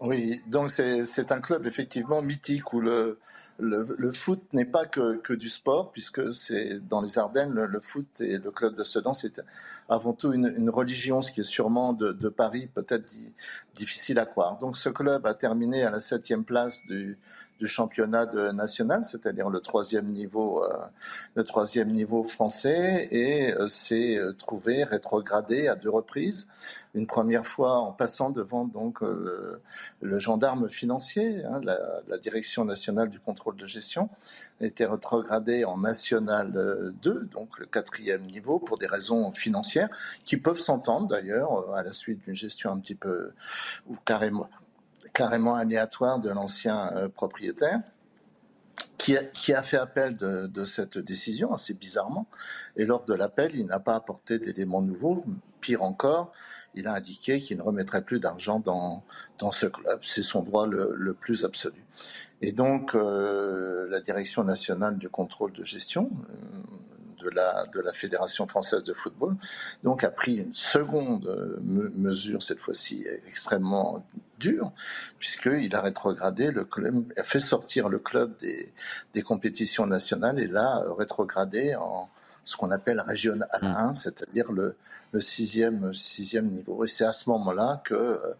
Oui, 0.00 0.40
donc 0.46 0.70
c'est 0.70 1.30
un 1.30 1.40
club 1.42 1.66
effectivement 1.66 2.22
mythique 2.22 2.72
où 2.72 2.80
le, 2.80 3.18
le, 3.58 4.10
foot 4.10 4.42
n'est 4.54 4.64
pas 4.64 4.86
que, 4.86 5.16
que, 5.16 5.34
du 5.34 5.50
sport, 5.50 5.92
puisque 5.92 6.32
c'est 6.32 6.78
dans 6.88 7.02
les 7.02 7.18
Ardennes, 7.18 7.52
le, 7.52 7.80
foot 7.80 8.22
et 8.22 8.38
le 8.38 8.50
club 8.50 8.74
de 8.76 8.82
Sedan, 8.82 9.12
c'est 9.12 9.42
avant 9.90 10.14
tout 10.14 10.32
une, 10.32 10.54
une, 10.56 10.70
religion, 10.70 11.20
ce 11.20 11.30
qui 11.30 11.40
est 11.40 11.44
sûrement 11.44 11.92
de, 11.92 12.12
de 12.12 12.28
Paris 12.30 12.66
peut-être 12.66 13.12
difficile 13.74 14.18
à 14.18 14.24
croire. 14.24 14.56
Donc 14.56 14.78
ce 14.78 14.88
club 14.88 15.26
a 15.26 15.34
terminé 15.34 15.82
à 15.82 15.90
la 15.90 16.00
septième 16.00 16.44
place 16.44 16.82
du, 16.86 17.18
du 17.60 17.68
championnat 17.68 18.24
national, 18.54 19.04
c'est-à-dire 19.04 19.50
le 19.50 19.60
troisième 19.60 20.06
niveau, 20.06 20.64
euh, 20.64 20.74
le 21.34 21.44
troisième 21.44 21.92
niveau 21.92 22.24
français, 22.24 23.06
et 23.10 23.52
euh, 23.52 23.68
s'est 23.68 24.16
euh, 24.16 24.32
trouvé 24.32 24.82
rétrogradé 24.82 25.68
à 25.68 25.76
deux 25.76 25.90
reprises. 25.90 26.48
Une 26.94 27.06
première 27.06 27.46
fois 27.46 27.78
en 27.78 27.92
passant 27.92 28.30
devant 28.30 28.64
donc 28.64 29.02
le, 29.02 29.60
gendarme 30.18 30.68
financier, 30.68 31.44
hein, 31.44 31.60
la, 31.62 31.78
la, 32.08 32.18
direction 32.18 32.64
nationale 32.64 33.10
du 33.10 33.20
contrôle 33.20 33.56
de 33.56 33.66
gestion, 33.66 34.08
été 34.60 34.86
rétrogradé 34.86 35.64
en 35.64 35.78
national 35.78 36.92
2, 37.02 37.28
donc 37.30 37.58
le 37.60 37.66
quatrième 37.66 38.26
niveau, 38.26 38.58
pour 38.58 38.76
des 38.76 38.86
raisons 38.86 39.30
financières 39.30 39.88
qui 40.24 40.36
peuvent 40.36 40.58
s'entendre 40.58 41.06
d'ailleurs 41.06 41.72
à 41.76 41.84
la 41.84 41.92
suite 41.92 42.24
d'une 42.24 42.34
gestion 42.34 42.72
un 42.72 42.80
petit 42.80 42.96
peu 42.96 43.30
ou 43.86 43.94
carrément 44.04 44.48
carrément 45.12 45.54
aléatoire 45.54 46.20
de 46.20 46.30
l'ancien 46.30 46.92
euh, 46.94 47.08
propriétaire. 47.08 47.80
Qui 48.96 49.54
a, 49.54 49.62
fait 49.62 49.78
appel 49.78 50.16
de, 50.18 50.64
cette 50.64 50.98
décision 50.98 51.52
assez 51.54 51.72
bizarrement. 51.72 52.26
Et 52.76 52.84
lors 52.84 53.04
de 53.04 53.14
l'appel, 53.14 53.56
il 53.56 53.66
n'a 53.66 53.80
pas 53.80 53.94
apporté 53.94 54.38
d'éléments 54.38 54.82
nouveaux. 54.82 55.24
Pire 55.60 55.82
encore, 55.82 56.32
il 56.74 56.86
a 56.86 56.94
indiqué 56.94 57.38
qu'il 57.38 57.56
ne 57.56 57.62
remettrait 57.62 58.02
plus 58.02 58.20
d'argent 58.20 58.60
dans, 58.60 59.02
dans 59.38 59.52
ce 59.52 59.66
club. 59.66 60.00
C'est 60.02 60.22
son 60.22 60.42
droit 60.42 60.66
le, 60.66 61.14
plus 61.14 61.44
absolu. 61.44 61.82
Et 62.42 62.52
donc, 62.52 62.94
euh, 62.94 63.88
la 63.88 64.00
Direction 64.00 64.44
nationale 64.44 64.98
du 64.98 65.08
contrôle 65.08 65.52
de 65.52 65.64
gestion, 65.64 66.10
euh, 66.30 66.60
de 67.22 67.30
la, 67.30 67.64
de 67.72 67.80
la 67.80 67.92
Fédération 67.92 68.46
française 68.46 68.82
de 68.82 68.92
football, 68.92 69.36
donc 69.82 70.04
a 70.04 70.10
pris 70.10 70.36
une 70.36 70.54
seconde 70.54 71.60
mesure, 71.62 72.42
cette 72.42 72.60
fois-ci 72.60 73.06
extrêmement 73.26 74.04
dure, 74.38 74.72
puisqu'il 75.18 75.74
a 75.74 75.80
rétrogradé 75.80 76.50
le 76.50 76.64
club, 76.64 77.04
a 77.16 77.22
fait 77.22 77.40
sortir 77.40 77.88
le 77.88 77.98
club 77.98 78.36
des, 78.38 78.72
des 79.12 79.22
compétitions 79.22 79.86
nationales 79.86 80.40
et 80.40 80.46
l'a 80.46 80.82
rétrogradé 80.98 81.74
en 81.74 82.08
ce 82.44 82.56
qu'on 82.56 82.70
appelle 82.70 83.00
régional 83.00 83.48
1, 83.60 83.90
mmh. 83.90 83.94
c'est-à-dire 83.94 84.50
le, 84.50 84.74
le 85.12 85.20
sixième, 85.20 85.92
sixième 85.92 86.48
niveau. 86.48 86.84
Et 86.84 86.88
c'est 86.88 87.04
à 87.04 87.12
ce 87.12 87.28
moment-là 87.30 87.82
que, 87.84 87.94
euh, 87.94 88.34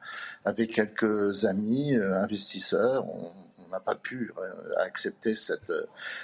avec 0.44 0.72
quelques 0.72 1.44
amis 1.44 1.96
euh, 1.96 2.22
investisseurs, 2.22 3.06
on, 3.06 3.32
n'a 3.70 3.80
pas 3.80 3.94
pu 3.94 4.32
euh, 4.38 4.74
accepter 4.78 5.34
cette, 5.34 5.72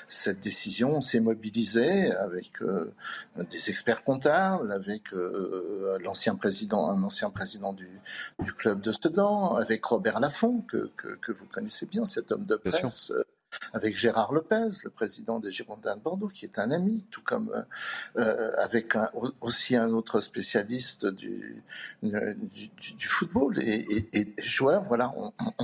cette 0.08 0.40
décision. 0.40 0.96
On 0.96 1.00
s'est 1.00 1.20
mobilisé 1.20 2.12
avec 2.12 2.52
des 3.36 3.70
experts 3.70 4.04
comptables, 4.04 4.72
avec 4.72 5.12
l'ancien 6.00 6.34
président, 6.34 6.90
un 6.90 7.02
ancien 7.02 7.30
président 7.30 7.72
du, 7.72 7.88
du 8.40 8.52
club 8.52 8.80
de 8.80 8.92
Sedan, 8.92 9.56
avec 9.56 9.84
Robert 9.84 10.20
Laffont, 10.20 10.62
que, 10.62 10.90
que, 10.96 11.16
que, 11.16 11.32
vous 11.32 11.46
connaissez 11.46 11.86
bien, 11.86 12.04
cet 12.04 12.32
homme 12.32 12.44
de 12.44 12.56
presse 12.56 13.12
avec 13.72 13.96
Gérard 13.96 14.32
Lopez, 14.32 14.68
le 14.84 14.90
président 14.90 15.40
des 15.40 15.50
Girondins 15.50 15.96
de 15.96 16.00
Bordeaux, 16.00 16.28
qui 16.28 16.44
est 16.44 16.58
un 16.58 16.70
ami, 16.70 17.04
tout 17.10 17.22
comme 17.22 17.50
euh, 17.50 18.20
euh, 18.20 18.52
avec 18.58 18.94
aussi 19.40 19.76
un 19.76 19.90
autre 19.90 20.20
spécialiste 20.20 21.06
du, 21.06 21.62
du, 22.02 23.06
football 23.06 23.58
et, 23.60 24.08
et, 24.12 24.34
joueur. 24.38 24.84
Voilà. 24.84 25.12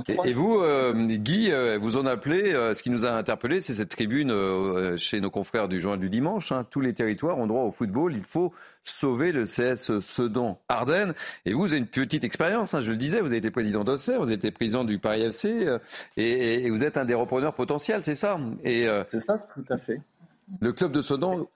et, 0.07 0.33
vous, 0.33 0.59
euh, 0.59 0.93
Guy, 0.93 1.51
vous 1.79 1.97
en 1.97 2.05
appelez. 2.05 2.51
ce 2.73 2.81
qui 2.81 2.89
nous 2.89 3.05
a 3.05 3.11
interpellé, 3.11 3.61
c'est 3.61 3.73
cette 3.73 3.89
tribune 3.89 4.97
chez 4.97 5.21
nos 5.21 5.31
confrères 5.31 5.67
du 5.67 5.79
Journal 5.79 5.99
du 5.99 6.09
Dimanche. 6.09 6.51
Hein. 6.51 6.65
tous 6.69 6.81
les 6.81 6.93
territoires 6.93 7.37
ont 7.37 7.47
droit 7.47 7.63
au 7.63 7.71
football. 7.71 8.13
Il 8.15 8.23
faut 8.23 8.53
sauver 8.83 9.31
le 9.31 9.45
CS 9.45 9.99
Sedan-Ardennes. 9.99 11.13
Et 11.45 11.53
vous, 11.53 11.61
vous 11.61 11.71
avez 11.71 11.79
une 11.79 11.87
petite 11.87 12.23
expérience, 12.23 12.73
hein, 12.73 12.81
je 12.81 12.91
le 12.91 12.97
disais, 12.97 13.21
vous 13.21 13.27
avez 13.27 13.37
été 13.37 13.51
président 13.51 13.83
d'Auxerre, 13.83 14.19
vous 14.19 14.27
avez 14.27 14.35
été 14.35 14.51
président 14.51 14.83
du 14.83 14.99
Paris 14.99 15.21
FC, 15.21 15.65
euh, 15.67 15.79
et, 16.17 16.69
vous 16.69 16.83
êtes 16.83 16.97
un 16.97 17.05
des 17.05 17.13
repreneurs 17.13 17.53
potentiels, 17.53 18.03
c'est 18.03 18.15
ça 18.15 18.39
et, 18.63 18.87
euh, 18.87 19.03
C'est 19.09 19.19
ça, 19.19 19.37
tout 19.37 19.65
à 19.69 19.77
fait. 19.77 20.01
Le 20.59 20.71
club 20.73 20.91
de 20.91 21.01
Sedan 21.01 21.47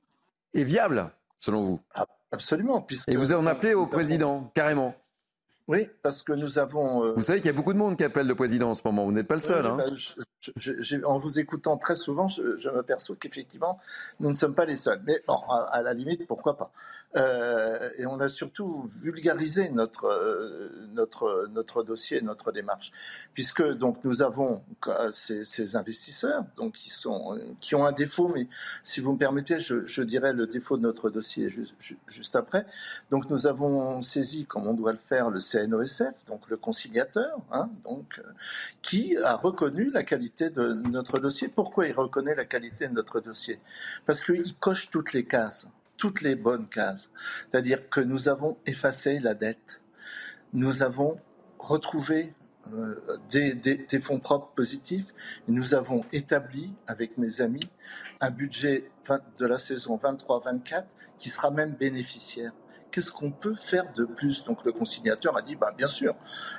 est 0.54 0.64
viable, 0.64 1.12
selon 1.40 1.64
vous? 1.64 1.80
Ah, 1.94 2.06
Absolument. 2.32 2.82
Puisque 2.82 3.10
et 3.10 3.16
vous 3.16 3.34
en 3.34 3.46
appelé 3.46 3.74
au 3.74 3.86
président, 3.86 4.52
carrément? 4.54 4.96
Oui, 5.68 5.90
parce 6.02 6.24
que 6.24 6.32
nous 6.32 6.60
avons. 6.60 7.04
Euh, 7.04 7.12
vous 7.14 7.22
savez 7.22 7.40
qu'il 7.40 7.48
y 7.48 7.54
a 7.54 7.54
beaucoup 7.54 7.74
de 7.74 7.78
monde 7.78 7.98
qui 7.98 8.04
appelle 8.04 8.28
le 8.28 8.36
président 8.36 8.70
en 8.70 8.74
ce 8.74 8.82
moment. 8.86 9.04
Vous 9.04 9.12
n'êtes 9.12 9.28
pas 9.28 9.36
le 9.36 9.42
seul. 9.42 9.66
hein. 9.66 9.76
Bah, 9.78 9.86
en 11.06 11.18
vous 11.18 11.40
écoutant 11.40 11.78
très 11.78 11.96
souvent, 11.96 12.28
je, 12.28 12.70
m'aperçois 12.70 13.16
qu'effectivement, 13.20 13.80
nous 14.20 14.30
ne 14.30 14.34
sommes 14.34 14.56
pas 14.56 14.66
les 14.66 14.76
seuls. 14.76 15.02
Mais 15.06 15.22
bon, 15.28 15.40
à, 15.50 15.82
la 15.82 15.94
limite, 15.94 16.28
pourquoi 16.28 16.58
pas 16.58 16.72
euh, 17.16 17.90
Et 17.98 18.06
on 18.06 18.20
a 18.20 18.30
surtout 18.30 18.88
vulgarisé 19.02 19.70
notre, 19.70 20.06
euh, 20.06 20.70
notre, 20.94 21.48
notre 21.52 21.84
dossier, 21.84 22.22
notre 22.22 22.52
démarche, 22.52 22.92
puisque 23.34 23.64
donc 23.64 24.04
nous 24.04 24.22
avons 24.22 24.62
ces, 25.12 25.76
investisseurs 25.76 26.46
donc, 26.56 26.74
qui, 26.74 26.90
sont, 26.90 27.40
qui 27.60 27.76
ont 27.76 27.86
un 27.86 27.92
défaut, 27.92 28.30
mais 28.34 28.48
si 28.84 29.02
vous 29.02 29.14
me 29.14 29.18
permettez, 29.18 29.60
je, 29.60 30.02
dirais 30.02 30.34
le 30.34 30.48
défaut 30.48 30.78
de 30.78 30.84
notre 30.84 31.10
dossier 31.10 31.50
juste, 31.50 31.76
juste, 32.08 32.36
après. 32.36 32.66
Donc 33.10 33.30
nous 33.30 33.48
avons 33.48 34.02
saisi, 34.02 34.46
comme 34.46 34.68
on 34.68 34.74
doit 34.74 34.92
le 34.92 34.98
faire, 34.98 35.30
le 35.30 35.40
CNOSF, 35.66 36.26
donc 36.26 36.50
le 36.50 36.58
conciliateur, 36.58 37.40
hein, 37.52 37.70
donc, 37.84 38.22
qui 38.82 39.18
a 39.18 39.36
reconnu 39.36 39.90
la 39.92 40.04
qualité 40.04 40.50
de 40.50 40.74
notre 40.74 41.20
dossier. 41.20 41.48
Pourquoi 41.48 41.88
il 41.88 41.94
reconnaît 41.94 42.36
la 42.36 42.46
qualité 42.46 42.88
de 42.88 42.94
notre 42.94 43.20
dossier? 43.20 43.60
Parce 44.06 44.22
qu'il 44.22 44.56
coche 44.56 44.90
toutes 44.90 45.14
les 45.14 45.26
cases, 45.26 45.68
toutes 45.98 46.22
les 46.22 46.36
bonnes 46.36 46.68
cases. 46.68 47.10
C'est-à-dire 47.50 47.90
que 47.90 48.02
nous 48.02 48.30
avons 48.30 48.58
effacé 48.66 49.20
la 49.20 49.34
dette, 49.34 49.82
nous 50.54 50.84
avons 50.84 51.18
retrouvé 51.60 52.34
euh, 52.74 53.18
des, 53.30 54.00
fonds 54.00 54.20
propres 54.20 54.52
positifs. 54.54 55.14
Nous 55.48 55.76
avons 55.76 56.04
établi 56.12 56.74
avec 56.88 57.18
mes 57.18 57.42
amis 57.42 57.70
un 58.20 58.30
budget 58.30 58.90
de 59.38 59.46
la 59.46 59.58
saison 59.58 59.98
23-24 59.98 60.86
qui 61.18 61.30
sera 61.30 61.52
même 61.52 61.72
bénéficiaire 61.72 62.54
qu'est-ce 62.98 63.12
qu'on 63.12 63.30
peut 63.30 63.54
faire 63.54 63.94
de 63.94 64.06
plus 64.06 64.44
Donc 64.44 64.66
le 64.66 64.72
conciliateur 64.72 65.38
a 65.38 65.44
dit, 65.44 65.56
bah, 65.56 65.72
bien 65.78 65.88
sûr, 65.88 66.16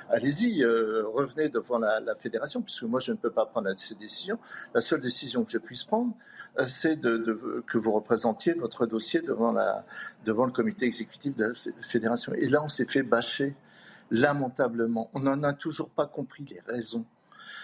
allez-y, 0.09 0.63
euh, 0.63 1.03
revenez 1.05 1.49
devant 1.49 1.79
la, 1.79 2.15
fédération, 2.15 2.61
puisque 2.61 2.83
moi 2.83 3.01
je 3.01 3.11
ne 3.11 3.17
peux 3.17 3.29
pas 3.29 3.45
prendre 3.45 3.69
ces 3.75 3.95
décisions. 3.95 4.39
La 4.73 4.79
seule 4.79 5.01
décision 5.01 5.43
que 5.43 5.51
je 5.51 5.57
puisse 5.57 5.83
prendre, 5.83 6.13
euh, 6.57 6.65
c'est 6.65 6.97
que 7.01 7.77
vous 7.77 7.91
représentiez 7.91 8.53
votre 8.53 8.85
dossier 8.85 9.19
devant, 9.19 9.53
devant 10.23 10.45
le 10.45 10.53
comité 10.53 10.85
exécutif 10.85 11.35
de 11.35 11.47
la 11.47 11.53
fédération. 11.81 12.31
Et 12.33 12.47
là, 12.47 12.63
on 12.63 12.69
s'est 12.69 12.85
fait 12.85 13.03
bâcher 13.03 13.57
lamentablement. 14.09 15.09
On 15.13 15.19
n'en 15.19 15.43
a 15.43 15.51
toujours 15.51 15.89
pas 15.89 16.05
compris 16.05 16.45
les 16.45 16.61
raisons. 16.73 17.03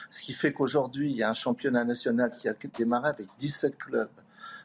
Ce 0.09 0.21
qui 0.21 0.33
fait 0.33 0.51
qu'aujourd'hui, 0.51 1.11
il 1.11 1.15
y 1.15 1.23
a 1.23 1.29
un 1.29 1.33
championnat 1.33 1.85
national 1.85 2.29
qui 2.31 2.49
a 2.49 2.53
démarré 2.77 3.07
avec 3.07 3.29
17 3.39 3.77
clubs 3.77 4.09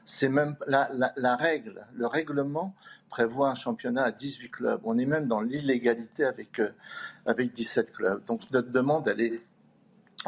c'est 0.04 0.28
même 0.28 0.56
la, 0.66 1.36
règle. 1.36 1.86
Le 1.94 2.06
règlement 2.06 2.74
prévoit 3.08 3.50
un 3.50 3.54
championnat 3.54 4.04
à 4.04 4.12
18 4.12 4.50
clubs. 4.50 4.80
On 4.84 4.98
est 4.98 5.06
même 5.06 5.26
dans 5.26 5.40
l'illégalité 5.40 6.24
avec, 6.24 6.58
euh, 6.60 6.70
avec 7.26 7.52
17 7.52 7.92
clubs. 7.92 8.24
Donc 8.24 8.50
notre 8.50 8.70
demande, 8.70 9.08
elle 9.08 9.20
est 9.20 9.42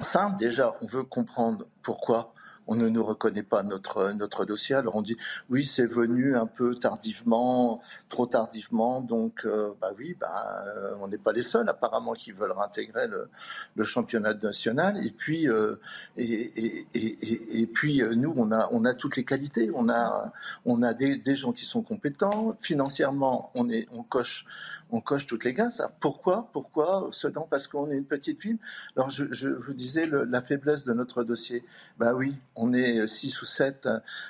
simple. 0.00 0.36
Déjà, 0.36 0.76
on 0.80 0.86
veut 0.86 1.02
comprendre 1.02 1.66
pourquoi 1.82 2.34
on 2.66 2.76
ne 2.76 2.88
nous 2.88 3.04
reconnaît 3.04 3.42
pas 3.42 3.62
notre, 3.62 4.12
notre 4.12 4.44
dossier. 4.44 4.76
Alors 4.76 4.96
on 4.96 5.02
dit 5.02 5.16
oui, 5.50 5.64
c'est 5.64 5.86
venu 5.86 6.36
un 6.36 6.46
peu 6.46 6.76
tardivement, 6.76 7.80
trop 8.08 8.26
tardivement, 8.26 9.00
donc 9.00 9.44
euh, 9.44 9.72
bah 9.80 9.92
oui, 9.98 10.16
bah, 10.18 10.64
euh, 10.66 10.94
on 11.00 11.08
n'est 11.08 11.18
pas 11.18 11.32
les 11.32 11.42
seuls 11.42 11.68
apparemment 11.68 12.12
qui 12.12 12.32
veulent 12.32 12.52
réintégrer 12.52 13.08
le, 13.08 13.28
le 13.74 13.84
championnat 13.84 14.34
national. 14.34 15.04
Et 15.04 15.10
puis, 15.10 15.48
euh, 15.48 15.76
et, 16.16 16.86
et, 16.94 17.66
puis 17.66 18.02
nous, 18.16 18.32
on 18.36 18.52
a, 18.52 18.68
on 18.72 18.84
a 18.84 18.94
toutes 18.94 19.16
les 19.16 19.24
qualités, 19.24 19.70
on 19.74 19.88
a, 19.88 20.32
on 20.64 20.82
a 20.82 20.94
des, 20.94 21.16
des 21.16 21.34
gens 21.34 21.52
qui 21.52 21.64
sont 21.64 21.82
compétents, 21.82 22.54
financièrement, 22.60 23.50
on, 23.54 23.68
est, 23.68 23.88
on, 23.92 24.02
coche, 24.02 24.46
on 24.90 25.00
coche 25.00 25.26
toutes 25.26 25.44
les 25.44 25.54
cases. 25.54 25.82
Pourquoi 26.00 26.48
Pourquoi 26.52 27.08
Sedan 27.12 27.46
Parce 27.50 27.66
qu'on 27.66 27.90
est 27.90 27.96
une 27.96 28.04
petite 28.04 28.40
ville. 28.40 28.58
Alors 28.96 29.10
je 29.10 29.48
vous 29.48 29.74
disais 29.74 30.06
la 30.06 30.40
faiblesse 30.40 30.84
de 30.84 30.92
notre 30.92 31.24
dossier. 31.24 31.64
Bah 31.98 32.12
oui, 32.14 32.36
on 32.56 32.72
est 32.72 33.06
six 33.06 33.40
ou 33.40 33.44
sept 33.44 33.88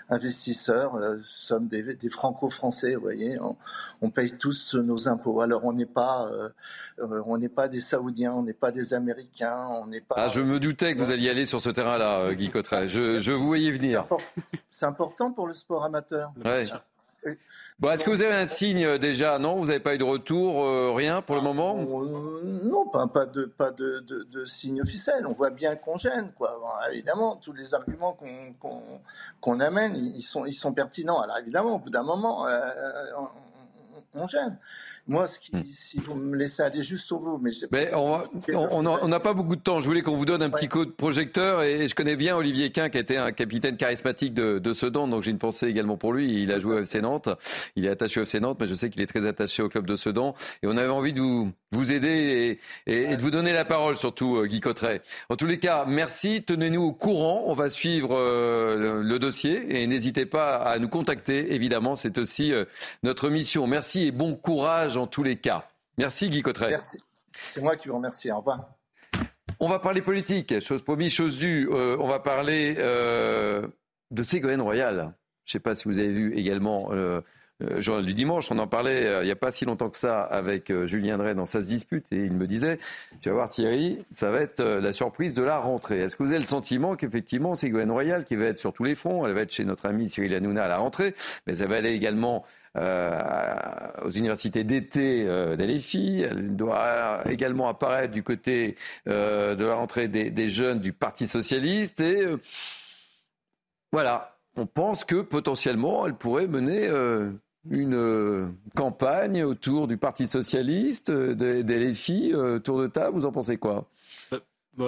investisseurs, 0.09 0.95
euh, 0.97 1.19
sommes 1.25 1.69
des, 1.69 2.09
franco-français, 2.09 2.95
vous 2.95 3.03
voyez, 3.03 3.39
on, 4.01 4.11
paye 4.11 4.33
tous 4.33 4.75
nos 4.75 5.09
impôts. 5.09 5.41
Alors 5.41 5.65
on 5.65 5.73
n'est 5.73 5.87
pas, 5.87 6.29
euh, 6.31 6.49
euh, 7.01 7.23
on 7.27 7.39
n'est 7.39 7.49
pas 7.49 7.69
des 7.69 7.81
Saoudiens, 7.81 8.33
on 8.33 8.43
n'est 8.43 8.53
pas 8.53 8.71
des 8.71 8.95
Américains, 8.95 9.69
on 9.71 9.87
n'est 9.87 10.01
pas. 10.01 10.15
Ah, 10.19 10.29
je 10.29 10.41
me 10.41 10.61
doutais 10.61 10.95
que 10.95 10.99
vous 10.99 11.11
alliez 11.11 11.31
aller 11.31 11.47
sur 11.47 11.61
ce 11.61 11.71
terrain-là, 11.71 12.35
Guy 12.35 12.51
Cotteret. 12.51 12.89
Je, 12.89 13.21
je 13.21 13.33
vous 13.33 13.47
voyais 13.47 13.73
venir. 13.73 14.07
C'est 14.71 14.87
important 14.87 15.33
pour 15.33 15.47
le 15.47 15.53
sport 15.53 15.85
amateur. 15.85 16.33
Ouais. 16.45 16.67
Bon, 17.79 17.91
est-ce 17.91 18.05
que 18.05 18.11
vous 18.11 18.23
avez 18.23 18.35
un 18.35 18.47
signe 18.47 18.85
euh, 18.85 18.99
déjà 18.99 19.39
Non, 19.39 19.57
vous 19.57 19.67
n'avez 19.67 19.81
pas 19.81 19.95
eu 19.95 19.99
de 19.99 20.05
retour, 20.05 20.65
euh, 20.65 20.93
rien 20.93 21.23
pour 21.23 21.37
le 21.37 21.43
moment 21.43 21.77
euh, 21.79 22.61
Non, 22.65 22.87
pas, 22.87 23.07
pas, 23.07 23.27
de, 23.27 23.45
pas 23.45 23.71
de, 23.71 24.01
de, 24.01 24.45
signe 24.45 24.81
officiel. 24.83 25.27
On 25.27 25.33
voit 25.33 25.51
bien 25.51 25.77
qu'on 25.77 25.97
gêne, 25.97 26.33
quoi. 26.37 26.61
évidemment, 26.93 27.37
tous 27.37 27.53
les 27.53 27.75
arguments 27.75 28.17
qu'on 29.41 29.61
amène, 29.61 29.97
ils 29.97 30.23
sont, 30.23 30.45
ils 30.47 30.53
sont 30.53 30.73
pertinents. 30.73 31.21
Alors 31.21 31.39
évidemment, 31.39 31.77
au 31.77 31.79
bout 31.79 31.91
d'un 31.91 32.03
moment, 32.03 32.47
on 32.47 33.42
gêne. 34.27 34.59
Moi, 35.09 35.27
ce 35.27 35.41
qui, 35.41 35.55
hmm. 35.55 35.65
si 35.65 35.99
vous 35.99 36.15
me 36.15 36.37
laissez 36.37 36.63
aller 36.63 36.83
juste 36.83 37.11
au 37.13 37.19
bout, 37.19 37.39
mais, 37.39 37.51
mais 37.73 37.91
on 37.95 39.09
n'a 39.09 39.21
pas 39.21 39.33
beaucoup 39.33 39.57
de 39.57 39.61
temps. 39.61 39.81
Je 39.81 39.87
voulais 39.87 40.03
qu'on 40.03 40.17
vous 40.17 40.25
donne 40.25 40.43
un 40.43 40.51
petit 40.51 40.69
coup 40.69 40.85
de 40.85 40.91
projecteur 40.91 41.63
et, 41.63 41.89
je 41.89 41.95
connais 41.95 42.17
bien 42.17 42.37
Olivier 42.37 42.71
Quint 42.71 42.89
qui 42.89 42.99
était 42.99 43.17
un 43.17 43.33
capitaine 43.33 43.77
charismatique 43.77 44.35
de, 44.35 44.59
de 44.59 44.75
Sedan, 44.75 45.09
donc 45.09 45.23
j'ai 45.25 45.31
une 45.31 45.39
pensée 45.39 45.67
également 45.67 45.97
pour 45.97 46.13
lui. 46.13 46.43
Il 46.43 46.53
a 46.53 46.61
joué 46.61 46.77
au 46.77 46.79
FC 46.81 47.01
Nantes, 47.01 47.29
il 47.75 47.87
est 47.87 47.91
attaché 47.91 48.21
au 48.21 48.23
FC 48.23 48.39
Nantes, 48.41 48.59
mais 48.61 48.69
je 48.69 48.75
sais 48.75 48.91
qu'il 48.91 49.03
est 49.03 49.07
très 49.07 49.27
attaché 49.27 49.63
au 49.63 49.69
club 49.69 49.87
de 49.87 49.97
Sedan 49.97 50.35
et 50.63 50.67
on 50.67 50.77
avait 50.77 50.89
envie 50.89 51.13
de 51.13 51.21
vous, 51.21 51.51
vous 51.73 51.91
aider 51.91 52.59
et, 52.87 53.17
de 53.17 53.21
vous 53.21 53.31
donner 53.31 53.53
la 53.53 53.65
parole, 53.65 53.97
surtout 53.97 54.37
euh, 54.37 54.47
Guy 54.47 54.61
Cotteret. 54.61 55.03
En 55.29 55.37
tous 55.37 55.47
les 55.47 55.59
cas, 55.59 55.85
merci. 55.87 56.43
Tenez-nous 56.47 56.83
au 56.83 56.93
courant. 56.93 57.45
On 57.47 57.55
va 57.55 57.71
suivre 57.71 58.17
euh, 58.17 59.03
le, 59.03 59.19
dossier 59.19 59.83
et 59.83 59.87
n'hésitez 59.87 60.27
pas 60.27 60.57
à 60.57 60.79
nous 60.79 60.89
contacter. 60.89 61.55
Évidemment, 61.55 61.97
c'est 61.97 62.19
aussi 62.19 62.53
euh, 62.53 62.65
notre 63.03 63.29
mission. 63.31 63.67
Merci 63.67 64.02
et 64.07 64.11
bon 64.13 64.35
courage 64.35 64.97
en 64.97 65.07
tous 65.07 65.23
les 65.23 65.37
cas. 65.37 65.69
Merci 65.99 66.31
Guy 66.31 66.43
Cotteret. 66.43 66.71
Merci. 66.71 67.03
C'est 67.37 67.61
moi 67.61 67.77
qui 67.77 67.89
vous 67.89 67.97
remercie. 67.97 68.31
Au 68.31 68.39
revoir. 68.39 68.69
On 69.61 69.69
va 69.69 69.79
parler 69.79 70.03
politique. 70.03 70.61
Chose 70.61 70.83
promise, 70.83 71.13
chose 71.13 71.39
due. 71.39 71.69
on 71.71 72.09
va 72.09 72.19
parler 72.19 72.75
de 72.75 74.23
Ségolène 74.23 74.63
Royal. 74.63 75.15
Je 75.45 75.51
ne 75.51 75.53
sais 75.53 75.61
pas 75.61 75.75
si 75.75 75.85
vous 75.85 75.99
avez 75.99 76.09
vu 76.09 76.35
également 76.35 76.91
euh, 77.63 77.81
journal 77.81 78.05
du 78.05 78.15
dimanche, 78.15 78.51
on 78.51 78.59
en 78.59 78.67
parlait 78.67 79.07
euh, 79.07 79.23
il 79.23 79.27
n'y 79.27 79.31
a 79.31 79.37
pas 79.37 79.51
si 79.51 79.65
longtemps 79.65 79.91
que 79.91 79.97
ça 79.97 80.23
avec 80.23 80.71
euh, 80.71 80.87
Julien 80.87 81.19
Drey 81.19 81.35
dans 81.35 81.47
se 81.47 81.59
dispute 81.59 82.07
et 82.11 82.17
il 82.17 82.33
me 82.33 82.47
disait, 82.47 82.79
tu 83.21 83.29
vas 83.29 83.35
voir 83.35 83.49
Thierry, 83.49 84.05
ça 84.11 84.31
va 84.31 84.41
être 84.41 84.63
la 84.63 84.93
surprise 84.93 85.35
de 85.35 85.43
la 85.43 85.59
rentrée. 85.59 86.01
Est-ce 86.01 86.17
que 86.17 86.23
vous 86.23 86.31
avez 86.31 86.41
le 86.41 86.47
sentiment 86.47 86.97
qu'effectivement 86.97 87.53
Gwen 87.53 87.91
Royal 87.91 88.25
qui 88.25 88.37
va 88.37 88.47
être 88.47 88.59
sur 88.59 88.73
tous 88.73 88.85
les 88.85 88.95
fronts 88.95 89.27
Elle 89.27 89.35
va 89.35 89.43
être 89.43 89.53
chez 89.53 89.65
notre 89.65 89.87
ami 89.87 90.09
Cyril 90.09 90.35
Hanouna 90.35 90.65
à 90.65 90.69
la 90.69 90.79
rentrée, 90.79 91.15
mais 91.47 91.57
elle 91.59 91.69
va 91.69 91.77
aller 91.77 91.91
également 91.91 92.45
aux 92.77 94.11
universités 94.11 94.65
d'été 94.65 95.25
euh, 95.27 95.57
d'LFI. 95.57 96.23
Elle 96.23 96.57
doit 96.57 97.23
également 97.29 97.69
apparaître 97.69 98.13
du 98.13 98.23
côté 98.23 98.77
de 99.07 99.65
la 99.65 99.75
rentrée 99.75 100.09
des, 100.09 100.51
jeunes 100.51 100.81
du 100.81 100.93
Parti 100.93 101.27
socialiste. 101.27 102.01
Et 102.01 102.27
voilà, 103.93 104.37
on 104.57 104.67
pense 104.67 105.05
que 105.05 105.23
potentiellement 105.23 106.07
elle 106.07 106.15
pourrait 106.15 106.47
mener 106.47 106.89
une 107.71 107.95
euh, 107.95 108.49
campagne 108.75 109.45
autour 109.45 109.87
du 109.87 109.97
Parti 109.97 110.27
socialiste, 110.27 111.11
euh, 111.11 111.35
des, 111.35 111.95
euh, 112.35 112.59
tour 112.59 112.81
de 112.81 112.87
table. 112.87 113.17
Vous 113.17 113.27
en 113.27 113.33
pensez 113.33 113.57
quoi? 113.57 113.87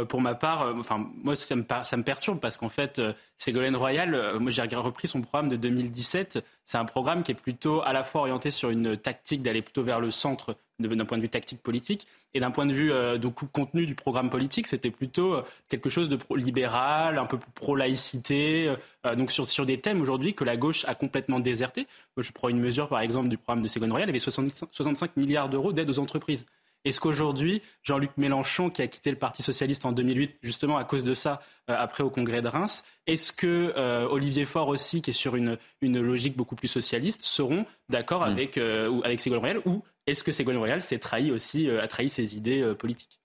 Pour 0.09 0.21
ma 0.21 0.35
part, 0.35 0.75
enfin, 0.77 1.11
moi, 1.23 1.37
ça 1.37 1.57
me, 1.57 2.03
perturbe 2.03 2.41
parce 2.41 2.57
qu'en 2.57 2.69
fait, 2.69 3.01
Ségolène 3.37 3.77
Royal, 3.77 4.39
moi, 4.41 4.51
j'ai 4.51 4.63
repris 4.63 5.09
son 5.09 5.21
programme 5.21 5.49
de 5.49 5.57
2017. 5.57 6.45
C'est 6.65 6.79
un 6.79 6.85
programme 6.85 7.23
qui 7.23 7.33
est 7.33 7.35
plutôt 7.35 7.83
à 7.83 7.93
la 7.93 8.03
fois 8.03 8.23
orienté 8.23 8.51
sur 8.51 8.71
une 8.71 8.97
tactique 8.97 9.43
d'aller 9.43 9.63
plutôt 9.63 9.83
vers 9.83 10.01
le 10.01 10.11
centre 10.11 10.57
d'un 10.79 11.05
point 11.05 11.19
de 11.19 11.23
vue 11.23 11.29
tactique 11.29 11.63
politique. 11.63 12.07
Et 12.37 12.41
d'un 12.41 12.51
point 12.51 12.67
de 12.67 12.73
vue 12.73 12.93
euh, 12.93 13.17
contenu 13.53 13.87
du 13.87 13.95
programme 13.95 14.29
politique, 14.29 14.67
c'était 14.67 14.91
plutôt 14.91 15.35
euh, 15.35 15.43
quelque 15.69 15.89
chose 15.89 16.09
de 16.09 16.19
libéral, 16.35 17.19
un 17.19 17.27
peu 17.27 17.39
pro-laïcité, 17.55 18.75
euh, 19.07 19.15
donc 19.15 19.31
sur, 19.31 19.47
sur 19.47 19.65
des 19.65 19.81
thèmes 19.81 20.01
aujourd'hui 20.01 20.35
que 20.35 20.43
la 20.43 20.57
gauche 20.57 20.85
a 20.87 20.97
complètement 20.97 21.39
déserté. 21.39 21.87
je 22.17 22.33
prends 22.33 22.49
une 22.49 22.59
mesure, 22.59 22.89
par 22.89 23.01
exemple, 23.01 23.29
du 23.29 23.39
programme 23.39 23.63
de 23.63 23.69
Ségolène 23.69 23.93
Royal, 23.93 24.09
il 24.09 24.11
y 24.11 24.17
avait 24.17 24.67
65 24.73 25.17
milliards 25.17 25.49
d'euros 25.49 25.73
d'aide 25.73 25.89
aux 25.91 26.01
entreprises. 26.01 26.45
Est-ce 26.85 27.01
qu'aujourd'hui, 27.01 27.63
Jean-Luc 27.83 28.11
Mélenchon, 28.17 28.71
qui 28.71 28.83
a 28.83 28.87
quitté 28.87 29.11
le 29.11 29.19
Parti 29.19 29.43
socialiste 29.43 29.87
en 29.87 29.93
2008, 29.93 30.37
justement 30.43 30.77
à 30.77 30.85
cause 30.85 31.05
de 31.05 31.15
ça, 31.15 31.41
après 31.67 32.05
au 32.05 32.11
congrès 32.11 32.43
de 32.43 32.49
Reims, 32.49 32.85
est-ce 33.07 33.33
que 33.33 33.73
Olivier 34.11 34.45
Faure 34.45 34.69
aussi, 34.69 35.01
qui 35.01 35.11
est 35.11 35.15
sur 35.15 35.37
une, 35.37 35.57
une 35.81 36.01
logique 36.01 36.37
beaucoup 36.37 36.57
plus 36.57 36.69
socialiste, 36.69 37.23
seront 37.23 37.65
d'accord 37.89 38.21
hmm. 38.21 38.33
avec, 38.33 38.59
avec 38.59 39.21
Ségolène 39.21 39.41
Royal 39.41 39.63
ou 39.65 39.83
est-ce 40.07 40.23
que 40.23 40.33
Ségolène 40.33 40.59
Royal 40.59 40.83
s'est 40.83 40.99
trahi 40.99 41.31
aussi, 41.31 41.69
euh, 41.69 41.83
a 41.83 41.89
trahi 41.89 42.09
ses 42.09 42.37
idées 42.37 42.61
euh, 42.61 42.75
politiques? 42.75 43.21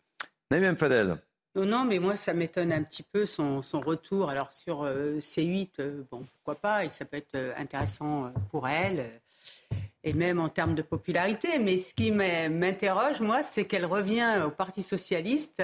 Naïm 0.49 0.77
Fadel. 0.77 1.17
Non, 1.55 1.65
non, 1.65 1.85
mais 1.85 1.99
moi, 1.99 2.15
ça 2.15 2.33
m'étonne 2.33 2.71
un 2.71 2.83
petit 2.83 3.03
peu 3.03 3.25
son, 3.25 3.61
retour. 3.73 4.29
Alors, 4.29 4.53
sur 4.53 4.83
euh, 4.83 5.17
C8, 5.17 6.05
bon, 6.09 6.25
pourquoi 6.33 6.55
pas, 6.55 6.85
et 6.85 6.89
ça 6.89 7.05
peut 7.05 7.17
être 7.17 7.37
intéressant 7.57 8.31
pour 8.49 8.67
elle, 8.67 9.09
et 10.03 10.13
même 10.13 10.39
en 10.39 10.49
termes 10.49 10.75
de 10.75 10.81
popularité. 10.81 11.59
Mais 11.59 11.77
ce 11.77 11.93
qui 11.93 12.11
m'interroge, 12.11 13.21
moi, 13.21 13.43
c'est 13.43 13.65
qu'elle 13.65 13.85
revient 13.85 14.43
au 14.45 14.51
Parti 14.51 14.83
Socialiste. 14.83 15.63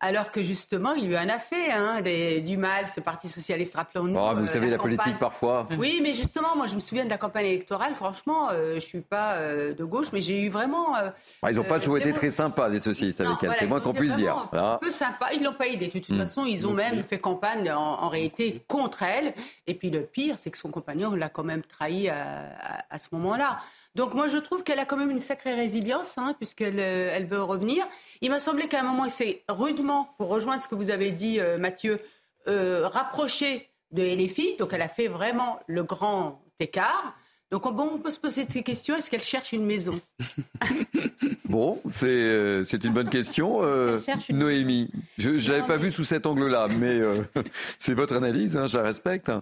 Alors 0.00 0.30
que 0.30 0.44
justement, 0.44 0.94
il 0.94 1.08
lui 1.08 1.18
en 1.18 1.28
a 1.28 1.40
fait 1.40 1.72
hein, 1.72 2.00
du 2.40 2.56
mal, 2.56 2.86
ce 2.86 3.00
Parti 3.00 3.28
socialiste, 3.28 3.74
rappelons-nous. 3.74 4.16
Oh, 4.16 4.30
vous 4.34 4.42
euh, 4.42 4.46
savez, 4.46 4.70
la, 4.70 4.78
politique 4.78 5.18
parfois. 5.18 5.66
Oui, 5.76 5.98
mais 6.02 6.14
justement, 6.14 6.54
moi, 6.54 6.68
je 6.68 6.76
me 6.76 6.80
souviens 6.80 7.04
de 7.04 7.10
la 7.10 7.18
campagne 7.18 7.46
électorale. 7.46 7.94
Franchement, 7.94 8.50
euh, 8.50 8.70
je 8.70 8.74
ne 8.76 8.80
suis 8.80 9.00
pas 9.00 9.34
euh, 9.34 9.74
de 9.74 9.84
gauche, 9.84 10.08
mais 10.12 10.20
j'ai 10.20 10.40
eu 10.40 10.50
vraiment. 10.50 10.94
ils 11.48 11.56
n'ont 11.56 11.64
pas 11.64 11.80
toujours 11.80 11.98
été 11.98 12.12
très 12.12 12.30
sympas, 12.30 12.68
les 12.68 12.78
socialistes, 12.78 13.20
avec 13.20 13.42
elle. 13.42 13.54
C'est 13.58 13.66
moins 13.66 13.80
qu'on 13.80 13.92
puisse 13.92 14.14
dire. 14.14 14.48
Un 14.52 14.78
peu 14.80 14.90
sympa. 14.90 15.30
Ils 15.32 15.40
ne 15.40 15.46
l'ont 15.46 15.54
pas 15.54 15.66
aidé. 15.66 15.88
De 15.88 15.92
toute 15.92 16.08
hmm. 16.10 16.18
façon, 16.18 16.44
ils 16.44 16.66
ont 16.66 16.72
même 16.72 17.02
fait 17.02 17.18
campagne 17.18 17.70
en, 17.72 18.08
réalité 18.08 18.62
contre 18.68 19.02
elle. 19.02 19.34
Et 19.66 19.74
puis 19.74 19.90
le 19.90 20.02
pire, 20.02 20.36
c'est 20.38 20.50
que 20.50 20.58
son 20.58 20.70
compagnon 20.70 21.14
l'a 21.14 21.28
quand 21.28 21.44
même 21.44 21.62
trahi 21.62 22.08
à 22.08 22.98
ce 22.98 23.08
moment-là. 23.12 23.58
Donc 23.98 24.14
moi, 24.14 24.28
je 24.28 24.38
trouve 24.38 24.62
qu'elle 24.62 24.78
a 24.78 24.84
quand 24.84 24.96
même 24.96 25.10
une 25.10 25.18
sacrée 25.18 25.54
résilience, 25.54 26.18
hein, 26.18 26.32
puisqu'elle 26.38 26.78
euh, 26.78 27.10
elle 27.12 27.26
veut 27.26 27.42
revenir. 27.42 27.84
Il 28.20 28.30
m'a 28.30 28.38
semblé 28.38 28.68
qu'à 28.68 28.78
un 28.78 28.84
moment, 28.84 29.10
c'est 29.10 29.42
rudement, 29.48 30.14
pour 30.18 30.28
rejoindre 30.28 30.62
ce 30.62 30.68
que 30.68 30.76
vous 30.76 30.90
avez 30.90 31.10
dit, 31.10 31.40
euh, 31.40 31.58
Mathieu, 31.58 31.98
euh, 32.46 32.86
rapproché 32.86 33.68
de 33.90 34.04
LFI. 34.04 34.54
Donc 34.56 34.72
elle 34.72 34.82
a 34.82 34.88
fait 34.88 35.08
vraiment 35.08 35.58
le 35.66 35.82
grand 35.82 36.40
écart. 36.60 37.16
Donc 37.50 37.62
bon, 37.74 37.90
on 37.94 37.98
peut 37.98 38.12
se 38.12 38.20
poser 38.20 38.46
cette 38.48 38.62
question, 38.62 38.94
est-ce 38.94 39.10
qu'elle 39.10 39.20
cherche 39.20 39.52
une 39.52 39.66
maison? 39.66 40.00
Bon, 41.48 41.80
c'est 41.90 42.84
une 42.84 42.92
bonne 42.92 43.08
question. 43.08 43.62
Noémie, 44.28 44.90
je 45.16 45.30
ne 45.30 45.48
l'avais 45.48 45.66
pas 45.66 45.78
vu 45.78 45.90
sous 45.90 46.04
cet 46.04 46.26
angle-là, 46.26 46.68
mais 46.68 47.00
c'est 47.78 47.94
votre 47.94 48.14
analyse, 48.14 48.54
hein, 48.54 48.66
je 48.66 48.76
la 48.76 48.82
respecte. 48.82 49.32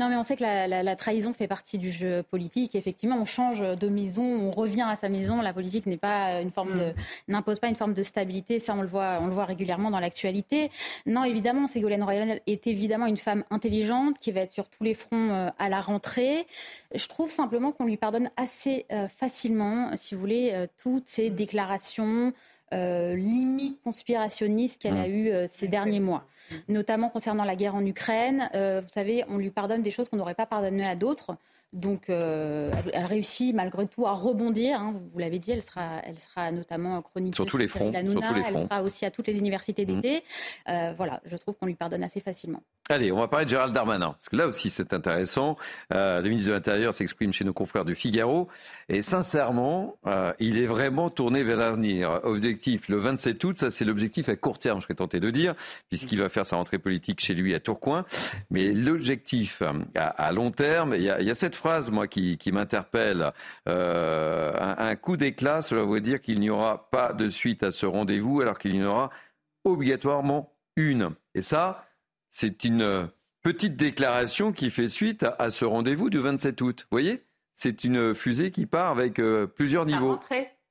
Non, 0.00 0.08
mais 0.08 0.16
on 0.16 0.22
sait 0.22 0.34
que 0.34 0.42
la, 0.42 0.96
trahison 0.96 1.34
fait 1.34 1.46
partie 1.46 1.76
du 1.76 1.90
jeu 1.90 2.22
politique. 2.22 2.74
Effectivement, 2.74 3.18
on 3.20 3.26
change 3.26 3.60
de 3.60 3.88
maison, 3.88 4.24
on 4.24 4.50
revient 4.50 4.86
à 4.88 4.96
sa 4.96 5.10
maison. 5.10 5.42
La 5.42 5.52
politique 5.52 5.84
n'est 5.84 5.98
pas 5.98 6.40
une 6.40 6.50
forme 6.50 6.72
de, 6.72 6.86
mm. 6.86 6.94
n'impose 7.28 7.58
pas 7.58 7.68
une 7.68 7.76
forme 7.76 7.92
de 7.92 8.02
stabilité. 8.02 8.58
Ça, 8.60 8.72
on 8.74 8.80
le 8.80 8.88
voit, 8.88 9.18
on 9.20 9.26
le 9.26 9.34
voit 9.34 9.44
régulièrement 9.44 9.90
dans 9.90 10.00
l'actualité. 10.00 10.70
Non, 11.04 11.24
évidemment, 11.24 11.66
Ségolène 11.66 12.02
Royal 12.02 12.40
est 12.46 12.66
évidemment 12.66 13.04
une 13.04 13.18
femme 13.18 13.44
intelligente 13.50 14.18
qui 14.18 14.32
va 14.32 14.40
être 14.40 14.52
sur 14.52 14.70
tous 14.70 14.84
les 14.84 14.94
fronts 14.94 15.32
euh, 15.32 15.50
à 15.58 15.68
la 15.68 15.82
rentrée. 15.82 16.46
Je 16.94 17.06
trouve 17.06 17.28
simplement 17.28 17.70
qu'on 17.70 17.84
lui 17.84 17.98
pardonne 17.98 18.30
assez 18.38 18.86
euh, 18.92 19.06
facilement, 19.06 19.90
si 19.96 20.14
vous 20.14 20.20
voulez, 20.22 20.52
euh, 20.54 20.66
toutes 20.82 21.08
ces 21.08 21.28
déclarations 21.28 22.32
euh, 22.72 23.16
limite 23.16 23.82
conspirationniste 23.82 24.80
qu'elle 24.80 24.96
a 24.96 25.08
mmh. 25.08 25.12
eu 25.12 25.30
euh, 25.30 25.46
ces 25.48 25.66
derniers 25.66 25.98
mois, 25.98 26.24
notamment 26.68 27.08
concernant 27.08 27.44
la 27.44 27.56
guerre 27.56 27.74
en 27.74 27.84
Ukraine. 27.84 28.48
Euh, 28.54 28.80
vous 28.80 28.88
savez, 28.88 29.24
on 29.28 29.38
lui 29.38 29.50
pardonne 29.50 29.82
des 29.82 29.90
choses 29.90 30.08
qu'on 30.08 30.16
n'aurait 30.16 30.34
pas 30.34 30.46
pardonnées 30.46 30.86
à 30.86 30.94
d'autres. 30.94 31.36
Donc, 31.72 32.10
euh, 32.10 32.72
elle, 32.92 33.04
réussit 33.04 33.54
malgré 33.54 33.86
tout 33.86 34.04
à 34.04 34.12
rebondir. 34.12 34.80
Hein. 34.80 34.94
vous 35.12 35.18
l'avez 35.20 35.38
dit, 35.38 35.52
elle 35.52 35.62
sera, 35.62 36.00
elle 36.02 36.18
sera 36.18 36.50
notamment 36.50 37.00
chronique 37.00 37.36
sur 37.36 37.46
tous 37.46 37.58
les 37.58 37.68
fronts. 37.68 37.92
Elle 37.94 38.10
sera 38.10 38.82
aussi 38.82 39.06
à 39.06 39.10
toutes 39.12 39.28
les 39.28 39.38
universités 39.38 39.84
mmh. 39.84 40.00
d'été. 40.00 40.24
Euh, 40.68 40.92
voilà, 40.96 41.20
je 41.24 41.36
trouve 41.36 41.56
qu'on 41.56 41.66
lui 41.66 41.76
pardonne 41.76 42.02
assez 42.02 42.20
facilement. 42.20 42.62
Allez, 42.88 43.12
on 43.12 43.18
va 43.18 43.28
parler 43.28 43.44
de 43.44 43.50
Gérald 43.50 43.72
Darmanin, 43.72 44.14
parce 44.14 44.28
que 44.28 44.34
là 44.34 44.48
aussi 44.48 44.68
c'est 44.68 44.92
intéressant. 44.92 45.56
Euh, 45.92 46.20
le 46.20 46.28
ministre 46.28 46.48
de 46.48 46.54
l'Intérieur 46.54 46.92
s'exprime 46.92 47.32
chez 47.32 47.44
nos 47.44 47.52
confrères 47.52 47.84
du 47.84 47.94
Figaro, 47.94 48.48
et 48.88 49.00
sincèrement, 49.00 49.96
il 50.40 50.58
est 50.58 50.66
vraiment 50.66 51.08
tourné 51.08 51.44
vers 51.44 51.56
l'avenir. 51.56 52.18
Objectif, 52.24 52.88
le 52.88 52.96
27 52.96 53.44
août, 53.44 53.58
ça 53.58 53.70
c'est 53.70 53.84
l'objectif 53.84 54.28
à 54.28 54.34
court 54.34 54.58
terme, 54.58 54.80
je 54.80 54.86
serais 54.86 54.94
tenté 54.94 55.20
de 55.20 55.30
dire, 55.30 55.54
puisqu'il 55.88 56.18
va 56.18 56.28
faire 56.28 56.44
sa 56.44 56.56
rentrée 56.56 56.78
politique 56.78 57.20
chez 57.20 57.34
lui 57.34 57.54
à 57.54 57.60
Tourcoing. 57.60 58.04
Mais 58.50 58.72
l'objectif 58.72 59.62
à, 59.94 60.32
long 60.32 60.50
terme, 60.50 60.94
il 60.96 61.02
y 61.02 61.10
a, 61.10 61.20
il 61.20 61.28
y 61.28 61.30
a 61.30 61.34
cette 61.36 61.54
phrase, 61.60 61.90
moi, 61.90 62.08
qui, 62.08 62.38
m'interpelle. 62.52 63.32
Euh, 63.68 64.52
un, 64.58 64.96
coup 64.96 65.16
d'éclat, 65.16 65.60
cela 65.60 65.84
veut 65.84 66.00
dire 66.00 66.20
qu'il 66.20 66.40
n'y 66.40 66.50
aura 66.50 66.90
pas 66.90 67.12
de 67.12 67.28
suite 67.28 67.62
à 67.62 67.70
ce 67.70 67.86
rendez-vous, 67.86 68.40
alors 68.40 68.58
qu'il 68.58 68.74
y 68.74 68.82
en 68.82 68.86
aura 68.86 69.10
obligatoirement 69.64 70.52
une. 70.76 71.10
Et 71.34 71.42
ça, 71.42 71.86
c'est 72.30 72.64
une 72.64 73.08
petite 73.42 73.76
déclaration 73.76 74.52
qui 74.52 74.70
fait 74.70 74.88
suite 74.88 75.24
à, 75.38 75.50
ce 75.50 75.64
rendez-vous 75.64 76.10
du 76.10 76.18
27 76.18 76.60
août. 76.62 76.86
Vous 76.90 76.96
voyez? 76.96 77.22
C'est 77.54 77.84
une 77.84 78.14
fusée 78.14 78.50
qui 78.50 78.64
part 78.64 78.90
avec 78.90 79.18
euh, 79.18 79.46
plusieurs 79.46 79.84
niveaux. 79.84 80.18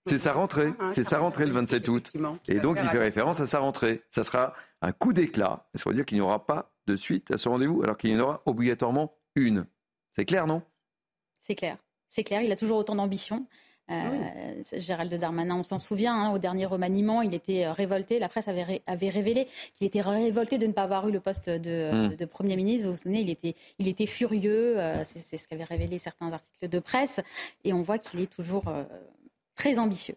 C'est 0.07 0.17
sa 0.17 0.33
rentrée. 0.33 0.73
C'est 0.91 1.03
sa 1.03 1.19
rentrée 1.19 1.45
le 1.45 1.51
27 1.51 1.87
août. 1.87 2.11
Et 2.47 2.59
donc, 2.59 2.79
il 2.81 2.89
fait 2.89 2.97
référence 2.97 3.39
à 3.39 3.45
sa 3.45 3.59
rentrée. 3.59 4.01
Ça 4.09 4.23
sera 4.23 4.53
un 4.81 4.91
coup 4.91 5.13
d'éclat. 5.13 5.67
Ça 5.75 5.87
veut 5.87 5.95
dire 5.95 6.05
qu'il 6.05 6.17
n'y 6.17 6.21
aura 6.21 6.47
pas 6.47 6.71
de 6.87 6.95
suite 6.95 7.29
à 7.31 7.37
ce 7.37 7.47
rendez-vous, 7.47 7.83
alors 7.83 7.97
qu'il 7.97 8.09
y 8.09 8.15
en 8.15 8.19
aura 8.19 8.41
obligatoirement 8.45 9.13
une. 9.35 9.65
C'est 10.13 10.25
clair, 10.25 10.47
non? 10.47 10.63
C'est 11.49 11.55
clair. 11.55 11.77
C'est 12.09 12.23
clair, 12.23 12.43
il 12.43 12.51
a 12.51 12.55
toujours 12.55 12.77
autant 12.77 12.93
d'ambition. 12.93 13.47
Euh, 13.89 14.61
Gérald 14.73 15.11
Darmanin, 15.15 15.55
on 15.55 15.63
s'en 15.63 15.79
souvient, 15.79 16.13
hein, 16.13 16.31
au 16.31 16.37
dernier 16.37 16.67
remaniement, 16.67 17.23
il 17.23 17.33
était 17.33 17.65
euh, 17.65 17.73
révolté. 17.73 18.19
La 18.19 18.29
presse 18.29 18.47
avait, 18.47 18.83
révélé 18.87 19.47
qu'il 19.73 19.87
était 19.87 20.01
révolté 20.01 20.59
de 20.59 20.67
ne 20.67 20.73
pas 20.73 20.83
avoir 20.83 21.09
eu 21.09 21.11
le 21.11 21.19
poste 21.19 21.49
de, 21.49 21.91
hmm. 21.91 22.27
Premier 22.27 22.55
ministre. 22.55 22.85
Vous 22.85 22.91
vous 22.91 23.01
souvenez, 23.01 23.21
il 23.21 23.31
était, 23.31 23.55
il 23.79 23.87
était 23.87 24.05
furieux. 24.05 24.77
Euh, 24.77 25.03
c'est 25.03 25.37
ce 25.37 25.47
qu'avaient 25.47 25.63
révélé 25.63 25.97
certains 25.97 26.31
articles 26.31 26.69
de 26.69 26.77
presse. 26.77 27.19
Et 27.63 27.73
on 27.73 27.81
voit 27.81 27.97
qu'il 27.97 28.19
est 28.19 28.31
toujours 28.31 28.65
très 29.55 29.79
ambitieux. 29.79 30.15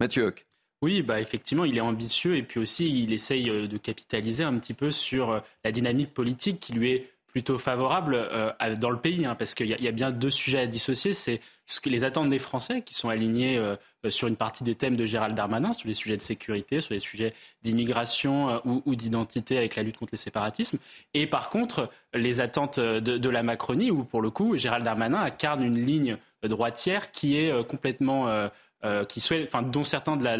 Mathieu 0.00 0.34
Oui, 0.82 1.02
bah 1.02 1.20
effectivement, 1.20 1.64
il 1.64 1.76
est 1.76 1.80
ambitieux 1.80 2.36
et 2.36 2.42
puis 2.42 2.58
aussi 2.58 3.04
il 3.04 3.12
essaye 3.12 3.44
de 3.44 3.76
capitaliser 3.76 4.42
un 4.42 4.58
petit 4.58 4.74
peu 4.74 4.90
sur 4.90 5.40
la 5.64 5.70
dynamique 5.70 6.12
politique 6.12 6.58
qui 6.58 6.72
lui 6.72 6.90
est 6.90 7.12
plutôt 7.32 7.56
favorable 7.56 8.14
euh, 8.14 8.52
dans 8.76 8.90
le 8.90 8.98
pays, 8.98 9.24
hein, 9.24 9.34
parce 9.34 9.54
qu'il 9.54 9.66
y, 9.66 9.88
a 9.88 9.92
bien 9.92 10.10
deux 10.10 10.30
sujets 10.30 10.60
à 10.60 10.66
dissocier. 10.66 11.14
C'est 11.14 11.40
ce 11.64 11.80
que 11.80 11.88
les 11.88 12.04
attentes 12.04 12.28
des 12.28 12.38
Français 12.38 12.82
qui 12.82 12.94
sont 12.94 13.08
alignés 13.08 13.56
euh, 13.56 13.74
sur 14.10 14.28
une 14.28 14.36
partie 14.36 14.64
des 14.64 14.74
thèmes 14.74 14.96
de 14.96 15.06
Gérald 15.06 15.34
Darmanin, 15.34 15.72
sur 15.72 15.88
les 15.88 15.94
sujets 15.94 16.18
de 16.18 16.22
sécurité, 16.22 16.80
sur 16.80 16.92
les 16.92 17.00
sujets 17.00 17.32
d'immigration 17.62 18.50
euh, 18.50 18.58
ou, 18.84 18.94
d'identité 18.94 19.56
avec 19.56 19.76
la 19.76 19.82
lutte 19.82 19.96
contre 19.96 20.12
les 20.12 20.18
séparatismes. 20.18 20.78
Et 21.14 21.26
par 21.26 21.48
contre, 21.48 21.88
les 22.12 22.40
attentes 22.40 22.78
de, 22.78 23.28
la 23.30 23.42
Macronie, 23.42 23.90
où 23.90 24.04
pour 24.04 24.20
le 24.20 24.28
coup, 24.28 24.58
Gérald 24.58 24.84
Darmanin 24.84 25.22
incarne 25.22 25.62
une 25.62 25.82
ligne 25.82 26.18
droitière 26.42 27.12
qui 27.12 27.38
est 27.38 27.66
complètement 27.66 28.50
qui 29.08 29.20
souhaite, 29.20 29.44
enfin, 29.44 29.62
dont 29.62 29.84
certains 29.84 30.16
de 30.16 30.24
la, 30.24 30.36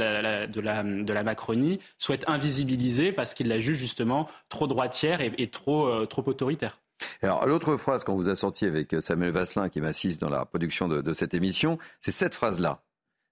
de 0.47 0.61
la, 0.61 0.83
de 0.83 1.13
la 1.13 1.23
Macronie 1.23 1.79
souhaitent 1.97 2.29
invisibiliser 2.29 3.13
parce 3.13 3.35
qu'ils 3.35 3.49
la 3.49 3.61
jugent 3.61 3.79
justement 3.79 4.29
trop 4.49 4.67
droitière 4.67 5.21
et, 5.21 5.47
trop, 5.47 6.05
trop 6.07 6.25
autoritaire. 6.27 6.82
Alors, 7.23 7.47
l'autre 7.47 7.77
phrase 7.77 8.05
qu'on 8.05 8.17
vous 8.17 8.29
a 8.29 8.35
sortie 8.35 8.67
avec 8.67 8.95
Samuel 9.01 9.33
Vasselin, 9.33 9.69
qui 9.69 9.81
m'assiste 9.81 10.21
dans 10.21 10.31
la 10.31 10.45
production 10.45 10.89
de, 10.89 11.13
cette 11.13 11.35
émission, 11.35 11.79
c'est 12.01 12.11
cette 12.11 12.35
phrase-là. 12.35 12.83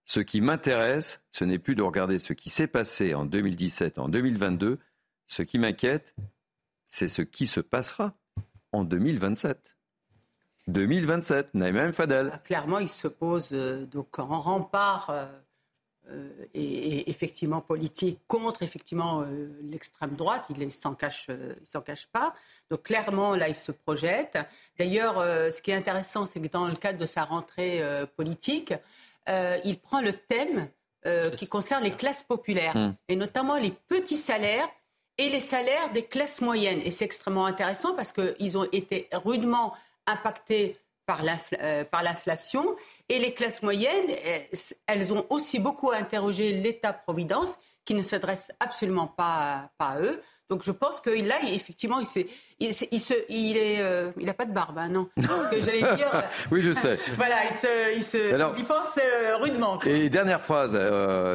Ce 0.07 0.21
qui 0.21 0.41
m'intéresse, 0.41 1.23
ce 1.31 1.45
n'est 1.45 1.59
plus 1.59 1.75
de 1.75 1.83
regarder 1.83 2.19
ce 2.19 2.33
qui 2.33 2.51
s'est 2.51 2.67
passé 2.67 3.15
en 3.15 3.25
2017, 3.25 3.99
en 3.99 4.09
2022. 4.09 4.79
Ce 5.27 5.43
qui 5.43 5.59
m'inquiète, 5.59 6.15
c'est 6.89 7.09
ce 7.09 7.23
qui 7.23 7.47
se 7.47 7.61
passera 7.61 8.15
en 8.73 8.85
2027. 8.85 9.77
2027, 10.69 11.55
Naïma 11.55 11.93
Fadel. 11.93 12.31
Ah, 12.33 12.39
clairement, 12.39 12.79
il 12.79 12.89
se 12.89 13.09
pose 13.09 13.51
euh, 13.53 13.87
donc 13.87 14.19
en 14.19 14.41
rempart 14.41 15.11
euh, 15.11 15.27
euh, 15.27 15.41
et, 16.55 17.11
effectivement 17.11 17.61
politique 17.61 18.19
contre 18.27 18.63
effectivement 18.63 19.25
l'extrême 19.63 20.17
droite. 20.17 20.47
Il 20.51 20.59
ne 20.59 20.69
s'en 20.71 20.95
cache, 20.95 21.29
s'en 21.65 21.81
cache 21.81 22.07
pas. 22.07 22.35
Donc 22.71 22.83
clairement, 22.83 23.35
là, 23.35 23.49
il 23.49 23.57
se 23.57 23.73
projette. 23.73 24.39
D'ailleurs, 24.79 25.17
ce 25.17 25.61
qui 25.61 25.71
est 25.71 25.75
intéressant, 25.75 26.27
c'est 26.27 26.41
que 26.41 26.49
dans 26.49 26.69
le 26.69 26.75
cadre 26.75 26.99
de 26.99 27.07
sa 27.07 27.25
rentrée 27.25 27.83
politique, 28.17 28.75
il 29.29 29.79
prend 29.79 30.01
le 30.01 30.13
thème 30.13 30.69
qui 31.37 31.49
concerne 31.49 31.85
les 31.85 31.93
classes 31.93 32.23
populaires 32.23 32.77
hmm. 32.77 32.95
et 33.09 33.17
notamment 33.17 33.57
les 33.57 33.73
petits 33.89 34.17
salaires 34.17 34.69
et 35.21 35.29
les 35.29 35.41
salaires 35.41 35.93
des 35.93 36.05
classes 36.05 36.41
moyennes. 36.41 36.81
Et 36.83 36.91
c'est 36.91 37.05
extrêmement 37.05 37.45
intéressant 37.45 37.95
parce 37.95 38.13
qu'ils 38.13 38.57
ont 38.57 38.67
été 38.73 39.09
rudement 39.13 39.75
impactés 40.07 40.77
euh, 40.77 40.90
par 41.91 42.03
l'inflation. 42.03 42.77
Et 43.09 43.19
les 43.19 43.33
classes 43.33 43.63
moyennes, 43.63 44.11
euh, 44.11 44.57
elles 44.87 45.13
ont 45.13 45.27
aussi 45.31 45.59
beaucoup 45.59 45.91
interrogé 45.91 46.53
l'État-providence, 46.53 47.59
qui 47.85 47.95
ne 47.95 48.03
s'adresse 48.03 48.53
absolument 48.61 49.07
pas, 49.07 49.71
pas 49.79 49.87
à 49.87 50.01
eux. 50.01 50.21
Donc 50.49 50.63
je 50.65 50.73
pense 50.73 51.01
que 51.01 51.11
là, 51.11 51.37
effectivement, 51.45 52.01
il 52.01 52.05
n'a 52.05 52.27
il, 52.59 53.01
il, 53.29 53.57
est, 53.57 53.81
euh, 53.81 54.11
il 54.19 54.29
a 54.29 54.35
pas 54.35 54.45
de 54.45 54.53
barbe, 54.53 54.79
hein, 54.79 54.89
non 54.89 55.09
Parce 55.17 55.47
que 55.47 55.63
j'allais 55.63 55.97
dire. 55.97 56.25
oui, 56.51 56.61
je 56.61 56.73
sais. 56.73 56.99
voilà, 57.15 57.37
il, 57.49 57.57
se, 57.57 57.97
il, 57.97 58.03
se, 58.03 58.59
il 58.59 58.65
pense 58.65 58.99
rudement. 59.41 59.81
Et 59.83 60.11
dernière 60.11 60.43
phrase, 60.43 60.73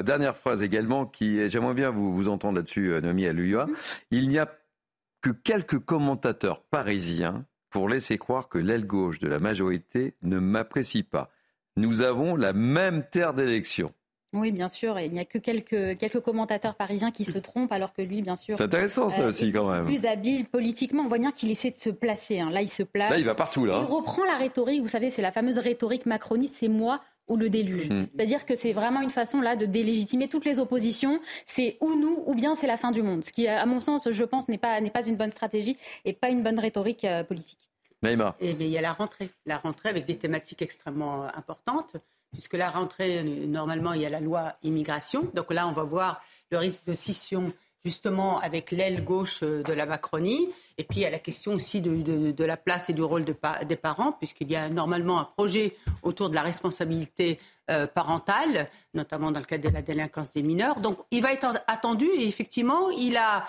dernière 0.04 0.36
phrase 0.38 0.62
également, 0.62 1.06
qui 1.06 1.50
j'aimerais 1.50 1.74
bien 1.74 1.92
vous, 1.92 2.14
vous 2.14 2.28
entendre 2.28 2.56
là-dessus, 2.58 3.00
Nomi 3.02 3.26
Aluya. 3.26 3.66
Mmh. 3.66 3.76
Il 4.12 4.30
n'y 4.30 4.38
a 4.38 4.50
que 5.22 5.30
quelques 5.32 5.80
commentateurs 5.80 6.62
parisiens 6.70 7.46
pour 7.76 7.90
laisser 7.90 8.18
croire 8.18 8.48
que 8.48 8.58
l'aile 8.58 8.88
gauche 8.88 9.20
de 9.20 9.28
la 9.28 9.38
majorité 9.38 10.14
ne 10.22 10.40
m'apprécie 10.40 11.04
pas. 11.04 11.30
Nous 11.76 12.00
avons 12.00 12.38
la 12.38 12.54
même 12.54 13.04
terre 13.12 13.34
d'élection. 13.34 13.92
Oui, 14.32 14.54
bien 14.54 14.70
sûr. 14.70 14.98
il 14.98 15.12
n'y 15.12 15.20
a 15.20 15.26
que 15.26 15.38
quelques, 15.38 15.98
quelques 15.98 16.22
commentateurs 16.22 16.76
parisiens 16.76 17.12
qui 17.12 17.26
se 17.26 17.38
trompent, 17.38 17.74
alors 17.74 17.92
que 17.92 18.02
lui, 18.02 18.22
bien 18.22 18.38
sûr. 18.38 18.56
C'est 18.56 18.64
intéressant, 18.64 19.10
ça 19.10 19.24
euh, 19.24 19.28
aussi, 19.28 19.52
quand 19.52 19.70
même. 19.70 19.84
Plus 19.84 20.06
habile 20.06 20.46
politiquement. 20.46 21.04
On 21.04 21.10
voit 21.10 21.18
bien 21.18 21.34
qu'il 21.34 21.52
essaie 21.52 21.72
de 21.72 21.78
se 21.78 21.90
placer. 21.90 22.40
Hein. 22.40 22.50
Là, 22.50 22.62
il 22.62 22.70
se 22.70 22.82
place. 22.82 23.12
Là, 23.12 23.18
il 23.18 23.26
va 23.26 23.36
partout, 23.36 23.66
là. 23.66 23.82
Il 23.86 23.94
reprend 23.94 24.24
la 24.24 24.38
rhétorique. 24.38 24.82
Vous 24.82 24.88
savez, 24.88 25.10
c'est 25.10 25.22
la 25.22 25.34
fameuse 25.34 25.60
rhétorique 25.60 26.06
macroniste 26.06 26.56
c'est 26.56 26.70
moi 26.70 27.02
ou 27.28 27.38
le 27.38 27.50
déluge. 27.50 27.90
Hmm. 27.90 28.06
C'est-à-dire 28.16 28.46
que 28.46 28.56
c'est 28.56 28.74
vraiment 28.74 29.02
une 29.02 29.10
façon 29.10 29.42
là 29.42 29.56
de 29.56 29.66
délégitimer 29.66 30.28
toutes 30.28 30.46
les 30.46 30.60
oppositions. 30.60 31.20
C'est 31.46 31.78
ou 31.82 31.96
nous 31.96 32.24
ou 32.26 32.36
bien 32.36 32.56
c'est 32.56 32.68
la 32.68 32.78
fin 32.78 32.92
du 32.92 33.02
monde. 33.02 33.24
Ce 33.24 33.32
qui, 33.32 33.48
à 33.48 33.66
mon 33.66 33.80
sens, 33.80 34.10
je 34.10 34.24
pense, 34.24 34.48
n'est 34.48 34.58
pas, 34.58 34.80
n'est 34.82 34.92
pas 34.92 35.06
une 35.06 35.16
bonne 35.16 35.30
stratégie 35.30 35.78
et 36.06 36.14
pas 36.14 36.30
une 36.30 36.44
bonne 36.44 36.60
rhétorique 36.60 37.06
euh, 37.06 37.24
politique. 37.24 37.70
Naïma. 38.02 38.36
Et, 38.40 38.52
il 38.52 38.68
y 38.68 38.78
a 38.78 38.82
la 38.82 38.94
rentrée. 38.94 39.30
La 39.46 39.58
rentrée 39.58 39.90
avec 39.90 40.06
des 40.06 40.18
thématiques 40.18 40.62
extrêmement 40.62 41.24
euh, 41.24 41.28
importantes, 41.36 41.98
puisque 42.32 42.54
la 42.54 42.70
rentrée, 42.70 43.24
normalement, 43.24 43.94
il 43.94 44.02
y 44.02 44.06
a 44.06 44.10
la 44.10 44.20
loi 44.20 44.54
immigration. 44.64 45.30
Donc 45.34 45.52
là, 45.52 45.68
on 45.68 45.72
va 45.72 45.84
voir 45.84 46.22
le 46.52 46.58
risque 46.58 46.86
de 46.86 46.94
scission 46.94 47.54
justement 47.86 48.40
avec 48.40 48.72
l'aile 48.72 49.04
gauche 49.04 49.42
euh, 49.44 49.62
de 49.62 49.72
la 49.72 49.86
Macronie. 49.86 50.50
Et 50.78 50.84
puis 50.84 51.00
il 51.00 51.04
y 51.04 51.06
a 51.06 51.12
la 51.12 51.20
question 51.20 51.54
aussi 51.54 51.80
de, 51.80 52.44
la 52.44 52.58
place 52.58 52.90
et 52.90 52.94
du 52.94 53.04
rôle 53.04 53.24
des 53.24 53.76
parents, 53.76 54.12
puisqu'il 54.12 54.52
y 54.52 54.56
a 54.56 54.68
normalement 54.68 55.20
un 55.20 55.24
projet 55.24 55.78
autour 56.04 56.30
de 56.30 56.36
la 56.36 56.42
responsabilité 56.42 57.40
euh, 57.72 57.88
parentale, 57.88 58.70
notamment 58.94 59.32
dans 59.32 59.40
le 59.40 59.46
cadre 59.46 59.70
de 59.70 59.74
la 59.74 59.82
délinquance 59.82 60.34
des 60.34 60.44
mineurs. 60.44 60.82
Donc 60.82 60.98
il 61.12 61.22
va 61.22 61.32
être 61.32 61.64
attendu 61.68 62.08
et 62.08 62.28
effectivement, 62.28 62.90
il, 62.90 63.16
a, 63.16 63.46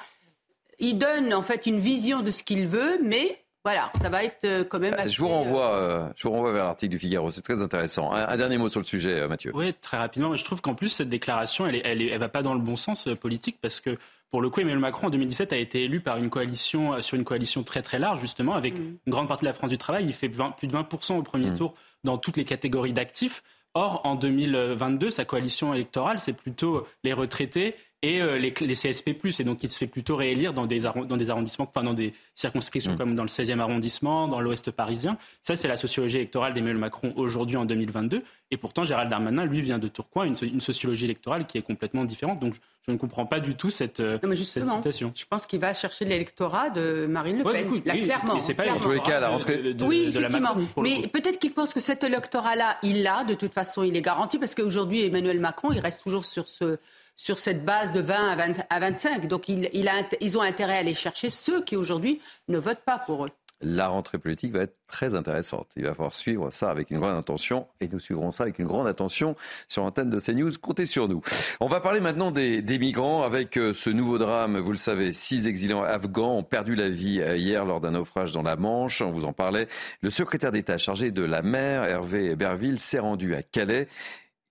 il 0.78 0.98
donne 0.98 1.34
en 1.34 1.42
fait 1.42 1.66
une 1.66 1.80
vision 1.80 2.20
de 2.20 2.30
ce 2.30 2.44
qu'il 2.44 2.68
veut, 2.68 3.00
mais 3.02 3.42
voilà, 3.66 3.90
ça 4.00 4.08
va 4.08 4.22
être 4.22 4.44
euh, 4.44 4.62
quand 4.62 4.78
même. 4.78 4.94
Assez... 4.94 5.08
Je 5.08 5.20
vous 5.20 5.26
renvoie, 5.26 6.12
je 6.14 6.22
vous 6.22 6.30
renvoie 6.30 6.52
vers 6.52 6.66
l'article 6.66 6.92
du 6.92 7.00
Figaro. 7.00 7.32
C'est 7.32 7.42
très 7.42 7.62
intéressant. 7.62 8.12
Un, 8.12 8.36
dernier 8.36 8.58
mot 8.58 8.68
sur 8.68 8.78
le 8.78 8.86
sujet, 8.86 9.26
Mathieu. 9.26 9.50
Oui, 9.56 9.74
très 9.80 9.96
rapidement. 9.96 10.36
Je 10.36 10.44
trouve 10.44 10.60
qu'en 10.60 10.74
plus 10.74 10.88
cette 10.88 11.08
déclaration, 11.08 11.66
elle, 11.66 11.80
elle, 11.84 12.00
elle, 12.00 12.20
va 12.20 12.28
pas 12.28 12.42
dans 12.42 12.54
le 12.54 12.60
bon 12.60 12.76
sens 12.76 13.08
politique 13.20 13.58
parce 13.60 13.80
que 13.80 13.98
pour 14.30 14.40
le 14.40 14.50
coup, 14.50 14.60
Emmanuel 14.60 14.78
Macron 14.78 15.08
en 15.08 15.10
2017 15.10 15.52
a 15.52 15.56
été 15.56 15.82
élu 15.82 16.00
par 16.00 16.16
une 16.18 16.30
coalition 16.30 16.94
euh, 16.94 17.00
sur 17.00 17.16
une 17.16 17.24
coalition 17.24 17.62
très 17.62 17.82
très 17.82 17.98
large 17.98 18.20
justement 18.20 18.54
avec 18.54 18.78
mm. 18.78 18.98
une 19.06 19.10
grande 19.10 19.26
partie 19.26 19.44
de 19.44 19.48
la 19.48 19.52
France 19.52 19.70
du 19.70 19.78
travail. 19.78 20.04
Il 20.04 20.12
fait 20.12 20.28
plus 20.28 20.68
de 20.68 20.72
20% 20.72 21.16
au 21.16 21.22
premier 21.22 21.50
mm. 21.50 21.58
tour 21.58 21.74
dans 22.04 22.18
toutes 22.18 22.36
les 22.36 22.44
catégories 22.44 22.92
d'actifs. 22.92 23.42
Or, 23.74 24.00
en 24.04 24.14
2022, 24.14 25.10
sa 25.10 25.24
coalition 25.24 25.74
électorale, 25.74 26.18
c'est 26.18 26.32
plutôt 26.32 26.86
les 27.04 27.12
retraités 27.12 27.74
et 28.02 28.20
euh, 28.20 28.38
les, 28.38 28.52
CSP+. 28.52 29.16
Et 29.38 29.44
donc, 29.44 29.62
il 29.62 29.70
se 29.70 29.78
fait 29.78 29.86
plutôt 29.86 30.16
réélire 30.16 30.52
dans 30.52 30.66
des, 30.66 30.80
dans 30.80 31.16
des 31.16 31.30
arrondissements, 31.30 31.68
enfin, 31.68 31.84
dans 31.84 31.94
des 31.94 32.12
circonscriptions 32.34 32.92
mm. 32.92 32.96
comme 32.96 33.14
dans 33.14 33.22
le 33.22 33.28
16e 33.28 33.58
arrondissement, 33.58 34.28
dans 34.28 34.40
l'ouest 34.40 34.70
parisien. 34.70 35.16
Ça, 35.42 35.56
c'est 35.56 35.68
la 35.68 35.76
sociologie 35.76 36.16
électorale 36.16 36.54
d'Emmanuel 36.54 36.78
Macron 36.78 37.12
aujourd'hui 37.16 37.56
en 37.56 37.64
2022. 37.64 38.22
Et 38.50 38.56
pourtant, 38.56 38.84
Gérald 38.84 39.10
Darmanin, 39.10 39.44
lui, 39.44 39.60
vient 39.60 39.78
de 39.78 39.88
Tourcoing, 39.88 40.26
une, 40.26 40.36
une 40.42 40.60
sociologie 40.60 41.06
électorale 41.06 41.46
qui 41.46 41.58
est 41.58 41.62
complètement 41.62 42.04
différente. 42.04 42.38
Donc, 42.38 42.54
je, 42.86 42.92
ne 42.92 42.96
comprends 42.96 43.26
pas 43.26 43.40
du 43.40 43.56
tout 43.56 43.70
cette, 43.70 43.98
euh, 43.98 44.18
cette 44.44 44.66
citation. 44.66 45.12
Je 45.16 45.24
pense 45.28 45.46
qu'il 45.46 45.58
va 45.58 45.74
chercher 45.74 46.04
l'électorat 46.04 46.70
de 46.70 47.06
Marine 47.06 47.38
Le 47.38 47.44
Pen. 47.44 47.66
oui, 47.68 47.82
clairement. 47.82 48.38
C'est 48.38 48.54
pas 48.54 48.64
tous 48.78 48.92
les 48.92 49.00
cas, 49.00 49.18
la 49.18 49.30
rentrée 49.30 49.74
de, 49.74 49.84
oui, 49.84 50.06
effectivement. 50.08 50.54
Mais 50.76 51.08
peut-être 51.08 51.40
qu'il 51.40 51.52
pense 51.52 51.74
que 51.74 51.80
cet 51.80 52.04
électorat-là, 52.04 52.76
il 52.82 53.02
l'a. 53.02 53.24
De 53.24 53.34
toute 53.34 53.52
façon, 53.52 53.82
il 53.82 53.96
est 53.96 54.02
garanti 54.02 54.38
parce 54.38 54.54
qu'aujourd'hui, 54.54 55.04
Emmanuel 55.04 55.40
Macron, 55.40 55.72
il 55.72 55.80
reste 55.80 56.02
toujours 56.02 56.24
sur 56.24 56.46
ce 56.46 56.78
sur 57.16 57.38
cette 57.38 57.64
base 57.64 57.92
de 57.92 58.00
20 58.00 58.36
à, 58.70 58.80
25. 58.80 59.26
Donc 59.26 59.48
ils 59.48 60.38
ont 60.38 60.42
intérêt 60.42 60.76
à 60.76 60.80
aller 60.80 60.94
chercher 60.94 61.30
ceux 61.30 61.62
qui 61.62 61.76
aujourd'hui 61.76 62.20
ne 62.48 62.58
votent 62.58 62.84
pas 62.84 62.98
pour 62.98 63.24
eux. 63.24 63.30
La 63.62 63.88
rentrée 63.88 64.18
politique 64.18 64.52
va 64.52 64.60
être 64.60 64.76
très 64.86 65.14
intéressante. 65.14 65.68
Il 65.76 65.84
va 65.84 65.94
falloir 65.94 66.12
suivre 66.12 66.50
ça 66.50 66.70
avec 66.70 66.90
une 66.90 66.98
grande 66.98 67.16
attention 67.16 67.66
et 67.80 67.88
nous 67.88 67.98
suivrons 67.98 68.30
ça 68.30 68.42
avec 68.42 68.58
une 68.58 68.66
grande 68.66 68.86
attention 68.86 69.34
sur 69.66 69.82
l'antenne 69.82 70.10
de 70.10 70.20
CNews. 70.20 70.50
Comptez 70.60 70.84
sur 70.84 71.08
nous. 71.08 71.22
On 71.60 71.66
va 71.66 71.80
parler 71.80 72.00
maintenant 72.00 72.30
des, 72.30 72.60
des 72.60 72.78
migrants 72.78 73.22
avec 73.22 73.56
euh, 73.56 73.72
ce 73.72 73.88
nouveau 73.88 74.18
drame. 74.18 74.58
Vous 74.58 74.72
le 74.72 74.76
savez, 74.76 75.10
six 75.10 75.46
exilés 75.46 75.72
afghans 75.72 76.36
ont 76.36 76.42
perdu 76.42 76.74
la 76.74 76.90
vie 76.90 77.22
euh, 77.22 77.38
hier 77.38 77.64
lors 77.64 77.80
d'un 77.80 77.92
naufrage 77.92 78.30
dans 78.30 78.42
la 78.42 78.56
Manche. 78.56 79.00
On 79.00 79.10
vous 79.10 79.24
en 79.24 79.32
parlait. 79.32 79.68
Le 80.02 80.10
secrétaire 80.10 80.52
d'État 80.52 80.76
chargé 80.76 81.10
de 81.10 81.22
la 81.22 81.40
mer, 81.40 81.84
Hervé 81.84 82.36
Berville, 82.36 82.78
s'est 82.78 82.98
rendu 82.98 83.34
à 83.34 83.42
Calais 83.42 83.88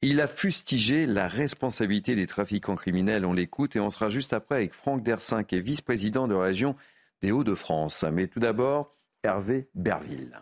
il 0.02 0.22
a 0.22 0.28
fustigé 0.28 1.06
la 1.06 1.28
responsabilité 1.28 2.16
des 2.16 2.28
trafiquants 2.28 2.76
criminels. 2.76 3.26
On 3.26 3.34
l'écoute 3.34 3.76
et 3.76 3.80
on 3.80 3.90
sera 3.90 4.10
juste 4.10 4.34
après 4.34 4.56
avec 4.56 4.74
Franck 4.74 5.04
Dersin, 5.04 5.44
qui 5.44 5.56
est 5.56 5.62
vice-président 5.62 6.28
de 6.28 6.36
la 6.36 6.42
région 6.42 6.76
des 7.22 7.32
Hauts-de-France. 7.32 8.04
Mais 8.12 8.28
tout 8.28 8.40
d'abord, 8.40 8.92
Hervé 9.24 9.68
Berville. 9.74 10.40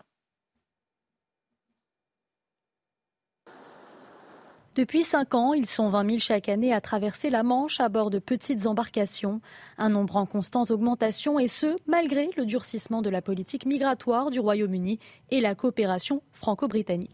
Depuis 4.76 5.04
cinq 5.04 5.36
ans, 5.36 5.54
ils 5.54 5.68
sont 5.68 5.90
20 5.90 6.06
000 6.08 6.20
chaque 6.20 6.50
année 6.50 6.74
à 6.74 6.82
traverser 6.82 7.30
la 7.30 7.44
Manche 7.44 7.80
à 7.80 7.90
bord 7.90 8.10
de 8.10 8.18
petites 8.18 8.66
embarcations. 8.66 9.40
Un 9.78 9.90
nombre 9.90 10.16
en 10.16 10.26
constante 10.26 10.72
augmentation 10.72 11.38
et 11.38 11.48
ce, 11.48 11.76
malgré 11.86 12.32
le 12.38 12.46
durcissement 12.46 13.04
de 13.04 13.12
la 13.12 13.22
politique 13.22 13.68
migratoire 13.68 14.32
du 14.32 14.40
Royaume-Uni 14.40 14.98
et 15.30 15.42
la 15.42 15.54
coopération 15.54 16.24
franco-britannique. 16.32 17.12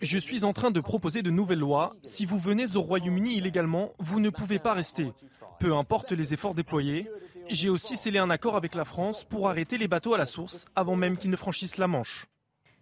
Je 0.00 0.18
suis 0.18 0.44
en 0.44 0.52
train 0.52 0.70
de 0.70 0.80
proposer 0.80 1.22
de 1.22 1.30
nouvelles 1.30 1.58
lois. 1.58 1.94
Si 2.02 2.26
vous 2.26 2.38
venez 2.38 2.76
au 2.76 2.80
Royaume-Uni 2.80 3.34
illégalement, 3.34 3.92
vous 3.98 4.20
ne 4.20 4.30
pouvez 4.30 4.58
pas 4.58 4.74
rester. 4.74 5.12
Peu 5.58 5.74
importe 5.74 6.12
les 6.12 6.32
efforts 6.32 6.54
déployés. 6.54 7.06
J'ai 7.48 7.68
aussi 7.68 7.96
scellé 7.96 8.18
un 8.18 8.30
accord 8.30 8.56
avec 8.56 8.74
la 8.74 8.84
France 8.84 9.24
pour 9.24 9.48
arrêter 9.48 9.76
les 9.76 9.88
bateaux 9.88 10.14
à 10.14 10.18
la 10.18 10.26
source 10.26 10.66
avant 10.76 10.96
même 10.96 11.16
qu'ils 11.16 11.30
ne 11.30 11.36
franchissent 11.36 11.78
la 11.78 11.88
Manche. 11.88 12.26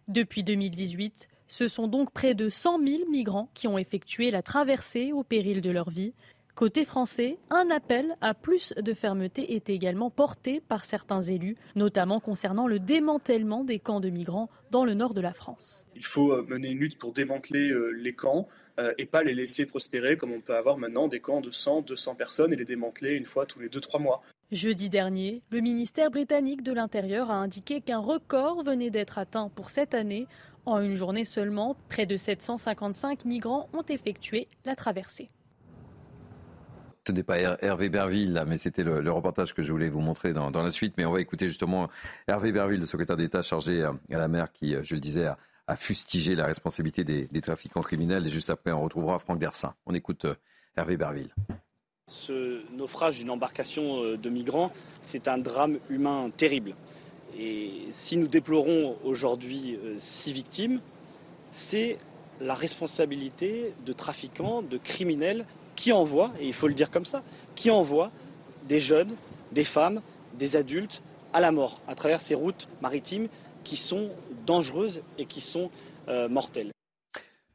Depuis 0.09 0.45
2018, 0.45 1.29
ce 1.49 1.69
sont 1.69 1.89
donc 1.89 2.13
près 2.13 2.35
de 2.35 2.51
100 2.51 2.83
000 2.83 3.11
migrants 3.11 3.51
qui 3.55 3.67
ont 3.67 3.79
effectué 3.79 4.31
la 4.31 4.43
traversée 4.43 5.13
au 5.13 5.25
péril 5.25 5.61
de 5.61 5.71
leur 5.71 5.91
vie. 5.91 6.13
Côté 6.59 6.85
français, 6.85 7.39
un 7.51 7.71
appel 7.71 8.17
à 8.21 8.35
plus 8.35 8.75
de 8.75 8.93
fermeté 8.93 9.55
est 9.55 9.71
également 9.71 10.11
porté 10.11 10.61
par 10.61 10.87
certains 10.87 11.23
élus, 11.23 11.57
notamment 11.77 12.19
concernant 12.19 12.67
le 12.67 12.81
démantèlement 12.81 13.63
des 13.63 13.79
camps 13.79 14.01
de 14.01 14.09
migrants 14.09 14.51
dans 14.73 14.85
le 14.85 14.95
nord 14.95 15.15
de 15.15 15.21
la 15.21 15.33
France. 15.33 15.87
Il 15.95 16.05
faut 16.05 16.33
euh, 16.33 16.45
mener 16.49 16.71
une 16.71 16.81
lutte 16.81 16.99
pour 16.99 17.13
démanteler 17.13 17.71
euh, 17.71 17.91
les 17.91 18.13
camps 18.13 18.49
euh, 18.81 18.93
et 18.99 19.07
pas 19.07 19.23
les 19.23 19.35
laisser 19.35 19.67
prospérer 19.67 20.17
comme 20.17 20.33
on 20.33 20.41
peut 20.41 20.57
avoir 20.57 20.79
maintenant 20.79 21.07
des 21.07 21.21
camps 21.21 21.41
de 21.41 21.53
100, 21.53 21.83
200 21.83 22.17
personnes 22.17 22.53
et 22.53 22.57
les 22.57 22.65
démanteler 22.65 23.13
une 23.13 23.27
fois 23.27 23.47
tous 23.47 23.61
les 23.61 23.69
2-3 23.69 24.03
mois. 24.03 24.21
Jeudi 24.51 24.89
dernier, 24.89 25.43
le 25.51 25.61
ministère 25.61 26.11
britannique 26.11 26.65
de 26.65 26.73
l'Intérieur 26.73 27.31
a 27.31 27.35
indiqué 27.35 27.81
qu'un 27.81 28.01
record 28.01 28.65
venait 28.65 28.91
d'être 28.91 29.19
atteint 29.19 29.49
pour 29.55 29.71
cette 29.71 29.95
année. 29.95 30.27
En 30.67 30.81
une 30.81 30.95
journée 30.97 31.25
seulement, 31.25 31.77
près 31.89 32.05
de 32.05 32.17
755 32.17 33.27
migrants 33.27 33.69
ont 33.73 33.85
effectué 33.89 34.49
la 34.65 34.75
traversée. 34.75 35.29
Ce 37.09 37.13
n'est 37.15 37.23
pas 37.23 37.39
Hervé 37.39 37.89
Berville, 37.89 38.45
mais 38.47 38.59
c'était 38.59 38.83
le, 38.85 39.11
reportage 39.11 39.55
que 39.55 39.63
je 39.63 39.73
voulais 39.73 39.89
vous 39.89 40.03
montrer 40.03 40.35
dans, 40.35 40.51
la 40.51 40.71
suite. 40.71 40.93
Mais 40.99 41.07
on 41.07 41.13
va 41.13 41.23
écouter 41.23 41.49
justement 41.49 41.89
Hervé 42.27 42.53
Berville, 42.53 42.81
le 42.81 42.85
secrétaire 42.85 43.17
d'État 43.17 43.41
chargé 43.41 43.83
à, 43.83 43.95
la 44.11 44.29
mer, 44.29 44.53
qui, 44.53 44.75
je 44.83 44.95
le 44.95 45.01
disais, 45.01 45.25
a, 45.25 45.77
fustigé 45.77 46.35
la 46.35 46.45
responsabilité 46.45 47.05
des, 47.05 47.41
trafiquants 47.41 47.81
criminels. 47.81 48.27
Et 48.27 48.29
juste 48.29 48.51
après, 48.51 48.73
on 48.73 48.83
retrouvera 48.83 49.19
Franck 49.19 49.39
Dersin. 49.39 49.75
On 49.87 49.95
écoute 49.95 50.27
euh, 50.27 50.35
Hervé 50.77 50.99
Berville. 50.99 51.31
Ce 52.09 52.61
naufrage 52.77 53.17
d'une 53.17 53.31
embarcation 53.31 54.05
euh, 54.05 54.19
de 54.19 54.29
migrants, 54.29 54.71
c'est 55.03 55.29
un 55.29 55.39
drame 55.39 55.79
humain 55.89 56.31
terrible. 56.37 56.75
Et 57.39 57.87
si 57.91 58.19
nous 58.19 58.29
déplorons 58.29 58.99
aujourd'hui 59.03 59.79
euh, 59.83 59.95
six 59.99 60.33
victimes, 60.33 60.83
c'est 61.53 61.97
la 62.43 62.55
responsabilité 62.55 63.73
de 63.87 63.95
trafiquants, 63.95 64.61
de 64.61 64.77
criminels 64.77 65.47
qui 65.79 65.93
envoie, 65.93 66.33
et 66.41 66.47
il 66.47 66.53
faut 66.53 66.67
le 66.67 66.75
dire 66.75 66.91
comme 66.91 67.05
ça, 67.05 67.23
qui 67.55 67.71
envoie 67.71 68.11
des 68.69 68.81
jeunes, 68.81 69.15
des 69.53 69.63
femmes, 69.63 70.03
des 70.35 70.57
adultes 70.57 71.03
à 71.33 71.41
la 71.41 71.53
mort 71.53 71.81
à 71.87 71.95
travers 71.95 72.21
ces 72.21 72.35
routes 72.35 72.67
maritimes 72.83 73.29
qui 73.63 73.77
sont 73.77 74.11
dangereuses 74.45 75.03
et 75.19 75.25
qui 75.25 75.41
sont 75.41 75.71
euh, 76.09 76.29
mortelles. 76.29 76.73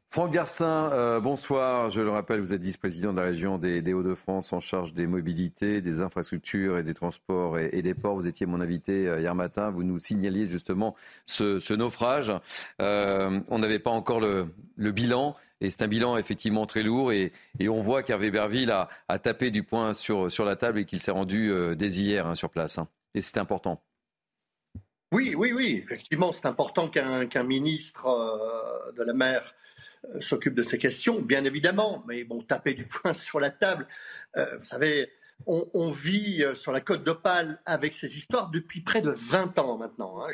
Franck 0.08 0.30
Garcin, 0.30 0.90
euh, 0.92 1.20
bonsoir. 1.20 1.90
Je 1.90 2.00
le 2.00 2.08
rappelle, 2.08 2.40
vous 2.40 2.54
êtes 2.54 2.62
vice-président 2.62 3.12
de 3.12 3.18
la 3.18 3.26
région 3.26 3.58
des, 3.58 3.92
Hauts-de-France 3.92 4.54
en 4.54 4.60
charge 4.60 4.94
des 4.94 5.06
mobilités, 5.06 5.82
des 5.82 6.00
infrastructures 6.00 6.78
et 6.78 6.82
des 6.82 6.94
transports 6.94 7.58
et, 7.58 7.82
des 7.82 7.94
ports. 7.94 8.14
Vous 8.14 8.28
étiez 8.28 8.46
mon 8.46 8.62
invité 8.62 9.06
euh, 9.06 9.20
hier 9.20 9.34
matin. 9.34 9.70
Vous 9.70 9.82
nous 9.82 9.98
signaliez 9.98 10.48
justement 10.48 10.94
ce, 11.26 11.74
naufrage. 11.74 12.32
on 12.78 13.58
n'avait 13.58 13.80
pas 13.80 13.90
encore 13.90 14.20
le 14.20 14.92
bilan. 14.92 15.36
Et 15.64 15.70
c'est 15.70 15.82
un 15.82 15.88
bilan 15.88 16.18
effectivement 16.18 16.66
très 16.66 16.82
lourd. 16.82 17.10
Et, 17.10 17.32
on 17.62 17.80
voit 17.80 18.02
qu'Hervé 18.02 18.30
Berville 18.30 18.70
a, 18.70 19.18
tapé 19.18 19.50
du 19.50 19.62
poing 19.62 19.94
sur, 19.94 20.44
la 20.44 20.56
table 20.56 20.80
et 20.80 20.84
qu'il 20.84 21.00
s'est 21.00 21.10
rendu 21.10 21.50
euh, 21.50 21.74
dès 21.74 21.88
hier 21.88 22.26
hein, 22.26 22.34
sur 22.34 22.50
place. 22.50 22.76
Hein. 22.76 22.88
Et 23.14 23.22
c'est 23.22 23.38
important. 23.38 23.82
Oui, 25.10 25.34
oui, 25.34 25.52
oui. 25.52 25.80
Effectivement, 25.82 26.32
c'est 26.32 26.46
important 26.46 26.90
qu'un 26.90 27.42
ministre 27.44 28.06
euh, 28.06 28.92
de 28.92 29.02
la 29.02 29.14
mer 29.14 29.54
euh, 30.04 30.20
s'occupe 30.20 30.54
de 30.54 30.62
ces 30.62 30.76
questions, 30.76 31.22
bien 31.22 31.44
évidemment. 31.44 32.04
Mais 32.06 32.24
bon, 32.24 32.42
taper 32.42 32.74
du 32.74 32.84
poing 32.84 33.14
sur 33.14 33.40
la 33.40 33.50
table, 33.50 33.86
vous 34.36 34.64
savez, 34.64 35.08
on, 35.46 35.90
vit 35.90 36.44
sur 36.56 36.72
la 36.72 36.80
côte 36.82 37.04
d'Opale 37.04 37.60
avec 37.64 37.94
ces 37.94 38.18
histoires 38.18 38.50
depuis 38.50 38.82
près 38.82 39.00
de 39.00 39.10
20 39.10 39.58
ans 39.58 39.78
maintenant. 39.78 40.22
Hein. 40.22 40.32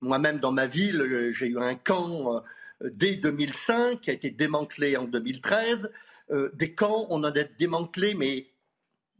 Moi-même, 0.00 0.38
dans 0.38 0.52
ma 0.52 0.66
ville, 0.66 1.32
j'ai 1.32 1.46
eu 1.46 1.58
un 1.58 1.74
camp 1.74 2.42
dès 2.82 3.16
2005, 3.16 4.00
qui 4.00 4.10
a 4.10 4.12
été 4.12 4.30
démantelé 4.30 4.96
en 4.96 5.04
2013. 5.04 5.90
Euh, 6.30 6.50
des 6.54 6.74
camps, 6.74 7.06
on 7.10 7.18
en 7.18 7.24
a 7.24 7.44
démantelé, 7.58 8.14
mais 8.14 8.46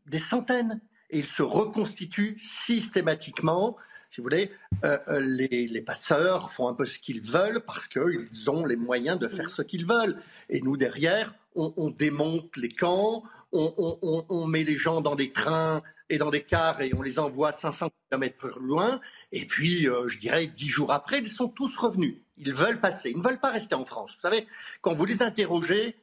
des 0.07 0.19
centaines. 0.19 0.81
Et 1.11 1.21
ils 1.21 1.27
se 1.27 1.43
reconstituent 1.43 2.41
systématiquement. 2.41 3.77
Si 4.11 4.21
vous 4.21 4.25
voulez, 4.25 4.51
euh, 4.85 4.99
euh, 5.09 5.21
les, 5.21 5.83
passeurs 5.83 6.53
font 6.53 6.69
un 6.69 6.75
peu 6.75 6.85
ce 6.85 6.99
qu'ils 6.99 7.21
veulent 7.21 7.63
parce 7.65 7.87
qu'ils 7.87 8.49
ont 8.49 8.65
les 8.65 8.77
moyens 8.77 9.19
de 9.19 9.29
faire 9.29 9.49
ce 9.49 9.63
qu'ils 9.63 9.87
veulent. 9.87 10.21
Et 10.49 10.61
nous, 10.61 10.77
derrière, 10.77 11.35
on, 11.55 11.91
démonte 11.91 12.57
les 12.57 12.69
camps, 12.69 13.25
on, 13.53 14.25
on, 14.29 14.47
met 14.47 14.63
les 14.63 14.77
gens 14.77 15.01
dans 15.01 15.17
des 15.17 15.33
trains 15.33 15.83
et 16.11 16.19
dans 16.19 16.31
des 16.31 16.43
cars 16.43 16.83
et 16.83 16.93
on 16.95 17.03
les 17.03 17.19
envoie 17.19 17.53
500 17.53 17.91
km 18.11 18.37
plus 18.37 18.61
loin. 18.61 19.01
Et 19.33 19.47
puis, 19.47 19.85
je 19.85 20.19
dirais, 20.19 20.47
dix 20.49 20.69
jours 20.69 20.93
après, 20.93 21.21
ils 21.21 21.29
sont 21.29 21.49
tous 21.49 21.75
revenus. 21.77 22.17
Ils 22.37 22.53
veulent 22.53 22.81
passer, 22.81 23.11
ils 23.11 23.19
ne 23.19 23.23
veulent 23.23 23.41
pas 23.41 23.51
rester 23.51 23.75
en 23.75 23.85
France. 23.85 24.13
Vous 24.15 24.21
savez, 24.21 24.47
quand 24.83 24.95
vous 24.95 25.05
les 25.05 25.23
interrogez, 25.23 25.97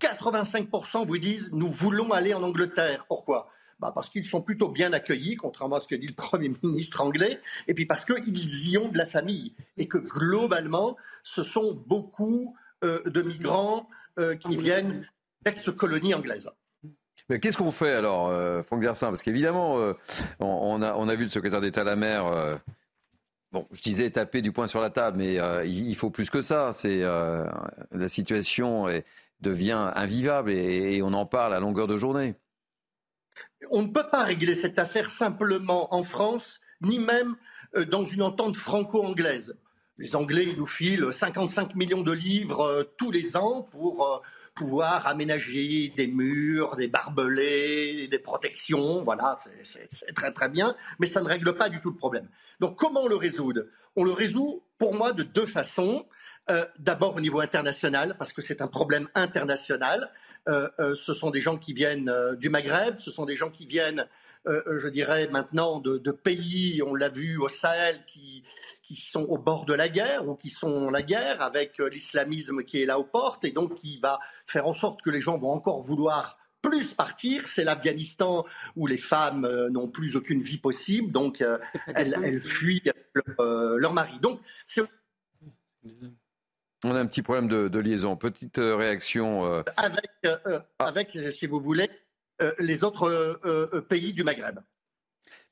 85% 0.00 1.06
vous 1.06 1.18
disent 1.18 1.50
nous 1.52 1.70
voulons 1.70 2.10
aller 2.12 2.34
en 2.34 2.42
Angleterre. 2.42 3.04
Pourquoi? 3.08 3.50
Bah 3.80 3.92
Parce 3.94 4.08
qu'ils 4.08 4.24
sont 4.24 4.40
plutôt 4.40 4.68
bien 4.68 4.92
accueillis, 4.92 5.36
contrairement 5.36 5.76
à 5.76 5.80
ce 5.80 5.86
que 5.86 5.94
dit 5.94 6.06
le 6.06 6.14
Premier 6.16 6.50
ministre 6.62 7.00
anglais, 7.00 7.40
et 7.68 7.74
puis 7.74 7.86
parce 7.86 8.04
qu'ils 8.04 8.68
y 8.68 8.78
ont 8.78 8.88
de 8.88 8.98
la 8.98 9.06
famille, 9.06 9.54
et 9.76 9.88
que 9.88 9.98
globalement, 9.98 10.96
ce 11.22 11.42
sont 11.42 11.74
beaucoup 11.86 12.56
euh, 12.82 13.02
de 13.06 13.22
migrants 13.22 13.88
euh, 14.18 14.36
qui 14.36 14.56
viennent 14.56 15.06
d'ex-colonies 15.44 16.14
anglaises. 16.14 16.50
Mais 17.28 17.40
qu'est-ce 17.40 17.56
qu'on 17.56 17.72
fait 17.72 17.92
alors, 17.92 18.28
euh, 18.28 18.62
Franck 18.62 18.82
Garcin 18.82 19.08
Parce 19.08 19.22
qu'évidemment, 19.22 19.76
on, 20.40 20.82
a, 20.82 20.94
on, 20.94 21.08
a, 21.08 21.14
vu 21.14 21.24
le 21.24 21.30
secrétaire 21.30 21.60
d'État 21.60 21.80
à 21.80 21.84
la 21.84 21.96
mer 21.96 22.58
Bon, 23.54 23.68
je 23.70 23.80
disais 23.82 24.10
taper 24.10 24.42
du 24.42 24.50
poing 24.50 24.66
sur 24.66 24.80
la 24.80 24.90
table, 24.90 25.18
mais 25.18 25.38
euh, 25.38 25.64
il 25.64 25.94
faut 25.94 26.10
plus 26.10 26.28
que 26.28 26.42
ça. 26.42 26.72
C'est 26.74 27.04
euh, 27.04 27.44
la 27.92 28.08
situation 28.08 28.86
devient 29.40 29.92
invivable 29.94 30.50
et, 30.50 31.00
on 31.02 31.12
en 31.12 31.24
parle 31.24 31.54
à 31.54 31.60
longueur 31.60 31.86
de 31.86 31.96
journée. 31.96 32.34
On 33.70 33.82
ne 33.82 33.92
peut 33.92 34.08
pas 34.10 34.24
régler 34.24 34.56
cette 34.56 34.80
affaire 34.80 35.08
simplement 35.08 35.94
en 35.94 36.02
France, 36.02 36.60
ni 36.80 36.98
même 36.98 37.36
euh, 37.76 37.84
dans 37.84 38.04
une 38.04 38.22
entente 38.22 38.56
franco-anglaise. 38.56 39.56
Les 39.98 40.16
Anglais 40.16 40.52
nous 40.56 40.66
filent 40.66 41.12
55 41.12 41.76
millions 41.76 42.02
de 42.02 42.10
livres 42.10 42.90
tous 42.98 43.12
les 43.12 43.36
ans 43.36 43.68
pour 43.70 44.20
pouvoir 44.54 45.06
aménager 45.06 45.92
des 45.96 46.06
murs, 46.06 46.76
des 46.76 46.88
barbelés, 46.88 48.08
des 48.08 48.18
protections. 48.18 49.02
Voilà, 49.04 49.38
c'est 49.62 50.14
très 50.14 50.32
très 50.32 50.48
bien, 50.48 50.76
mais 50.98 51.06
ça 51.06 51.20
ne 51.20 51.26
règle 51.26 51.54
pas 51.56 51.68
du 51.68 51.80
tout 51.80 51.90
le 51.90 51.96
problème. 51.96 52.28
Donc 52.60 52.76
comment 52.76 53.02
on 53.02 53.08
le 53.08 53.16
résoudre? 53.16 53.62
On 53.96 54.04
le 54.04 54.12
résout 54.12 54.62
pour 54.78 54.94
moi 54.94 55.12
de 55.12 55.22
deux 55.22 55.46
façons. 55.46 56.06
Euh, 56.50 56.66
d'abord 56.78 57.16
au 57.16 57.20
niveau 57.20 57.40
international, 57.40 58.16
parce 58.18 58.30
que 58.32 58.42
c'est 58.42 58.60
un 58.60 58.68
problème 58.68 59.08
international. 59.14 60.10
Euh, 60.46 60.68
euh, 60.78 60.94
ce 61.06 61.14
sont 61.14 61.30
des 61.30 61.40
gens 61.40 61.56
qui 61.56 61.72
viennent 61.72 62.12
du 62.38 62.50
Maghreb, 62.50 62.98
ce 63.00 63.10
sont 63.10 63.24
des 63.24 63.36
gens 63.36 63.50
qui 63.50 63.66
viennent, 63.66 64.06
je 64.46 64.88
dirais 64.88 65.26
maintenant, 65.28 65.80
de, 65.80 65.96
de 65.96 66.10
pays, 66.10 66.82
on 66.82 66.94
l'a 66.94 67.08
vu 67.08 67.38
au 67.38 67.48
Sahel, 67.48 68.04
qui, 68.12 68.44
qui 68.86 68.96
sont 68.96 69.22
au 69.22 69.38
bord 69.38 69.64
de 69.64 69.74
la 69.74 69.88
guerre 69.88 70.28
ou 70.28 70.34
qui 70.34 70.50
sont 70.50 70.90
la 70.90 71.02
guerre 71.02 71.40
avec 71.40 71.80
euh, 71.80 71.88
l'islamisme 71.88 72.64
qui 72.64 72.82
est 72.82 72.86
là 72.86 72.98
aux 72.98 73.04
portes 73.04 73.44
et 73.44 73.50
donc 73.50 73.74
qui 73.76 73.98
va 73.98 74.20
faire 74.46 74.66
en 74.66 74.74
sorte 74.74 75.00
que 75.02 75.10
les 75.10 75.20
gens 75.20 75.38
vont 75.38 75.52
encore 75.52 75.82
vouloir 75.82 76.38
plus 76.60 76.88
partir. 76.94 77.46
C'est 77.46 77.64
l'Afghanistan 77.64 78.44
où 78.76 78.86
les 78.86 78.98
femmes 78.98 79.44
euh, 79.44 79.70
n'ont 79.70 79.88
plus 79.88 80.16
aucune 80.16 80.42
vie 80.42 80.58
possible, 80.58 81.12
donc 81.12 81.40
euh, 81.40 81.58
elles, 81.94 82.40
fuient 82.40 82.82
leur, 83.38 83.92
mari. 83.92 84.18
Donc 84.20 84.40
on 86.84 86.94
a 86.94 87.00
un 87.00 87.06
petit 87.06 87.22
problème 87.22 87.48
de, 87.48 87.78
liaison. 87.78 88.16
Petite 88.16 88.58
réaction. 88.58 89.44
Avec, 89.76 90.10
ah. 90.24 90.64
avec, 90.78 91.18
si 91.32 91.46
vous 91.46 91.60
voulez, 91.60 91.90
les 92.58 92.84
autres 92.84 93.80
pays 93.88 94.12
du 94.12 94.24
Maghreb. 94.24 94.60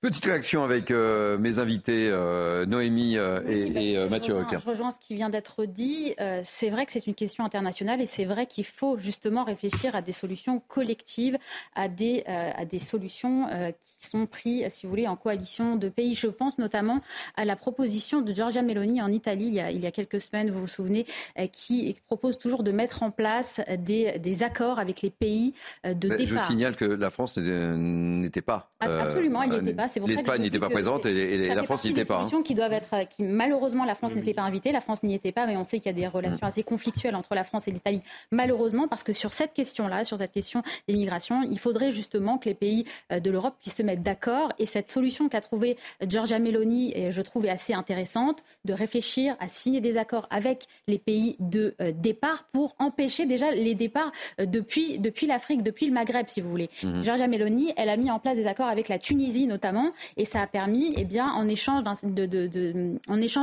Petite 0.02 0.24
réaction 0.24 0.64
avec 0.64 0.90
euh, 0.90 1.38
mes 1.38 1.60
invités, 1.60 2.08
euh, 2.10 2.66
Noémie 2.66 3.16
euh, 3.16 3.40
et, 3.46 3.96
Mathieu 4.08 4.34
rejoins, 4.34 4.58
Je 4.58 4.66
rejoins 4.66 4.90
ce 4.90 4.98
qui 4.98 5.14
vient 5.14 5.30
d'être 5.30 5.64
dit. 5.64 6.16
c'est 6.42 6.70
vrai 6.70 6.86
que 6.86 6.92
c'est 6.92 7.06
une 7.06 7.14
question 7.14 7.44
internationale 7.44 8.00
et 8.00 8.06
c'est 8.06 8.24
vrai 8.24 8.46
qu'il 8.46 8.64
faut 8.64 8.98
justement 8.98 9.44
réfléchir 9.44 9.94
à 9.94 10.02
des 10.02 10.10
solutions 10.10 10.60
collectives, 10.66 11.38
à 11.76 11.86
des, 11.86 12.24
à 12.26 12.64
des 12.64 12.80
solutions 12.80 13.46
qui 13.78 14.08
sont 14.08 14.26
prises, 14.26 14.66
si 14.70 14.86
vous 14.86 14.90
voulez, 14.90 15.06
en 15.06 15.14
coalition 15.14 15.76
de 15.76 15.88
pays. 15.88 16.16
Je 16.16 16.26
pense 16.26 16.58
notamment 16.58 17.00
à 17.36 17.44
la 17.44 17.54
proposition 17.54 18.22
de 18.22 18.34
Giorgia 18.34 18.62
Meloni 18.62 19.00
en 19.02 19.12
Italie 19.12 19.46
il 19.46 19.54
y 19.54 19.60
a, 19.60 19.70
il 19.70 19.80
y 19.80 19.86
a 19.86 19.92
quelques 19.92 20.20
semaines, 20.20 20.50
vous 20.50 20.62
vous 20.62 20.66
souvenez, 20.66 21.06
qui 21.52 21.94
propose 22.06 22.38
toujours 22.38 22.64
de 22.64 22.72
mettre 22.72 23.04
en 23.04 23.12
place 23.12 23.60
des, 23.78 24.18
des 24.18 24.42
accords 24.42 24.80
avec 24.80 25.00
les 25.02 25.10
pays 25.10 25.54
de 25.84 25.92
départ. 25.92 26.26
Je 26.26 26.38
signale 26.38 26.74
que 26.74 26.86
la 26.86 27.10
France 27.10 27.38
n'était 27.38 28.42
pas. 28.42 28.72
Absolument, 28.80 29.44
elle 29.44 29.50
n'y 29.50 29.56
était 29.58 29.74
pas. 29.74 29.91
L'Espagne 30.06 30.42
n'était 30.42 30.58
pas 30.58 30.70
présente 30.70 31.06
et, 31.06 31.54
la 31.54 31.62
France 31.64 31.84
n'y 31.84 31.90
était 31.90 32.04
pas. 32.04 32.22
Hein. 32.22 32.42
Qui 32.42 32.54
doivent 32.54 32.72
être, 32.72 33.08
qui 33.08 33.22
malheureusement 33.22 33.84
la 33.84 33.94
France 33.94 34.14
n'était 34.14 34.34
pas 34.34 34.42
invitée, 34.42 34.72
la 34.72 34.80
France 34.80 35.02
n'y 35.02 35.14
était 35.14 35.32
pas, 35.32 35.46
mais 35.46 35.56
on 35.56 35.64
sait 35.64 35.78
qu'il 35.78 35.86
y 35.86 35.94
a 35.94 35.98
des 35.98 36.06
relations 36.06 36.46
mm. 36.46 36.48
assez 36.48 36.62
conflictuelles 36.62 37.14
entre 37.14 37.34
la 37.34 37.44
France 37.44 37.68
et 37.68 37.70
l'Italie, 37.70 38.02
malheureusement, 38.30 38.88
parce 38.88 39.02
que 39.02 39.12
sur 39.12 39.32
cette 39.32 39.52
question-là, 39.52 40.04
sur 40.04 40.18
cette 40.18 40.32
question 40.32 40.62
des 40.88 40.94
migrations, 40.94 41.42
il 41.42 41.58
faudrait 41.58 41.90
justement 41.90 42.38
que 42.38 42.48
les 42.48 42.54
pays 42.54 42.84
euh, 43.10 43.20
de 43.20 43.30
l'Europe 43.30 43.54
puissent 43.60 43.76
se 43.76 43.82
mettre 43.82 44.02
d'accord. 44.02 44.52
Et 44.58 44.66
cette 44.66 44.90
solution 44.90 45.28
qu'a 45.28 45.40
trouvée 45.40 45.76
Giorgia 46.06 46.38
Meloni, 46.38 46.94
je 47.10 47.22
trouve, 47.22 47.46
est 47.46 47.50
assez 47.50 47.74
intéressante, 47.74 48.42
de 48.64 48.72
réfléchir 48.72 49.36
à 49.40 49.48
signer 49.48 49.80
des 49.80 49.98
accords 49.98 50.26
avec 50.30 50.66
les 50.86 50.98
pays 50.98 51.36
de 51.40 51.74
euh, 51.80 51.92
départ 51.94 52.44
pour 52.52 52.74
empêcher 52.78 53.26
déjà 53.26 53.50
les 53.50 53.74
départs 53.74 54.12
euh, 54.40 54.46
depuis, 54.46 54.98
depuis 54.98 55.26
l'Afrique, 55.26 55.62
depuis 55.62 55.86
le 55.86 55.92
Maghreb, 55.92 56.26
si 56.28 56.40
vous 56.40 56.50
voulez. 56.50 56.70
Mm-hmm. 56.82 57.02
Giorgia 57.02 57.26
Meloni, 57.26 57.72
elle 57.76 57.88
a 57.88 57.96
mis 57.96 58.10
en 58.10 58.18
place 58.18 58.36
des 58.36 58.46
accords 58.46 58.68
avec 58.68 58.88
la 58.88 58.98
Tunisie 58.98 59.46
notamment 59.46 59.81
et 60.16 60.24
ça 60.24 60.42
a 60.42 60.46
permis, 60.46 60.94
eh 60.96 61.06
en 61.20 61.48
échange 61.48 61.82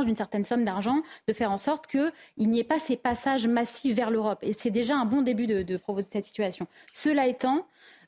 d'une 0.04 0.16
certaine 0.16 0.44
somme 0.44 0.64
d'argent, 0.64 1.02
de 1.28 1.32
faire 1.32 1.50
en 1.50 1.58
sorte 1.58 1.86
qu'il 1.86 2.12
n'y 2.38 2.60
ait 2.60 2.64
pas 2.64 2.78
ces 2.78 2.96
passages 2.96 3.46
massifs 3.46 3.94
vers 3.94 4.10
l'Europe. 4.10 4.38
Et 4.42 4.52
c'est 4.52 4.70
déjà 4.70 4.96
un 4.96 5.04
bon 5.04 5.22
début 5.22 5.46
de, 5.46 5.62
de, 5.62 5.80
cette 6.00 6.24
situation. 6.24 6.66
Cela 6.92 7.26
étant, 7.26 7.66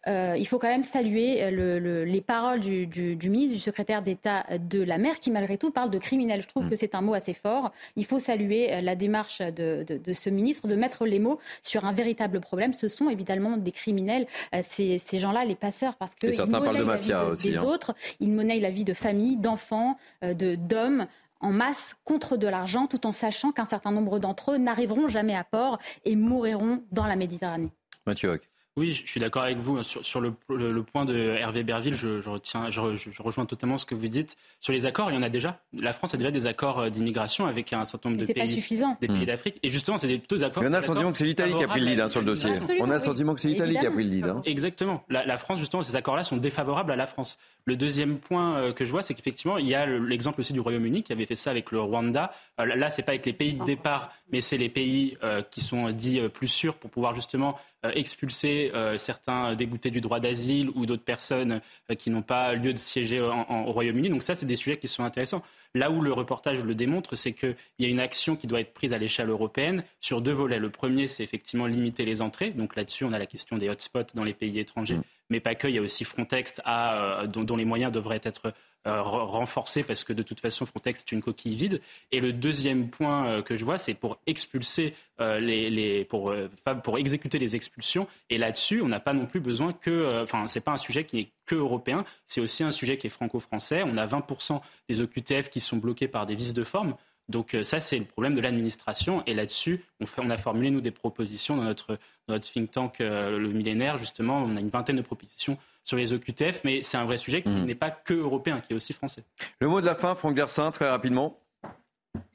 euh, 0.08 0.34
il 0.38 0.46
faut 0.46 0.58
quand 0.58 0.68
même 0.68 0.82
saluer 0.82 1.50
le, 1.50 2.04
les 2.04 2.20
paroles 2.20 2.60
du, 2.60 2.86
du, 2.86 3.30
ministre, 3.30 3.54
du 3.54 3.60
secrétaire 3.60 4.02
d'État 4.02 4.44
de 4.58 4.82
la 4.82 4.98
mer, 4.98 5.18
qui 5.18 5.30
malgré 5.30 5.58
tout 5.58 5.70
parle 5.70 5.90
de 5.90 5.98
criminel. 5.98 6.42
Je 6.42 6.48
trouve 6.48 6.66
mm. 6.66 6.70
que 6.70 6.76
c'est 6.76 6.94
un 6.94 7.00
mot 7.00 7.14
assez 7.14 7.34
fort. 7.34 7.72
Il 7.96 8.04
faut 8.04 8.18
saluer 8.18 8.80
la 8.80 8.96
démarche 8.96 9.40
de, 9.40 9.84
de, 9.88 10.12
ce 10.12 10.30
ministre 10.30 10.68
de 10.68 10.74
mettre 10.74 11.06
les 11.06 11.18
mots 11.18 11.38
sur 11.62 11.84
un 11.84 11.92
véritable 11.92 12.40
problème. 12.40 12.72
Ce 12.72 12.88
sont 12.88 13.08
évidemment 13.08 13.56
des 13.56 13.72
criminels, 13.72 14.26
ces, 14.62 14.98
ces 14.98 15.18
gens-là, 15.18 15.44
les 15.44 15.54
passeurs, 15.54 15.96
parce 15.96 16.14
qu'ils 16.14 16.40
monnaient 16.46 16.72
la 16.72 16.96
vie 16.96 17.12
des 17.42 17.58
hein. 17.58 17.62
autres, 17.62 17.94
ils 18.20 18.30
monnaient 18.30 18.60
la 18.60 18.70
vie 18.70 18.84
de 18.84 18.92
familles, 18.92 19.36
d'enfants, 19.36 19.96
d'hommes 20.22 21.06
en 21.42 21.50
masse 21.50 21.96
contre 22.04 22.36
de 22.36 22.46
l'argent, 22.46 22.86
tout 22.86 23.06
en 23.06 23.12
sachant 23.12 23.52
qu'un 23.52 23.64
certain 23.64 23.90
nombre 23.90 24.18
d'entre 24.18 24.52
eux 24.52 24.58
n'arriveront 24.58 25.08
jamais 25.08 25.34
à 25.34 25.44
port 25.44 25.78
et 26.04 26.16
mouriront 26.16 26.82
dans 26.92 27.06
la 27.06 27.16
Méditerranée. 27.16 27.72
Mathieu 28.06 28.40
oui, 28.78 28.94
je 28.94 29.06
suis 29.06 29.20
d'accord 29.20 29.42
avec 29.42 29.58
vous 29.58 29.82
sur, 29.82 30.02
sur 30.02 30.22
le, 30.22 30.32
le, 30.48 30.82
point 30.82 31.04
de 31.04 31.14
Hervé 31.14 31.62
Berville. 31.62 31.92
Je, 31.94 32.22
je 32.22 32.30
retiens, 32.30 32.70
je, 32.70 32.96
je, 32.96 33.22
rejoins 33.22 33.44
totalement 33.44 33.76
ce 33.76 33.84
que 33.84 33.94
vous 33.94 34.08
dites. 34.08 34.36
Sur 34.60 34.72
les 34.72 34.86
accords, 34.86 35.10
il 35.10 35.14
y 35.14 35.18
en 35.18 35.22
a 35.22 35.28
déjà. 35.28 35.60
La 35.78 35.92
France 35.92 36.14
a 36.14 36.16
déjà 36.16 36.30
des 36.30 36.46
accords 36.46 36.78
euh, 36.78 36.88
d'immigration 36.88 37.44
avec 37.44 37.74
un 37.74 37.84
certain 37.84 38.08
nombre 38.08 38.26
de 38.26 38.32
pays, 38.32 38.48
suffisant. 38.48 38.96
des 39.02 39.08
pays 39.08 39.18
hmm. 39.18 39.24
d'Afrique. 39.26 39.58
Et 39.62 39.68
justement, 39.68 39.98
c'est 39.98 40.06
des 40.06 40.42
accords. 40.42 40.62
on 40.66 40.72
a 40.72 40.80
le 40.80 40.86
sentiment 40.86 41.12
que 41.12 41.18
c'est 41.18 41.26
l'Italie 41.26 41.54
qui 41.54 41.64
a 41.64 41.68
pris 41.68 41.80
le 41.80 41.86
lead 41.86 42.00
hein, 42.00 42.08
sur 42.08 42.20
le 42.20 42.26
dossier. 42.26 42.50
on 42.80 42.90
a 42.90 42.96
le 42.96 43.02
sentiment 43.02 43.34
que 43.34 43.42
c'est 43.42 43.48
l'Italie 43.48 43.76
qui 43.78 43.86
a 43.86 43.90
pris 43.90 44.04
le 44.04 44.10
lead. 44.10 44.26
Hein. 44.26 44.40
Exactement. 44.46 45.04
La, 45.10 45.26
la, 45.26 45.36
France, 45.36 45.58
justement, 45.58 45.82
ces 45.82 45.94
accords-là 45.94 46.24
sont 46.24 46.38
défavorables 46.38 46.92
à 46.92 46.96
la 46.96 47.06
France. 47.06 47.38
Le 47.66 47.76
deuxième 47.76 48.18
point 48.18 48.56
euh, 48.56 48.72
que 48.72 48.86
je 48.86 48.90
vois, 48.90 49.02
c'est 49.02 49.12
qu'effectivement, 49.12 49.58
il 49.58 49.66
y 49.66 49.74
a 49.74 49.84
l'exemple 49.84 50.40
aussi 50.40 50.54
du 50.54 50.60
Royaume-Uni 50.60 51.02
qui 51.02 51.12
avait 51.12 51.26
fait 51.26 51.36
ça 51.36 51.50
avec 51.50 51.72
le 51.72 51.80
Rwanda. 51.80 52.32
Euh, 52.58 52.64
là, 52.64 52.88
c'est 52.88 53.02
pas 53.02 53.12
avec 53.12 53.26
les 53.26 53.34
pays 53.34 53.52
de 53.52 53.64
départ, 53.64 54.14
mais 54.32 54.40
c'est 54.40 54.56
les 54.56 54.70
pays 54.70 55.18
qui 55.50 55.60
sont 55.60 55.90
dits 55.90 56.20
plus 56.32 56.48
sûrs 56.48 56.74
pour 56.74 56.90
pouvoir 56.90 57.12
justement 57.12 57.58
expulser 57.82 58.61
certains 58.98 59.54
déboutés 59.54 59.90
du 59.90 60.00
droit 60.00 60.20
d'asile 60.20 60.70
ou 60.74 60.86
d'autres 60.86 61.04
personnes 61.04 61.60
euh, 61.90 61.94
qui 61.94 62.10
n'ont 62.10 62.22
pas 62.22 62.54
lieu 62.54 62.72
de 62.72 62.78
siéger 62.78 63.20
au 63.20 63.72
Royaume-Uni. 63.72 64.08
Donc 64.08 64.22
ça, 64.22 64.34
c'est 64.34 64.46
des 64.46 64.56
sujets 64.56 64.76
qui 64.76 64.88
sont 64.88 65.04
intéressants. 65.04 65.42
Là 65.74 65.90
où 65.90 66.02
le 66.02 66.12
reportage 66.12 66.62
le 66.62 66.74
démontre, 66.74 67.14
c'est 67.14 67.32
qu'il 67.32 67.56
y 67.78 67.86
a 67.86 67.88
une 67.88 68.00
action 68.00 68.36
qui 68.36 68.46
doit 68.46 68.60
être 68.60 68.74
prise 68.74 68.92
à 68.92 68.98
l'échelle 68.98 69.30
européenne 69.30 69.84
sur 70.00 70.20
deux 70.20 70.32
volets. 70.32 70.58
Le 70.58 70.68
premier, 70.68 71.08
c'est 71.08 71.24
effectivement 71.24 71.66
limiter 71.66 72.04
les 72.04 72.20
entrées. 72.20 72.50
Donc 72.50 72.76
là-dessus, 72.76 73.04
on 73.04 73.12
a 73.12 73.18
la 73.18 73.26
question 73.26 73.56
des 73.56 73.70
hotspots 73.70 74.14
dans 74.14 74.24
les 74.24 74.34
pays 74.34 74.58
étrangers, 74.58 74.96
mmh. 74.96 75.02
mais 75.30 75.40
pas 75.40 75.54
que. 75.54 75.68
Il 75.68 75.74
y 75.74 75.78
a 75.78 75.82
aussi 75.82 76.04
Frontex 76.04 76.60
euh, 76.66 77.26
dont, 77.26 77.56
les 77.56 77.64
moyens 77.64 77.90
devraient 77.90 78.20
être 78.22 78.52
euh, 78.86 79.02
renforcés 79.02 79.82
parce 79.82 80.04
que 80.04 80.12
de 80.12 80.22
toute 80.22 80.40
façon, 80.40 80.66
Frontex 80.66 81.00
est 81.00 81.12
une 81.12 81.22
coquille 81.22 81.54
vide. 81.54 81.80
Et 82.10 82.20
le 82.20 82.32
deuxième 82.32 82.90
point 82.90 83.26
euh, 83.26 83.42
que 83.42 83.56
je 83.56 83.64
vois, 83.64 83.78
c'est 83.78 83.94
pour 83.94 84.18
expulser 84.26 84.94
les, 85.18 86.04
pour, 86.06 86.34
pour 86.82 86.98
exécuter 86.98 87.38
les 87.38 87.54
expulsions. 87.54 88.08
Et 88.28 88.38
là-dessus, 88.38 88.82
on 88.82 88.88
n'a 88.88 88.98
pas 88.98 89.12
non 89.12 89.26
plus 89.26 89.38
besoin 89.38 89.72
que, 89.72 90.20
enfin, 90.20 90.48
c'est 90.48 90.60
pas 90.60 90.72
un 90.72 90.76
sujet 90.76 91.04
qui 91.04 91.20
est 91.20 91.28
que 91.46 91.54
européen, 91.54 92.04
c'est 92.26 92.40
aussi 92.40 92.64
un 92.64 92.72
sujet 92.72 92.96
qui 92.96 93.06
est 93.06 93.10
franco-français. 93.10 93.84
On 93.86 93.96
a 93.98 94.04
20% 94.04 94.60
des 94.88 95.00
OQTF 95.00 95.48
qui 95.48 95.60
sont 95.60 95.76
bloqués 95.76 96.08
par 96.08 96.26
des 96.26 96.34
vices 96.34 96.54
de 96.54 96.64
forme. 96.64 96.96
Donc 97.28 97.54
euh, 97.54 97.62
ça, 97.62 97.80
c'est 97.80 97.98
le 97.98 98.04
problème 98.04 98.34
de 98.34 98.40
l'administration. 98.40 99.22
Et 99.26 99.34
là-dessus, 99.34 99.84
on, 100.18 100.30
a 100.30 100.36
formulé, 100.36 100.70
nous, 100.70 100.80
des 100.80 100.90
propositions 100.90 101.56
dans 101.56 101.64
notre, 101.64 101.98
think 102.40 102.70
tank, 102.70 103.00
euh, 103.00 103.38
le 103.38 103.48
millénaire, 103.48 103.96
justement. 103.96 104.38
On 104.38 104.56
a 104.56 104.60
une 104.60 104.68
vingtaine 104.68 104.96
de 104.96 105.02
propositions 105.02 105.58
sur 105.84 105.96
les 105.96 106.12
OQTF, 106.12 106.62
mais 106.64 106.82
c'est 106.82 106.96
un 106.96 107.04
vrai 107.04 107.16
sujet 107.16 107.42
qui 107.42 107.50
mmh. 107.50 107.64
n'est 107.64 107.74
pas 107.74 107.90
que 107.90 108.14
européen, 108.14 108.60
qui 108.60 108.72
est 108.72 108.76
aussi 108.76 108.92
français. 108.92 109.24
Le 109.60 109.68
mot 109.68 109.80
de 109.80 109.86
la 109.86 109.94
fin, 109.94 110.14
Franck 110.14 110.34
Dersin, 110.34 110.70
très 110.70 110.88
rapidement. 110.88 111.38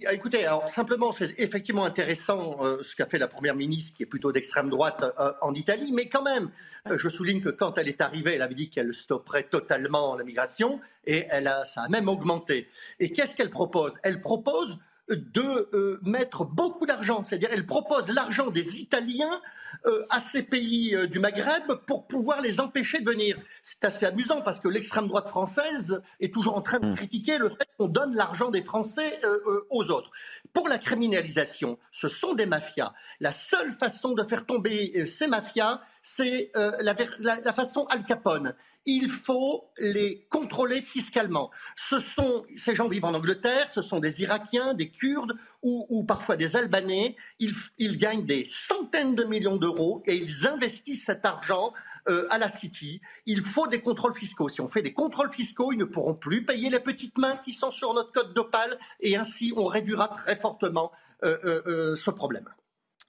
Ah, 0.06 0.14
écoutez, 0.14 0.46
alors 0.46 0.70
simplement, 0.74 1.14
c'est 1.14 1.34
effectivement 1.38 1.86
intéressant 1.86 2.64
euh, 2.64 2.78
ce 2.84 2.96
qu'a 2.96 3.06
fait 3.06 3.18
la 3.18 3.28
Première 3.28 3.56
ministre, 3.56 3.94
qui 3.96 4.04
est 4.04 4.08
plutôt 4.08 4.32
d'extrême 4.32 4.70
droite 4.70 5.04
en 5.42 5.54
Italie, 5.54 5.92
mais 5.94 6.10
quand 6.10 6.24
même, 6.24 6.50
je 6.96 7.10
souligne 7.10 7.42
que 7.42 7.50
quand 7.50 7.78
elle 7.78 7.88
est 7.88 8.02
arrivée, 8.02 8.36
elle 8.36 8.42
avait 8.42 8.56
dit 8.56 8.70
qu'elle 8.70 8.94
stopperait 8.94 9.44
totalement 9.44 10.16
la 10.16 10.24
migration, 10.24 10.80
et 11.06 11.28
elle 11.30 11.48
a, 11.48 11.66
ça 11.66 11.84
a 11.84 11.90
même 11.90 12.10
augmenté. 12.10 12.68
Et 13.00 13.12
qu'est-ce 13.12 13.36
qu'elle 13.36 13.50
propose? 13.50 13.94
Elle 14.04 14.22
propose 14.22 14.78
de 15.10 15.70
euh, 15.74 16.00
mettre 16.04 16.46
beaucoup 16.46 16.86
d'argent, 16.86 17.24
c'est-à-dire 17.24 17.50
elle 17.52 17.66
propose 17.66 18.10
l'argent 18.10 18.50
des 18.50 18.80
Italiens 18.80 19.42
euh, 19.86 20.06
à 20.10 20.20
ces 20.20 20.44
pays 20.44 20.96
euh, 20.96 21.08
du 21.08 21.20
Maghreb 21.20 21.64
pour 21.86 22.08
pouvoir 22.08 22.42
les 22.42 22.60
empêcher 22.60 23.00
de 23.00 23.10
venir. 23.10 23.38
C'est 23.62 23.86
assez 23.86 24.06
amusant 24.06 24.42
parce 24.42 24.60
que 24.60 24.68
l'extrême 24.68 25.08
droite 25.08 25.30
française 25.30 26.02
est 26.20 26.34
toujours 26.34 26.58
en 26.58 26.62
train 26.62 26.80
de 26.80 26.88
hmm. 26.88 26.96
critiquer 26.96 27.38
le 27.38 27.50
fait 27.50 27.68
qu'on 27.78 27.88
donne 27.88 28.16
l'argent 28.16 28.50
des 28.50 28.64
Français 28.64 29.22
aux 29.70 29.86
autres. 29.92 30.12
Pour 30.54 30.68
la 30.68 30.78
criminalisation, 30.78 31.78
ce 31.92 32.08
sont 32.08 32.34
des 32.34 32.46
mafias. 32.46 32.94
La 33.20 33.34
seule 33.34 33.74
façon 33.74 34.14
de 34.14 34.24
faire 34.24 34.46
tomber 34.46 35.06
ces 35.06 35.28
mafias, 35.28 35.82
c'est 36.02 36.52
la, 36.56 36.96
la, 37.20 37.54
façon 37.54 37.86
Al 37.90 38.06
Capone 38.06 38.56
il 38.88 39.10
faut 39.10 39.70
les 39.78 40.26
contrôler 40.30 40.82
fiscalement. 40.82 41.52
Ce 41.90 42.00
sont, 42.00 42.46
ces 42.56 42.74
gens 42.74 42.88
vivent 42.88 43.04
en 43.04 43.14
Angleterre, 43.14 43.70
ce 43.76 43.82
sont 43.82 44.00
des 44.00 44.22
Irakiens, 44.22 44.74
des 44.74 44.90
Kurdes 44.90 45.34
ou, 45.62 46.06
parfois 46.06 46.38
des 46.38 46.56
Albanais. 46.56 47.18
Ils, 47.40 47.98
gagnent 48.00 48.26
des 48.26 48.48
centaines 48.50 49.14
de 49.14 49.26
millions 49.26 49.58
d'euros 49.58 50.02
et 50.08 50.16
ils 50.16 50.48
investissent 50.48 51.04
cet 51.04 51.26
argent 51.26 51.74
euh, 52.08 52.28
à 52.30 52.38
la 52.38 52.48
City. 52.48 53.02
Il 53.26 53.44
faut 53.44 53.68
des 53.68 53.82
contrôles 53.82 54.16
fiscaux. 54.16 54.48
Si 54.48 54.62
on 54.62 54.70
fait 54.70 54.82
des 54.82 54.94
contrôles 54.94 55.34
fiscaux, 55.34 55.74
ils 55.74 55.78
ne 55.78 55.84
pourront 55.84 56.16
plus 56.16 56.46
payer 56.46 56.70
les 56.70 56.80
petites 56.80 57.18
mains 57.18 57.36
qui 57.44 57.52
sont 57.52 57.72
sur 57.72 57.94
notre 57.94 58.14
code 58.14 58.34
d'opale 58.34 58.80
et 59.02 59.18
ainsi 59.18 59.52
on 59.58 59.66
réduira 59.66 60.08
très 60.08 60.38
fortement 60.38 60.94
euh, 61.26 61.38
euh, 61.44 61.96
ce 61.98 62.10
problème. 62.10 62.48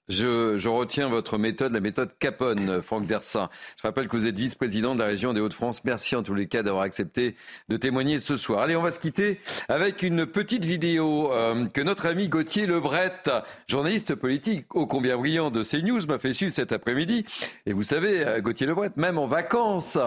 Je, 0.09 0.69
retiens 0.69 1.09
votre 1.09 1.37
méthode, 1.37 1.73
la 1.73 1.81
méthode 1.81 2.11
Capone, 2.19 2.81
Franck 2.81 3.07
Dersin. 3.07 3.51
Je 3.77 3.83
rappelle 3.83 4.09
que 4.09 4.17
vous 4.17 4.27
êtes 4.27 4.39
vice-président 4.39 4.95
de 4.95 5.01
la 5.01 5.07
région 5.07 5.35
des 5.35 5.41
Hauts-de-France. 5.41 5.85
Merci 5.85 6.17
en 6.17 6.23
tous 6.23 6.35
les 6.35 6.47
cas 6.47 6.63
d'avoir 6.63 6.85
accepté 6.85 7.37
de 7.69 7.77
témoigner 7.77 8.19
ce 8.19 8.39
soir. 8.39 8.63
Allez, 8.63 8.75
on 8.75 8.83
va 8.83 8.91
se 8.91 8.99
quitter 8.99 9.39
avec 9.69 10.03
une 10.03 10.25
petite 10.25 10.65
vidéo 10.65 11.31
euh, 11.33 11.67
que 11.67 11.83
notre 11.83 12.07
ami 12.07 12.29
Gauthier 12.29 12.67
Lebret, 12.67 13.23
journaliste 13.69 14.15
politique 14.15 14.75
ô 14.75 14.87
combien 14.87 15.19
brillant 15.19 15.51
de 15.51 15.63
CNews, 15.63 16.07
m'a 16.07 16.19
fait 16.19 16.33
suivre 16.33 16.53
cet 16.53 16.73
après-midi. 16.73 17.27
Et 17.67 17.75
vous 17.75 17.83
savez, 17.83 18.27
euh, 18.27 18.41
Gauthier 18.41 18.67
Lebret, 18.67 18.91
même 18.97 19.19
en 19.19 19.27
vacances, 19.27 19.99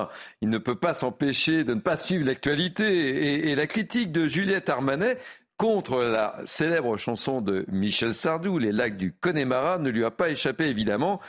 il 0.42 0.50
ne 0.50 0.58
peut 0.58 0.76
pas 0.76 0.96
s'empêcher 0.96 1.64
de 1.64 1.76
ne 1.76 1.80
pas 1.80 1.96
suivre 1.96 2.26
l'actualité. 2.26 3.52
Et 3.52 3.56
la 3.56 3.68
critique 3.68 4.12
de 4.12 4.26
Juliette 4.26 4.70
Armanet 4.70 5.18
contre 5.62 6.02
la 6.02 6.38
célèbre 6.44 6.98
chanson 6.98 7.40
de 7.40 7.66
Michel 7.68 8.16
Sardou, 8.16 8.58
Les 8.58 8.72
lacs 8.72 8.98
du 8.98 9.14
Connemara, 9.14 9.78
ne 9.78 9.92
lui 9.92 10.04
a 10.04 10.10
pas 10.10 10.32
échappé 10.32 10.66
évidemment. 10.66 11.22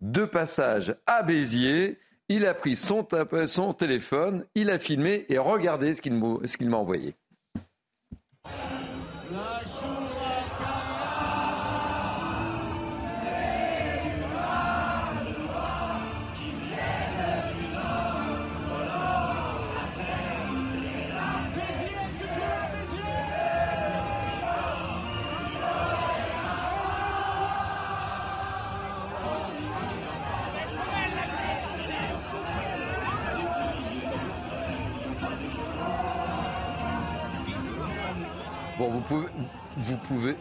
Deux 0.00 0.28
passages 0.28 0.94
à 1.06 1.24
Béziers. 1.24 1.98
Il 2.28 2.46
a 2.46 2.54
pris 2.54 2.76
son, 2.76 3.04
son 3.46 3.72
téléphone, 3.72 4.46
il 4.54 4.70
a 4.70 4.78
filmé 4.78 5.26
et 5.28 5.38
regardez 5.38 5.94
ce 5.94 6.00
qu'il 6.00 6.14
m'a 6.14 6.76
envoyé. 6.76 7.16
Bon, 38.80 38.88
vous 38.88 39.00
pouvez, 39.00 39.26
vous 39.76 39.96
pouvez, 40.08 40.36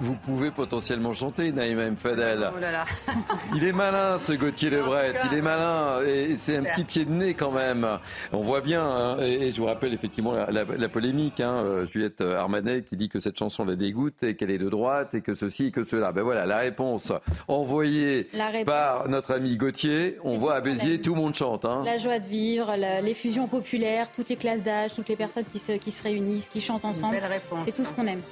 vous 0.00 0.14
pouvez 0.14 0.50
potentiellement 0.50 1.12
chanter, 1.12 1.52
Naïma 1.52 1.82
M. 1.82 1.96
Fadel. 1.96 2.50
Oh 2.54 2.60
là 2.60 2.70
là. 2.70 2.84
il 3.54 3.64
est 3.64 3.72
malin, 3.72 4.18
ce 4.18 4.32
Gauthier 4.32 4.70
Lebret. 4.70 5.14
Il 5.30 5.36
est 5.36 5.42
malin. 5.42 6.00
Et 6.06 6.36
c'est 6.36 6.56
un 6.56 6.62
petit 6.62 6.84
pied 6.84 7.04
de 7.04 7.10
nez 7.10 7.34
quand 7.34 7.50
même. 7.50 7.86
On 8.32 8.42
voit 8.42 8.60
bien. 8.60 8.84
Hein, 8.84 9.16
et, 9.20 9.50
je 9.50 9.60
vous 9.60 9.66
rappelle 9.66 9.92
effectivement 9.92 10.34
la, 10.34 10.88
polémique. 10.88 11.40
Hein, 11.40 11.62
euh, 11.64 11.86
Juliette 11.86 12.20
Armanet 12.20 12.82
qui 12.82 12.96
dit 12.96 13.08
que 13.08 13.18
cette 13.18 13.38
chanson 13.38 13.64
la 13.64 13.76
dégoûte 13.76 14.22
et 14.22 14.36
qu'elle 14.36 14.50
est 14.50 14.58
de 14.58 14.68
droite 14.68 15.14
et 15.14 15.20
que 15.20 15.34
ceci 15.34 15.66
et 15.66 15.70
que 15.70 15.82
cela. 15.82 16.12
Ben 16.12 16.22
voilà, 16.22 16.46
la 16.46 16.58
réponse 16.58 17.12
envoyée 17.48 18.28
par 18.66 19.08
notre 19.08 19.32
ami 19.32 19.56
Gauthier. 19.56 20.18
On 20.22 20.38
voit 20.38 20.54
à 20.54 20.60
Béziers, 20.60 21.00
tout 21.00 21.14
le 21.14 21.20
monde 21.20 21.34
chante. 21.34 21.64
Hein. 21.64 21.82
La 21.84 21.98
joie 21.98 22.18
de 22.18 22.26
vivre, 22.26 22.74
les 22.76 23.14
fusions 23.14 23.48
populaires, 23.48 24.10
toutes 24.12 24.28
les 24.28 24.36
classes 24.36 24.62
d'âge, 24.62 24.92
toutes 24.92 25.08
les 25.08 25.16
personnes 25.16 25.44
qui 25.50 25.58
se, 25.58 25.72
qui 25.72 25.90
se 25.90 26.02
réunissent, 26.02 26.48
qui 26.48 26.60
chantent 26.60 26.84
ensemble. 26.84 27.16
C'est 27.64 27.74
tout 27.74 27.84
ce 27.84 27.92
qu'on 27.92 28.06
aime. 28.06 28.22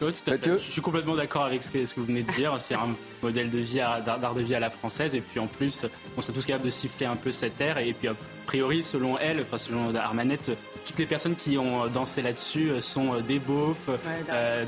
Je 0.00 0.58
suis 0.58 0.80
complètement 0.80 1.16
d'accord 1.16 1.44
avec 1.44 1.64
ce 1.64 1.70
que, 1.70 1.84
ce 1.84 1.94
que, 1.94 2.00
vous 2.00 2.06
venez 2.06 2.22
de 2.22 2.30
dire. 2.32 2.54
C'est 2.60 2.74
un 2.74 2.94
modèle 3.22 3.50
de 3.50 3.58
vie, 3.58 3.78
d'art 3.78 4.34
de 4.34 4.42
vie 4.42 4.54
à 4.54 4.60
la 4.60 4.70
française. 4.70 5.14
Et 5.14 5.20
puis 5.20 5.40
en 5.40 5.48
plus, 5.48 5.86
on 6.16 6.20
serait 6.20 6.32
tous 6.32 6.46
capables 6.46 6.64
de 6.64 6.70
siffler 6.70 7.06
un 7.06 7.16
peu 7.16 7.32
cette 7.32 7.60
air. 7.60 7.78
Et 7.78 7.92
puis 7.92 8.08
a 8.08 8.14
priori, 8.46 8.82
selon 8.82 9.18
elle, 9.18 9.40
enfin 9.40 9.58
selon 9.58 9.92
Armanette, 9.94 10.52
toutes 10.88 10.98
les 10.98 11.06
personnes 11.06 11.36
qui 11.36 11.58
ont 11.58 11.86
dansé 11.86 12.22
là-dessus 12.22 12.72
sont 12.80 13.20
des 13.20 13.38
beaufs, 13.38 13.76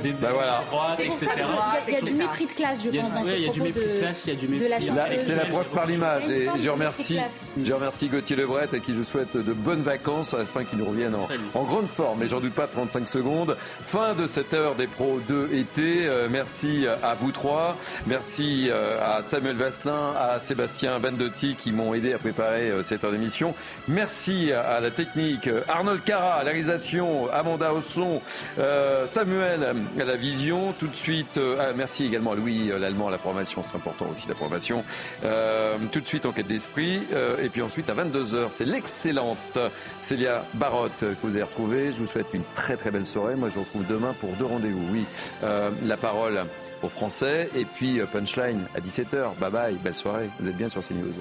des, 0.03 0.12
bah 0.12 0.29
voilà. 0.35 0.62
droites, 0.71 1.01
etc. 1.01 1.29
Il 1.89 1.95
y 1.95 1.97
a 1.97 2.01
du 2.03 2.12
mépris 2.12 2.47
de 2.47 2.53
classe, 2.53 2.83
je 2.85 2.91
pense, 2.91 3.12
dans 3.12 3.25
ces 3.25 3.37
Il 3.37 3.47
y 3.47 3.49
a 3.49 3.53
du 3.53 3.62
mépris 3.62 3.87
de 3.87 3.99
classe, 4.01 4.25
il 4.27 4.35
y 4.35 4.37
a 4.37 4.39
du 4.39 4.49
mépris. 4.49 4.68
C'est 5.25 5.37
la 5.37 5.47
preuve 5.47 5.68
par 5.68 5.87
l'image. 5.87 6.29
Et 6.29 6.47
je 6.61 6.68
remercie, 6.68 7.18
je 7.62 7.73
remercie 7.73 8.09
Gauthier 8.09 8.37
Lebret 8.37 8.68
à 8.73 8.79
qui 8.79 8.95
je 8.95 9.03
souhaite 9.03 9.35
de 9.35 9.53
bonnes 9.53 9.83
vacances 9.83 10.35
afin 10.35 10.64
qu'il 10.64 10.79
nous 10.79 10.85
revienne 10.85 11.14
en, 11.14 11.27
en, 11.59 11.64
grande 11.64 11.87
forme. 11.87 12.21
Mais 12.21 12.29
j'en 12.29 12.41
doute 12.41 12.53
pas, 12.53 12.66
35 12.66 13.09
secondes. 13.09 13.57
Fin 13.87 14.14
de 14.14 14.27
cette 14.27 14.53
heure 14.53 14.75
des 14.75 14.87
pros 14.87 15.21
de 15.27 15.49
été. 15.55 16.07
merci 16.31 16.87
à 17.03 17.14
vous 17.14 17.33
trois. 17.33 17.79
Merci 18.07 18.71
à 18.71 19.23
Samuel 19.27 19.57
Vasselin, 19.57 20.12
à 20.18 20.39
Sébastien 20.39 20.99
Bandotti 20.99 21.57
qui 21.57 21.73
m'ont 21.73 21.95
aidé 21.95 22.12
à 22.12 22.18
préparer 22.18 22.71
cette 22.83 23.05
heure 23.05 23.12
d'émission. 23.12 23.55
Merci 23.89 24.53
à 24.53 24.81
la 24.81 24.91
technique, 24.91 25.49
Arnold 25.68 26.03
Cara 26.11 26.35
à 26.35 26.43
la 26.43 26.51
réalisation, 26.51 27.33
Amanda 27.33 27.73
au 27.73 27.81
son, 27.81 28.21
Samuel 29.13 29.61
à 29.97 30.05
la 30.05 30.17
vision. 30.17 30.73
Tout 30.73 30.89
de 30.89 30.97
suite, 30.97 31.39
ah, 31.61 31.69
merci 31.77 32.05
également 32.05 32.33
à 32.33 32.35
Louis 32.35 32.73
l'Allemand 32.81 33.07
à 33.07 33.13
la 33.13 33.19
formation, 33.19 33.63
c'est 33.63 33.77
important 33.77 34.07
aussi 34.11 34.27
la 34.27 34.35
formation. 34.35 34.83
tout 35.93 36.01
de 36.01 36.07
suite, 36.07 36.27
enquête 36.27 36.49
d'esprit. 36.49 37.03
et 37.41 37.49
puis 37.49 37.63
ensuite, 37.63 37.89
à 37.91 37.95
22h, 37.95 38.47
c'est 38.49 38.65
l'excellente 38.65 39.57
Célia 40.03 40.45
Barotte 40.55 40.99
que 40.99 41.15
vous 41.23 41.37
avez 41.37 41.45
retrouvée. 41.45 41.93
Je 41.93 41.99
vous 41.99 42.09
souhaite 42.09 42.27
une 42.35 42.45
très 42.57 42.77
très 42.77 42.91
belle 42.91 43.07
soirée. 43.07 43.37
Moi, 43.37 43.49
je 43.49 43.55
vous 43.55 43.63
retrouve 43.63 43.87
demain 43.87 44.13
pour 44.21 44.31
deux 44.31 44.47
rendez-vous. 44.47 44.85
Oui, 44.93 45.05
la 45.85 45.97
parole 45.97 46.41
aux 46.83 46.89
Français. 46.89 47.49
Et 47.55 47.65
puis 47.65 48.01
Punchline 48.13 48.63
à 48.75 48.81
17h. 48.81 49.37
Bye 49.39 49.51
bye, 49.53 49.75
belle 49.77 49.95
soirée. 49.95 50.29
Vous 50.41 50.49
êtes 50.49 50.57
bien 50.57 50.69
sur 50.69 50.85
CNews. 50.85 51.15